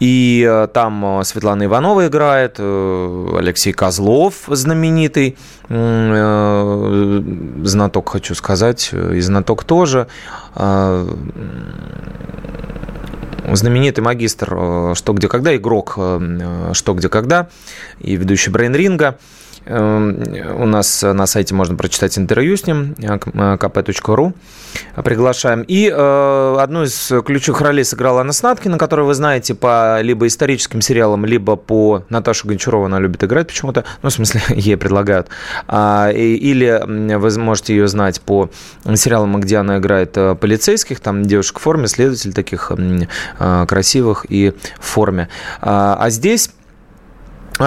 И 0.00 0.44
э, 0.48 0.66
там 0.72 1.20
э, 1.20 1.24
Светлана 1.24 1.66
Иванова 1.66 2.06
играет, 2.06 2.56
э, 2.58 3.36
Алексей 3.38 3.72
Козлов 3.72 4.34
знаменитый, 4.48 5.36
знаток, 5.68 6.08
хочу 8.08 8.34
сказать, 8.34 8.90
и 8.92 9.20
знаток 9.20 9.62
тоже, 9.62 10.08
знаменитый 13.52 14.02
магистр 14.02 14.96
«Что, 14.96 15.12
где, 15.12 15.28
когда», 15.28 15.54
игрок 15.54 15.96
«Что, 16.72 16.94
где, 16.94 17.08
когда» 17.08 17.46
и 18.00 18.16
ведущий 18.16 18.50
Брейн-ринга– 18.50 19.14
у 19.70 20.66
нас 20.66 21.02
на 21.02 21.26
сайте 21.26 21.54
можно 21.54 21.76
прочитать 21.76 22.18
интервью 22.18 22.56
с 22.56 22.66
ним, 22.66 22.94
kp.ru. 22.98 24.34
Э, 24.96 25.02
Приглашаем. 25.02 25.62
И 25.62 25.88
э, 25.88 26.56
одну 26.58 26.84
из 26.84 27.12
ключевых 27.24 27.60
ролей 27.60 27.84
сыграла 27.84 28.20
Анна 28.20 28.32
Снаткина, 28.32 28.78
которую 28.78 29.06
вы 29.06 29.14
знаете 29.14 29.54
по 29.54 30.00
либо 30.00 30.26
историческим 30.26 30.80
сериалам, 30.80 31.24
либо 31.24 31.56
по 31.56 32.04
Наташу 32.08 32.48
Гончарову 32.48 32.86
она 32.86 32.98
любит 32.98 33.22
играть 33.24 33.48
почему-то. 33.48 33.84
Ну, 34.02 34.10
в 34.10 34.12
смысле, 34.12 34.42
ей 34.48 34.76
предлагают. 34.76 35.28
А, 35.68 36.10
или 36.10 36.82
вы 36.86 37.38
можете 37.38 37.74
ее 37.74 37.88
знать 37.88 38.20
по 38.20 38.50
сериалам, 38.94 39.40
где 39.40 39.58
она 39.58 39.78
играет 39.78 40.16
э, 40.16 40.34
полицейских, 40.34 41.00
там 41.00 41.22
девушек 41.22 41.58
в 41.58 41.62
форме, 41.62 41.86
следователь 41.88 42.32
таких 42.32 42.72
красивых 43.38 44.26
и 44.28 44.52
в 44.78 44.84
форме. 44.84 45.28
А, 45.60 45.96
а 45.98 46.10
здесь 46.10 46.50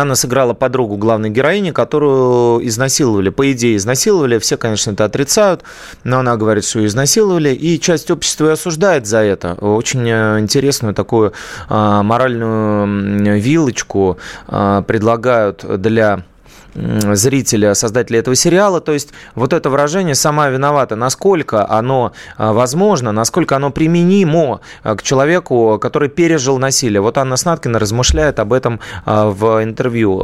она 0.01 0.15
сыграла 0.15 0.53
подругу 0.53 0.97
главной 0.97 1.29
героини, 1.29 1.71
которую 1.71 2.65
изнасиловали. 2.67 3.29
По 3.29 3.51
идее, 3.51 3.77
изнасиловали. 3.77 4.39
Все, 4.39 4.57
конечно, 4.57 4.91
это 4.91 5.05
отрицают, 5.05 5.63
но 6.03 6.19
она 6.19 6.35
говорит, 6.37 6.65
что 6.65 6.79
ее 6.79 6.87
изнасиловали. 6.87 7.49
И 7.49 7.79
часть 7.79 8.09
общества 8.11 8.47
и 8.47 8.51
осуждает 8.51 9.05
за 9.05 9.19
это. 9.19 9.53
Очень 9.53 10.07
э, 10.09 10.39
интересную 10.39 10.93
такую 10.93 11.33
а, 11.69 12.03
моральную 12.03 13.39
вилочку 13.39 14.17
а, 14.47 14.81
предлагают 14.81 15.63
для 15.81 16.23
зрителя, 16.75 17.73
создателя 17.75 18.19
этого 18.19 18.35
сериала. 18.35 18.81
То 18.81 18.91
есть 18.93 19.09
вот 19.35 19.53
это 19.53 19.69
выражение 19.69 20.15
«сама 20.15 20.49
виновата», 20.49 20.95
насколько 20.95 21.69
оно 21.69 22.13
возможно, 22.37 23.11
насколько 23.11 23.55
оно 23.55 23.71
применимо 23.71 24.61
к 24.83 25.01
человеку, 25.03 25.79
который 25.81 26.09
пережил 26.09 26.57
насилие. 26.57 27.01
Вот 27.01 27.17
Анна 27.17 27.37
Снаткина 27.37 27.79
размышляет 27.79 28.39
об 28.39 28.53
этом 28.53 28.79
в 29.05 29.63
интервью 29.63 30.19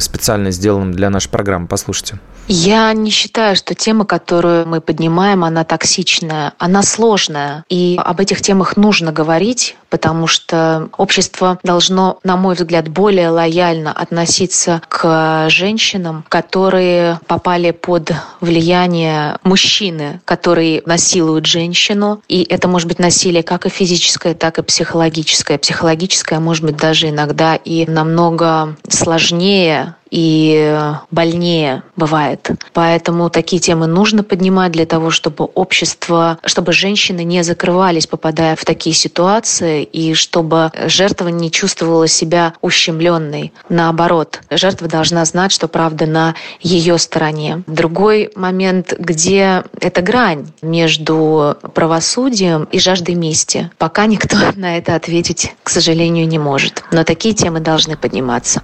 специально 0.00 0.50
сделанном 0.50 0.92
для 0.92 1.10
нашей 1.10 1.30
программы. 1.30 1.66
Послушайте. 1.66 2.18
Я 2.48 2.92
не 2.94 3.10
считаю, 3.10 3.56
что 3.56 3.74
тема, 3.74 4.06
которую 4.06 4.66
мы 4.66 4.80
поднимаем, 4.80 5.44
она 5.44 5.64
токсичная, 5.64 6.54
она 6.58 6.82
сложная. 6.82 7.64
И 7.68 7.98
об 8.02 8.20
этих 8.20 8.40
темах 8.40 8.76
нужно 8.78 9.12
говорить, 9.12 9.76
потому 9.90 10.26
что 10.26 10.88
общество 10.96 11.58
должно, 11.62 12.18
на 12.24 12.36
мой 12.36 12.54
взгляд, 12.54 12.88
более 12.88 13.28
лояльно 13.28 13.92
относиться 13.92 14.80
к 14.88 15.27
женщинам, 15.48 16.24
которые 16.28 17.20
попали 17.26 17.70
под 17.70 18.12
влияние 18.40 19.38
мужчины, 19.42 20.20
который 20.24 20.82
насилует 20.86 21.46
женщину. 21.46 22.22
И 22.28 22.42
это 22.48 22.68
может 22.68 22.88
быть 22.88 22.98
насилие 22.98 23.42
как 23.42 23.66
и 23.66 23.70
физическое, 23.70 24.34
так 24.34 24.58
и 24.58 24.62
психологическое. 24.62 25.58
Психологическое 25.58 26.38
может 26.40 26.64
быть 26.64 26.76
даже 26.76 27.08
иногда 27.08 27.54
и 27.56 27.86
намного 27.86 28.76
сложнее 28.88 29.94
и 30.10 30.94
больнее 31.10 31.82
бывает. 31.96 32.50
Поэтому 32.72 33.30
такие 33.30 33.60
темы 33.60 33.86
нужно 33.86 34.22
поднимать 34.22 34.72
для 34.72 34.86
того, 34.86 35.10
чтобы 35.10 35.44
общество, 35.44 36.38
чтобы 36.44 36.72
женщины 36.72 37.24
не 37.24 37.42
закрывались, 37.42 38.06
попадая 38.06 38.56
в 38.56 38.64
такие 38.64 38.94
ситуации, 38.94 39.82
и 39.84 40.14
чтобы 40.14 40.72
жертва 40.86 41.28
не 41.28 41.50
чувствовала 41.50 42.08
себя 42.08 42.54
ущемленной. 42.60 43.52
Наоборот, 43.68 44.40
жертва 44.50 44.88
должна 44.88 45.24
знать, 45.24 45.52
что 45.52 45.68
правда 45.68 46.06
на 46.06 46.34
ее 46.60 46.98
стороне. 46.98 47.62
Другой 47.66 48.30
момент, 48.34 48.94
где 48.98 49.64
эта 49.80 50.02
грань 50.02 50.48
между 50.62 51.56
правосудием 51.74 52.64
и 52.70 52.78
жаждой 52.78 53.14
мести. 53.14 53.70
Пока 53.78 54.06
никто 54.06 54.36
на 54.56 54.78
это 54.78 54.94
ответить, 54.94 55.54
к 55.62 55.70
сожалению, 55.70 56.26
не 56.28 56.38
может. 56.38 56.84
Но 56.92 57.04
такие 57.04 57.34
темы 57.34 57.60
должны 57.60 57.96
подниматься. 57.96 58.62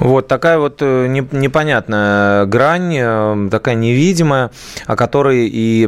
Вот 0.00 0.28
такая 0.28 0.58
вот 0.58 0.78
э, 0.80 1.06
непонятная 1.08 2.46
грань, 2.46 2.96
э, 2.98 3.48
такая 3.50 3.74
невидимая, 3.74 4.50
о 4.86 4.96
которой 4.96 5.46
и, 5.46 5.86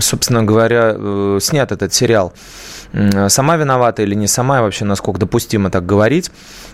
собственно 0.00 0.42
говоря, 0.42 0.92
э, 0.96 1.38
снят 1.40 1.70
этот 1.70 1.94
сериал. 1.94 2.32
Сама 3.28 3.56
виновата 3.56 4.02
или 4.02 4.14
не 4.14 4.26
сама, 4.26 4.58
и 4.58 4.62
вообще 4.62 4.84
насколько 4.84 5.18
допустимо 5.20 5.70
так 5.70 5.86
говорить. 5.86 6.30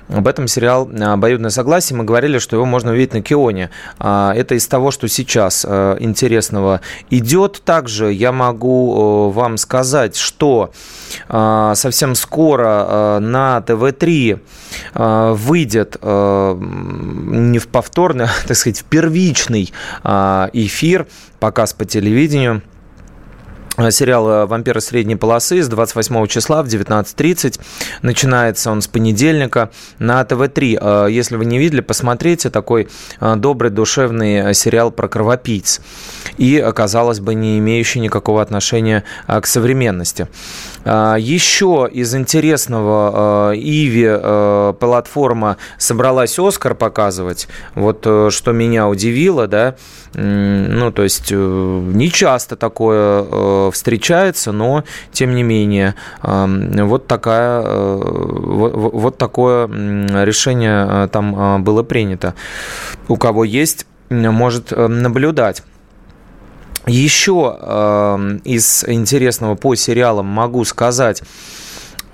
Об 0.08 0.26
этом 0.26 0.48
сериал 0.48 0.88
«Обоюдное 1.00 1.50
согласие». 1.50 1.96
Мы 1.96 2.04
говорили, 2.04 2.38
что 2.38 2.56
его 2.56 2.64
можно 2.64 2.92
увидеть 2.92 3.12
на 3.12 3.22
Кионе. 3.22 3.70
А, 3.98 4.32
это 4.34 4.54
из 4.54 4.66
того, 4.66 4.90
что 4.90 5.06
сейчас 5.08 5.64
интересного 5.64 6.80
идет. 7.10 7.62
Также 7.64 8.12
я 8.12 8.32
могу 8.32 9.30
вам 9.30 9.58
сказать, 9.58 10.16
что 10.16 10.72
совсем 11.28 12.14
скоро 12.14 13.18
на 13.20 13.60
ТВ-3 13.60 14.40
выйдет 15.34 15.96
не 16.02 17.58
в 17.58 17.68
повторный, 17.68 18.24
а, 18.24 18.28
так 18.46 18.56
сказать, 18.56 18.80
в 18.80 18.84
первичный 18.84 19.72
эфир, 20.04 21.06
показ 21.40 21.72
по 21.74 21.84
телевидению– 21.84 22.62
Э, 22.77 22.77
сериал 23.90 24.28
э, 24.28 24.46
«Вампиры 24.46 24.80
средней 24.80 25.16
полосы» 25.16 25.62
с 25.62 25.68
28 25.68 26.26
числа 26.26 26.62
в 26.62 26.66
19.30. 26.66 27.60
Начинается 28.02 28.70
он 28.70 28.82
с 28.82 28.88
понедельника 28.88 29.70
на 29.98 30.24
ТВ-3. 30.24 31.06
Э, 31.06 31.10
если 31.10 31.36
вы 31.36 31.44
не 31.44 31.58
видели, 31.58 31.80
посмотрите. 31.80 32.50
Такой 32.50 32.88
добрый, 33.20 33.70
душевный 33.70 34.54
сериал 34.54 34.90
про 34.90 35.08
кровопийц. 35.08 35.80
И, 36.36 36.64
казалось 36.74 37.20
бы, 37.20 37.34
не 37.34 37.58
имеющий 37.58 38.00
никакого 38.00 38.42
отношения 38.42 39.04
к 39.26 39.46
современности. 39.46 40.28
Еще 41.18 41.88
из 41.92 42.14
интересного 42.14 43.52
Иви 43.54 44.74
платформа 44.78 45.56
собралась 45.76 46.38
Оскар 46.38 46.74
показывать. 46.74 47.48
Вот 47.74 48.00
что 48.30 48.52
меня 48.52 48.88
удивило, 48.88 49.46
да, 49.46 49.74
ну, 50.14 50.90
то 50.90 51.02
есть 51.02 51.30
не 51.30 52.10
часто 52.10 52.56
такое 52.56 53.70
встречается, 53.70 54.52
но 54.52 54.84
тем 55.12 55.34
не 55.34 55.42
менее 55.42 55.94
вот 56.22 57.06
такая 57.06 57.62
э, 57.62 58.00
вот, 58.02 58.72
вот 58.74 59.18
такое 59.18 59.66
решение 59.66 60.86
э, 60.88 61.08
там 61.10 61.34
э, 61.38 61.58
было 61.58 61.82
принято. 61.82 62.34
У 63.08 63.16
кого 63.16 63.44
есть, 63.44 63.86
может 64.10 64.70
наблюдать. 64.70 65.62
Еще 66.86 68.38
из 68.44 68.84
интересного 68.86 69.54
по 69.54 69.74
сериалам 69.74 70.26
могу 70.26 70.64
сказать, 70.64 71.22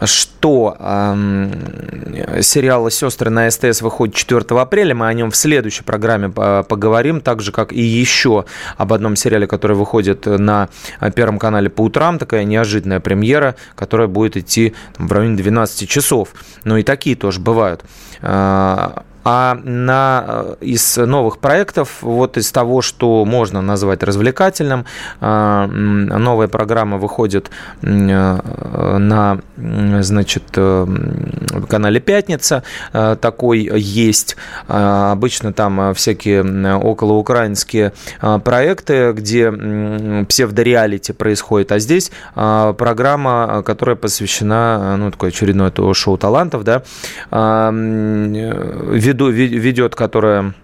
что 0.02 0.76
э, 0.78 2.40
сериал 2.42 2.90
«Сестры» 2.90 3.30
на 3.30 3.50
СТС 3.50 3.82
выходит 3.82 4.14
4 4.14 4.60
апреля. 4.60 4.94
Мы 4.94 5.06
о 5.06 5.12
нем 5.12 5.30
в 5.30 5.36
следующей 5.36 5.84
программе 5.84 6.28
поговорим, 6.28 7.20
так 7.20 7.40
же, 7.40 7.52
как 7.52 7.72
и 7.72 7.80
еще 7.80 8.44
об 8.76 8.92
одном 8.92 9.16
сериале, 9.16 9.46
который 9.46 9.76
выходит 9.76 10.26
на 10.26 10.68
Первом 11.14 11.38
канале 11.38 11.70
по 11.70 11.82
утрам. 11.82 12.18
Такая 12.18 12.44
неожиданная 12.44 13.00
премьера, 13.00 13.56
которая 13.76 14.08
будет 14.08 14.36
идти 14.36 14.74
в 14.98 15.10
районе 15.10 15.36
12 15.36 15.88
часов. 15.88 16.30
Но 16.64 16.76
и 16.76 16.82
такие 16.82 17.16
тоже 17.16 17.40
бывают. 17.40 17.84
А, 19.24 19.58
на, 19.64 20.24
э, 20.26 20.54
из 20.60 20.98
новых 20.98 21.38
проектов, 21.38 22.02
вот 22.02 22.36
из 22.36 22.52
того, 22.52 22.82
что 22.82 23.24
можно 23.24 23.62
назвать 23.62 24.02
развлекательным, 24.02 24.84
э, 25.20 25.66
новая 25.66 26.48
программа 26.48 26.98
выходит 26.98 27.50
э, 27.82 28.38
на 28.98 29.40
значит, 29.56 30.42
канале 30.50 32.00
«Пятница». 32.00 32.62
Такой 32.92 33.60
есть. 33.80 34.36
Обычно 34.68 35.52
там 35.52 35.94
всякие 35.94 36.76
околоукраинские 36.76 37.92
проекты, 38.44 39.12
где 39.12 39.50
псевдореалити 40.28 41.12
происходит. 41.12 41.72
А 41.72 41.78
здесь 41.78 42.10
программа, 42.34 43.62
которая 43.64 43.96
посвящена, 43.96 44.96
ну, 44.96 45.10
такое 45.10 45.30
очередное 45.30 45.72
шоу 45.94 46.18
талантов, 46.18 46.64
да, 46.64 46.82
веду, 49.14 49.30
ведет, 49.30 49.94
которая 49.94 50.54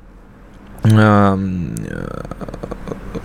эм, 0.84 1.74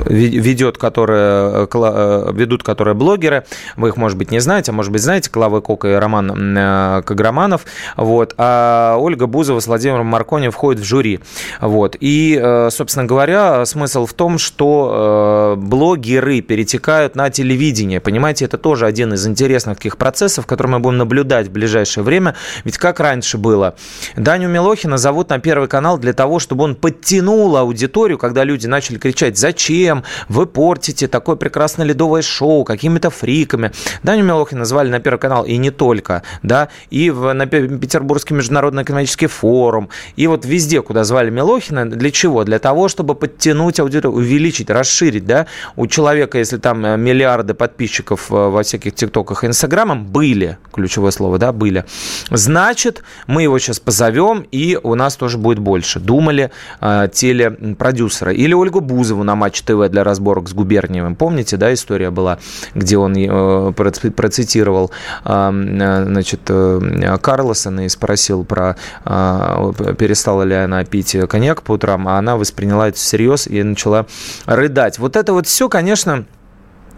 ведет, 0.06 0.78
которые, 0.78 1.68
э, 1.72 2.32
ведут, 2.34 2.64
которые 2.64 2.94
блогеры. 2.94 3.46
Вы 3.76 3.90
их, 3.90 3.98
может 3.98 4.18
быть, 4.18 4.32
не 4.32 4.40
знаете, 4.40 4.72
а 4.72 4.74
может 4.74 4.92
быть, 4.92 5.02
знаете, 5.02 5.30
Клава 5.30 5.62
Кока 5.62 5.90
и 5.90 5.94
Роман 5.94 6.58
э, 6.58 7.02
Каграманов. 7.06 7.66
Вот. 7.98 8.34
А 8.38 8.98
Ольга 8.98 9.28
Бузова 9.28 9.60
с 9.60 9.68
Владимиром 9.68 10.08
Маркони 10.08 10.50
входит 10.50 10.82
в 10.82 10.86
жюри. 10.86 11.20
Вот. 11.62 11.96
И, 12.00 12.40
э, 12.42 12.70
собственно 12.72 13.06
говоря, 13.06 13.66
смысл 13.66 14.06
в 14.06 14.14
том, 14.14 14.38
что 14.38 15.56
блогеры 15.58 16.42
перетекают 16.42 17.16
на 17.16 17.30
телевидение. 17.30 18.00
Понимаете, 18.00 18.46
это 18.46 18.58
тоже 18.58 18.86
один 18.86 19.14
из 19.14 19.26
интересных 19.28 19.78
таких 19.78 19.98
процессов, 19.98 20.46
который 20.46 20.68
мы 20.68 20.80
будем 20.80 20.98
наблюдать 20.98 21.48
в 21.48 21.52
ближайшее 21.52 22.04
время. 22.04 22.36
Ведь 22.64 22.78
как 22.78 23.00
раньше 23.00 23.38
было? 23.38 23.76
Даню 24.16 24.50
Милохина 24.50 24.98
зовут 24.98 25.30
на 25.30 25.40
Первый 25.40 25.68
канал 25.68 25.98
для 25.98 26.14
того, 26.14 26.40
чтобы 26.40 26.64
он 26.64 26.76
подтянул 26.76 27.56
аудиторию, 27.58 28.18
когда 28.18 28.44
люди 28.44 28.68
начали 28.68 28.98
кричать 28.98 29.38
«Зачем?», 29.38 29.85
зачем 29.86 30.04
вы 30.30 30.48
портите 30.48 31.08
такое 31.08 31.36
прекрасное 31.36 31.86
ледовое 31.86 32.24
шоу 32.24 32.64
какими-то 32.64 33.12
фриками. 33.12 33.72
Даню 34.02 34.24
Милохина 34.24 34.60
назвали 34.60 34.90
на 34.90 35.00
Первый 35.00 35.20
канал, 35.20 35.46
и 35.46 35.58
не 35.58 35.70
только, 35.70 36.24
да, 36.42 36.70
и 36.90 37.12
в, 37.12 37.34
на 37.34 37.46
Петербургский 37.46 38.34
международный 38.34 38.82
экономический 38.82 39.28
форум, 39.28 39.90
и 40.16 40.26
вот 40.26 40.44
везде, 40.46 40.82
куда 40.82 41.04
звали 41.04 41.30
Милохина, 41.30 41.90
для 41.90 42.10
чего? 42.10 42.44
Для 42.44 42.58
того, 42.58 42.88
чтобы 42.88 43.14
подтянуть 43.14 43.80
аудиторию, 43.80 44.18
увеличить, 44.18 44.70
расширить, 44.72 45.26
да, 45.26 45.46
у 45.76 45.86
человека, 45.86 46.40
если 46.40 46.58
там 46.58 46.84
э, 46.84 46.98
миллиарды 46.98 47.54
подписчиков 47.54 48.32
э, 48.32 48.34
во 48.34 48.64
всяких 48.64 48.96
тиктоках 48.96 49.44
и 49.44 49.48
инстаграмах, 49.48 50.00
были, 50.00 50.58
ключевое 50.74 51.12
слово, 51.12 51.38
да, 51.38 51.52
были, 51.52 51.86
значит, 52.32 53.04
мы 53.28 53.44
его 53.44 53.60
сейчас 53.60 53.80
позовем, 53.80 54.48
и 54.52 54.80
у 54.82 54.96
нас 54.96 55.16
тоже 55.16 55.38
будет 55.38 55.60
больше. 55.60 56.00
Думали 56.00 56.50
э, 56.82 57.08
телепродюсеры. 57.14 58.34
Или 58.34 58.54
Ольгу 58.54 58.82
Бузову 58.82 59.24
на 59.24 59.36
Матч 59.36 59.62
ТВ 59.62 59.75
для 59.90 60.04
разборок 60.04 60.50
с 60.50 60.54
Губерниевым. 60.54 61.16
Помните, 61.16 61.58
да, 61.58 61.74
история 61.74 62.10
была, 62.12 62.40
где 62.74 62.98
он 62.98 63.16
э, 63.16 63.72
процитировал 63.74 64.92
э, 65.24 66.04
значит, 66.06 66.42
э, 66.48 67.18
Карлосона 67.22 67.86
и 67.86 67.90
спросил 67.90 68.44
про 68.44 68.76
перестала 69.04 70.44
ли 70.44 70.56
она 70.56 70.84
пить 70.84 71.16
коньяк 71.30 71.62
по 71.62 71.74
утрам, 71.74 72.08
а 72.08 72.18
она 72.18 72.38
восприняла 72.38 72.90
это 72.90 72.98
всерьез 72.98 73.48
и 73.48 73.62
начала 73.64 74.06
рыдать. 74.46 75.00
Вот 75.00 75.16
это 75.16 75.34
вот 75.34 75.48
все, 75.48 75.70
конечно, 75.70 76.26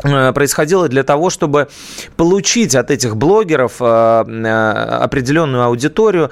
происходило 0.02 0.88
для 0.88 1.04
того, 1.04 1.30
чтобы 1.30 1.68
получить 2.16 2.76
от 2.76 2.92
этих 2.92 3.16
блогеров 3.16 3.74
э, 3.80 4.26
э, 4.28 4.72
определенную 5.02 5.64
аудиторию 5.64 6.32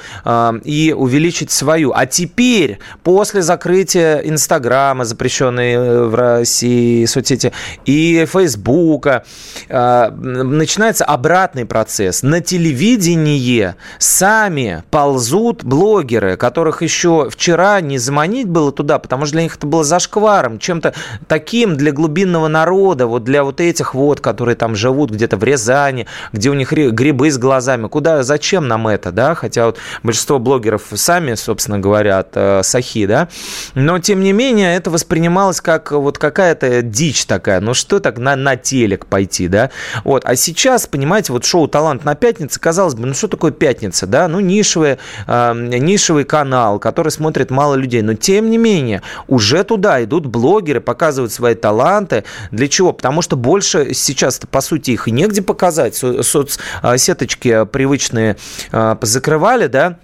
и 0.63 0.93
увеличить 0.95 1.51
свою. 1.51 1.91
А 1.93 2.05
теперь, 2.05 2.80
после 3.03 3.41
закрытия 3.41 4.20
Инстаграма, 4.20 5.05
запрещенной 5.05 6.07
в 6.07 6.16
России 6.16 7.05
соцсети, 7.05 7.51
и 7.86 8.26
Фейсбука, 8.32 9.24
начинается 9.70 11.05
обратный 11.05 11.66
процесс. 11.66 12.24
На 12.24 12.41
телевидении 12.41 13.76
сами 13.99 14.84
ползут 14.91 15.63
блогеры, 15.63 16.38
которых 16.38 16.82
еще 16.82 17.30
вчера 17.30 17.82
не 17.82 17.97
заманить 17.97 18.47
было 18.47 18.72
туда, 18.72 18.99
потому 18.99 19.26
что 19.26 19.34
для 19.34 19.43
них 19.43 19.55
это 19.57 19.68
было 19.68 19.84
зашкваром, 19.84 20.59
чем-то 20.59 20.93
таким 21.28 21.76
для 21.76 21.91
глубинного 21.91 22.47
народа, 22.47 23.07
вот 23.07 23.24
для 23.24 23.43
вот 23.43 23.55
вот 23.56 23.62
этих 23.62 23.93
вот, 23.93 24.20
которые 24.20 24.56
там 24.56 24.76
живут 24.76 25.12
где-то 25.12 25.38
в 25.38 25.43
Рязани, 25.43 26.08
где 26.34 26.49
у 26.49 26.53
них 26.53 26.74
грибы 26.74 27.32
с 27.32 27.38
глазами. 27.38 27.88
Куда, 27.88 28.24
зачем 28.24 28.68
нам 28.68 28.88
это, 28.88 29.12
да? 29.12 29.34
Хотя 29.34 29.68
вот 29.68 29.78
большинство 30.03 30.39
блогеров 30.39 30.84
сами, 30.93 31.36
собственно, 31.36 31.80
говорят 31.80 32.32
э, 32.34 32.62
сахи, 32.64 33.06
да? 33.06 33.30
Но, 33.74 33.99
тем 33.99 34.22
не 34.22 34.34
менее, 34.34 34.76
это 34.76 34.89
воспринималось 34.89 35.62
как 35.62 35.91
вот 35.91 36.18
какая-то 36.18 36.82
дичь 36.82 37.26
такая. 37.26 37.62
Ну, 37.62 37.74
что 37.74 37.99
так 37.99 38.18
на, 38.18 38.36
на 38.36 38.58
телек 38.58 39.06
пойти, 39.06 39.47
да? 39.47 39.70
Вот. 40.03 40.24
А 40.26 40.36
сейчас, 40.36 40.86
понимаете, 40.86 41.32
вот 41.32 41.45
шоу 41.45 41.70
«Талант 41.70 42.03
на 42.03 42.16
пятнице», 42.16 42.60
казалось 42.60 42.95
бы, 42.95 43.06
ну, 43.06 43.14
что 43.14 43.30
такое 43.30 43.51
пятница, 43.51 44.06
да? 44.06 44.28
Ну, 44.28 44.41
нишевый, 44.41 44.97
э, 45.28 45.53
нишевый 45.56 46.26
канал, 46.26 46.80
который 46.80 47.10
смотрит 47.10 47.51
мало 47.51 47.76
людей. 47.76 48.01
Но, 48.01 48.16
тем 48.16 48.49
не 48.49 48.58
менее, 48.58 49.01
уже 49.28 49.64
туда 49.64 50.03
идут 50.03 50.26
блогеры, 50.26 50.82
показывают 50.82 51.32
свои 51.32 51.56
таланты. 51.56 52.26
Для 52.51 52.68
чего? 52.68 52.91
Потому 52.91 53.22
что 53.22 53.38
больше 53.46 53.93
сейчас, 53.93 54.39
по 54.50 54.60
сути, 54.60 54.91
их 54.91 55.08
и 55.08 55.12
негде 55.12 55.41
показать. 55.41 55.96
Соцсеточки 55.96 57.66
привычные 57.66 58.38
а, 58.72 58.98
закрывали, 59.02 59.68
да, 59.68 60.00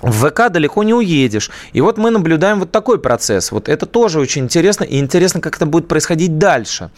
в 0.00 0.28
ВК 0.28 0.50
далеко 0.50 0.82
не 0.82 0.94
уедешь. 0.94 1.50
И 1.74 1.80
вот 1.80 1.98
мы 1.98 2.10
наблюдаем 2.10 2.60
вот 2.60 2.72
такой 2.72 2.98
процесс. 2.98 3.52
Вот 3.52 3.68
это 3.68 3.86
тоже 3.86 4.20
очень 4.20 4.44
интересно. 4.44 4.84
И 4.84 4.98
интересно, 4.98 5.40
как 5.40 5.56
это 5.56 5.66
будет 5.66 5.86
происходить 5.86 6.38
дальше. 6.38 6.90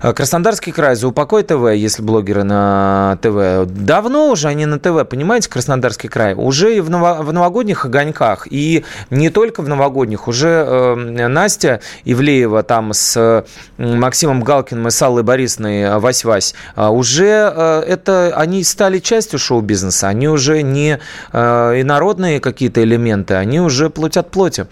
Э, 0.00 0.12
Краснодарский 0.12 0.72
край, 0.72 0.94
за 0.94 1.08
упокой 1.08 1.42
ТВ, 1.42 1.72
если 1.74 2.02
блогеры 2.02 2.44
на 2.44 3.18
ТВ. 3.22 3.70
Давно 3.70 4.30
уже 4.30 4.48
они 4.48 4.66
на 4.66 4.78
ТВ, 4.78 5.08
понимаете, 5.08 5.48
Краснодарский 5.48 6.08
край. 6.08 6.34
Уже 6.34 6.76
и 6.76 6.80
в, 6.80 6.90
ново, 6.90 7.22
в 7.22 7.32
новогодних 7.32 7.84
огоньках, 7.84 8.46
и 8.50 8.84
не 9.10 9.30
только 9.30 9.62
в 9.62 9.68
новогодних. 9.68 10.28
Уже 10.28 10.48
э, 10.48 11.28
Настя 11.28 11.80
Ивлеева 12.04 12.62
там 12.62 12.92
с 12.92 13.44
Максимом 13.76 14.42
Галкиным 14.42 14.88
и 14.88 14.90
с 14.90 15.02
Аллой 15.02 15.22
Борисовной 15.22 15.82
э, 15.82 15.98
Вась-Вась, 15.98 16.54
э, 16.76 16.86
уже 16.86 17.52
э, 17.54 17.82
это, 17.86 18.32
они 18.36 18.62
стали 18.64 18.98
частью 18.98 19.38
шоу-бизнеса. 19.38 20.08
Они 20.08 20.28
уже 20.28 20.62
не 20.62 20.98
э, 21.32 21.80
инородные 21.80 22.40
какие-то 22.40 22.82
элементы, 22.82 23.34
они 23.34 23.60
уже 23.60 23.90
плоть 23.90 24.16
от 24.16 24.30
плоти. 24.30 24.66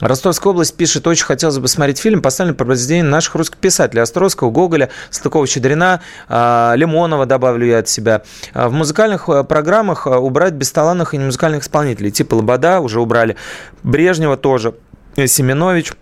Ростовская 0.00 0.52
область 0.52 0.76
пишет, 0.76 1.06
очень 1.06 1.24
хотелось 1.24 1.58
бы 1.58 1.68
смотреть 1.68 1.98
фильм, 1.98 2.20
поставленный 2.20 2.56
по 2.56 2.64
произведению 2.64 3.10
наших 3.10 3.34
русских 3.36 3.58
писателей 3.58 4.02
Островского, 4.02 4.50
Гоголя, 4.50 4.71
Гоголя, 4.72 4.88
Салтыкова-Щедрина, 5.10 6.00
а, 6.28 6.72
Лимонова 6.76 7.26
добавлю 7.26 7.66
я 7.66 7.78
от 7.78 7.88
себя. 7.88 8.22
А, 8.54 8.68
в 8.68 8.72
музыкальных 8.72 9.28
э, 9.28 9.44
программах 9.44 10.06
э, 10.06 10.10
убрать 10.10 10.54
бесталанных 10.54 11.12
и 11.12 11.18
не 11.18 11.26
музыкальных 11.26 11.62
исполнителей, 11.62 12.10
типа 12.10 12.34
Лобода 12.34 12.80
уже 12.80 13.00
убрали, 13.00 13.36
Брежнева 13.82 14.36
тоже, 14.36 14.74
Семенович– 15.16 15.92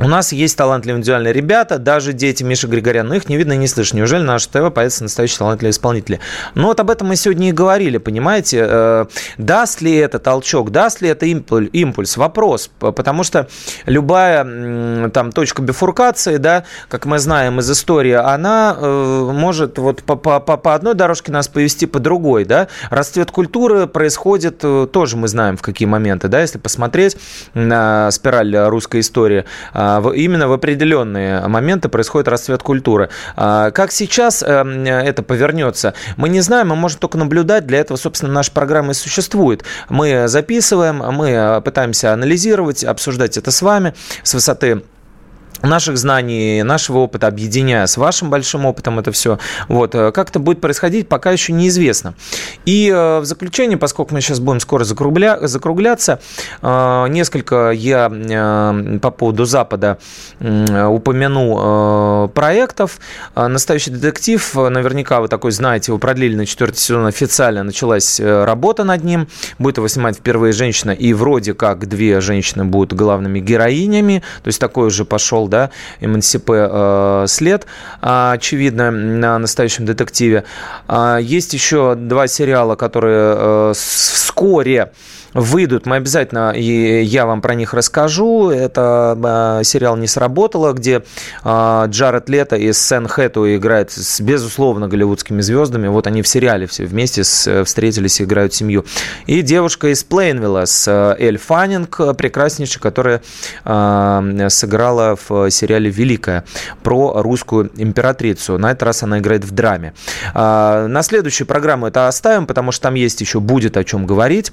у 0.00 0.08
нас 0.08 0.32
есть 0.32 0.56
талантливые 0.56 0.98
индивидуальные 0.98 1.32
ребята, 1.32 1.78
даже 1.78 2.12
дети 2.12 2.42
Миши 2.42 2.66
Григоряна, 2.66 3.10
но 3.10 3.14
их 3.14 3.28
не 3.28 3.36
видно 3.36 3.52
и 3.52 3.56
не 3.56 3.68
слышно. 3.68 3.98
Неужели 3.98 4.22
наш 4.22 4.46
ТВ 4.46 4.72
появятся 4.74 5.04
настоящие 5.04 5.38
талантливые 5.38 5.70
исполнители? 5.70 6.20
Ну 6.54 6.66
вот 6.66 6.80
об 6.80 6.90
этом 6.90 7.08
мы 7.08 7.16
сегодня 7.16 7.50
и 7.50 7.52
говорили, 7.52 7.98
понимаете? 7.98 8.66
Э, 8.68 9.06
даст 9.38 9.82
ли 9.82 9.94
это 9.94 10.18
толчок, 10.18 10.70
даст 10.70 11.00
ли 11.00 11.08
это 11.08 11.26
импульс? 11.26 12.16
Вопрос, 12.16 12.70
потому 12.78 13.22
что 13.22 13.48
любая 13.86 15.10
там 15.10 15.30
точка 15.30 15.62
бифуркации, 15.62 16.38
да, 16.38 16.64
как 16.88 17.06
мы 17.06 17.18
знаем 17.20 17.60
из 17.60 17.70
истории, 17.70 18.12
она 18.12 18.76
э, 18.76 19.30
может 19.32 19.78
вот 19.78 20.02
по, 20.02 20.16
по, 20.16 20.40
по 20.40 20.74
одной 20.74 20.94
дорожке 20.94 21.30
нас 21.30 21.46
повести 21.46 21.86
по 21.86 22.00
другой, 22.00 22.44
да. 22.44 22.66
Расцвет 22.90 23.30
культуры 23.30 23.86
происходит, 23.86 24.60
э, 24.64 24.88
тоже 24.92 25.16
мы 25.16 25.28
знаем 25.28 25.56
в 25.56 25.62
какие 25.62 25.86
моменты, 25.86 26.26
да, 26.26 26.40
если 26.40 26.58
посмотреть 26.58 27.16
на 27.54 28.10
спираль 28.10 28.56
русской 28.56 29.00
истории, 29.00 29.44
именно 30.14 30.48
в 30.48 30.52
определенные 30.52 31.46
моменты 31.48 31.88
происходит 31.88 32.28
расцвет 32.28 32.62
культуры. 32.62 33.10
А, 33.36 33.70
как 33.70 33.92
сейчас 33.92 34.42
эм, 34.42 34.84
это 34.84 35.22
повернется, 35.22 35.94
мы 36.16 36.28
не 36.28 36.40
знаем, 36.40 36.68
мы 36.68 36.76
можем 36.76 36.98
только 37.00 37.18
наблюдать. 37.18 37.66
Для 37.66 37.78
этого, 37.78 37.96
собственно, 37.96 38.32
наша 38.32 38.52
программа 38.52 38.92
и 38.92 38.94
существует. 38.94 39.64
Мы 39.88 40.28
записываем, 40.28 40.98
мы 40.98 41.30
э, 41.30 41.60
пытаемся 41.60 42.12
анализировать, 42.12 42.84
обсуждать 42.84 43.36
это 43.36 43.50
с 43.50 43.62
вами 43.62 43.94
с 44.22 44.34
высоты 44.34 44.82
наших 45.64 45.96
знаний, 45.96 46.62
нашего 46.62 46.98
опыта, 46.98 47.26
объединяя 47.26 47.86
с 47.86 47.96
вашим 47.96 48.30
большим 48.30 48.66
опытом 48.66 48.98
это 48.98 49.12
все. 49.12 49.38
Вот. 49.68 49.94
Э, 49.94 50.12
как 50.12 50.30
это 50.30 50.38
будет 50.38 50.60
происходить, 50.60 51.08
пока 51.08 51.30
еще 51.30 51.52
неизвестно. 51.52 52.14
И 52.64 52.90
э, 52.90 53.20
в 53.20 53.24
заключение, 53.24 53.78
поскольку 53.78 54.14
мы 54.14 54.20
сейчас 54.20 54.40
будем 54.40 54.60
скоро 54.60 54.84
закругля... 54.84 55.38
закругляться, 55.46 56.20
э, 56.62 57.06
несколько 57.08 57.70
я 57.70 58.10
по 59.00 59.10
поводу 59.10 59.44
Запада 59.44 59.98
упомяну 60.40 62.28
проектов. 62.34 62.98
«Настоящий 63.34 63.90
детектив», 63.90 64.54
наверняка 64.54 65.20
вы 65.20 65.28
такой 65.28 65.52
знаете, 65.52 65.92
его 65.92 65.98
продлили 65.98 66.36
на 66.36 66.46
четвертый 66.46 66.78
сезон 66.78 67.06
официально, 67.06 67.62
началась 67.62 68.20
работа 68.20 68.84
над 68.84 69.04
ним. 69.04 69.28
Будет 69.58 69.78
его 69.78 69.88
снимать 69.88 70.16
впервые 70.16 70.52
женщина, 70.52 70.90
и 70.90 71.12
вроде 71.12 71.54
как 71.54 71.86
две 71.86 72.20
женщины 72.20 72.64
будут 72.64 72.92
главными 72.92 73.40
героинями, 73.40 74.22
то 74.42 74.48
есть 74.48 74.60
такой 74.60 74.88
уже 74.88 75.04
пошел 75.04 75.48
да, 75.54 75.70
МНСП 76.00 76.50
э, 76.50 77.24
след, 77.28 77.66
очевидно, 78.00 78.90
на 78.90 79.38
настоящем 79.38 79.84
детективе. 79.86 80.42
А, 80.88 81.18
есть 81.18 81.54
еще 81.54 81.94
два 81.94 82.26
сериала, 82.26 82.74
которые 82.74 83.34
э, 83.36 83.72
вскоре 83.76 84.90
выйдут. 85.34 85.84
Мы 85.84 85.96
обязательно, 85.96 86.52
и 86.52 87.02
я 87.02 87.26
вам 87.26 87.42
про 87.42 87.54
них 87.54 87.74
расскажу. 87.74 88.50
Это 88.50 89.58
э, 89.60 89.64
сериал 89.64 89.96
«Не 89.96 90.06
сработало», 90.06 90.72
где 90.72 91.02
э, 91.44 91.84
Джаред 91.88 92.28
Лето 92.28 92.56
и 92.56 92.72
Сен 92.72 93.08
Хэту 93.08 93.54
играют 93.56 93.90
с, 93.90 94.20
безусловно, 94.20 94.88
голливудскими 94.88 95.40
звездами. 95.40 95.88
Вот 95.88 96.06
они 96.06 96.22
в 96.22 96.28
сериале 96.28 96.66
все 96.66 96.84
вместе 96.86 97.24
с, 97.24 97.64
встретились 97.64 98.20
и 98.20 98.24
играют 98.24 98.54
семью. 98.54 98.84
И 99.26 99.42
девушка 99.42 99.88
из 99.88 100.04
Плейнвилла 100.04 100.64
с 100.64 100.86
э, 100.88 101.16
Эль 101.18 101.38
Фаннинг, 101.38 102.16
прекраснейшая, 102.16 102.80
которая 102.80 103.20
сыграла 104.48 105.16
в 105.28 105.50
сериале 105.50 105.90
«Великая» 105.90 106.44
про 106.82 107.22
русскую 107.22 107.70
императрицу. 107.76 108.58
На 108.58 108.70
этот 108.70 108.84
раз 108.84 109.02
она 109.02 109.18
играет 109.18 109.44
в 109.44 109.50
драме. 109.50 109.94
На 110.34 111.00
следующую 111.02 111.46
программу 111.46 111.86
это 111.86 112.08
оставим, 112.08 112.46
потому 112.46 112.72
что 112.72 112.82
там 112.82 112.94
есть 112.94 113.20
еще 113.20 113.40
будет 113.40 113.76
о 113.76 113.84
чем 113.84 114.06
говорить. 114.06 114.52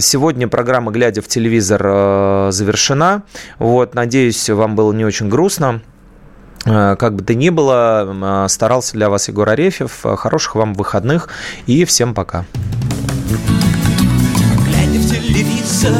Сегодня 0.00 0.48
программа 0.48 0.90
«Глядя 0.90 1.22
в 1.22 1.28
телевизор» 1.28 1.82
э, 1.84 2.48
завершена. 2.52 3.22
Вот, 3.58 3.94
надеюсь, 3.94 4.48
вам 4.50 4.76
было 4.76 4.92
не 4.92 5.04
очень 5.04 5.28
грустно. 5.28 5.82
Э, 6.64 6.96
как 6.98 7.14
бы 7.14 7.22
то 7.22 7.34
ни 7.34 7.50
было, 7.50 8.46
старался 8.48 8.94
для 8.94 9.10
вас 9.10 9.28
Егор 9.28 9.48
Арефьев. 9.48 10.00
Хороших 10.02 10.54
вам 10.54 10.74
выходных 10.74 11.28
и 11.66 11.84
всем 11.84 12.14
пока. 12.14 12.44
Глядя 14.66 14.98
в 14.98 15.10
телевизор, 15.10 15.92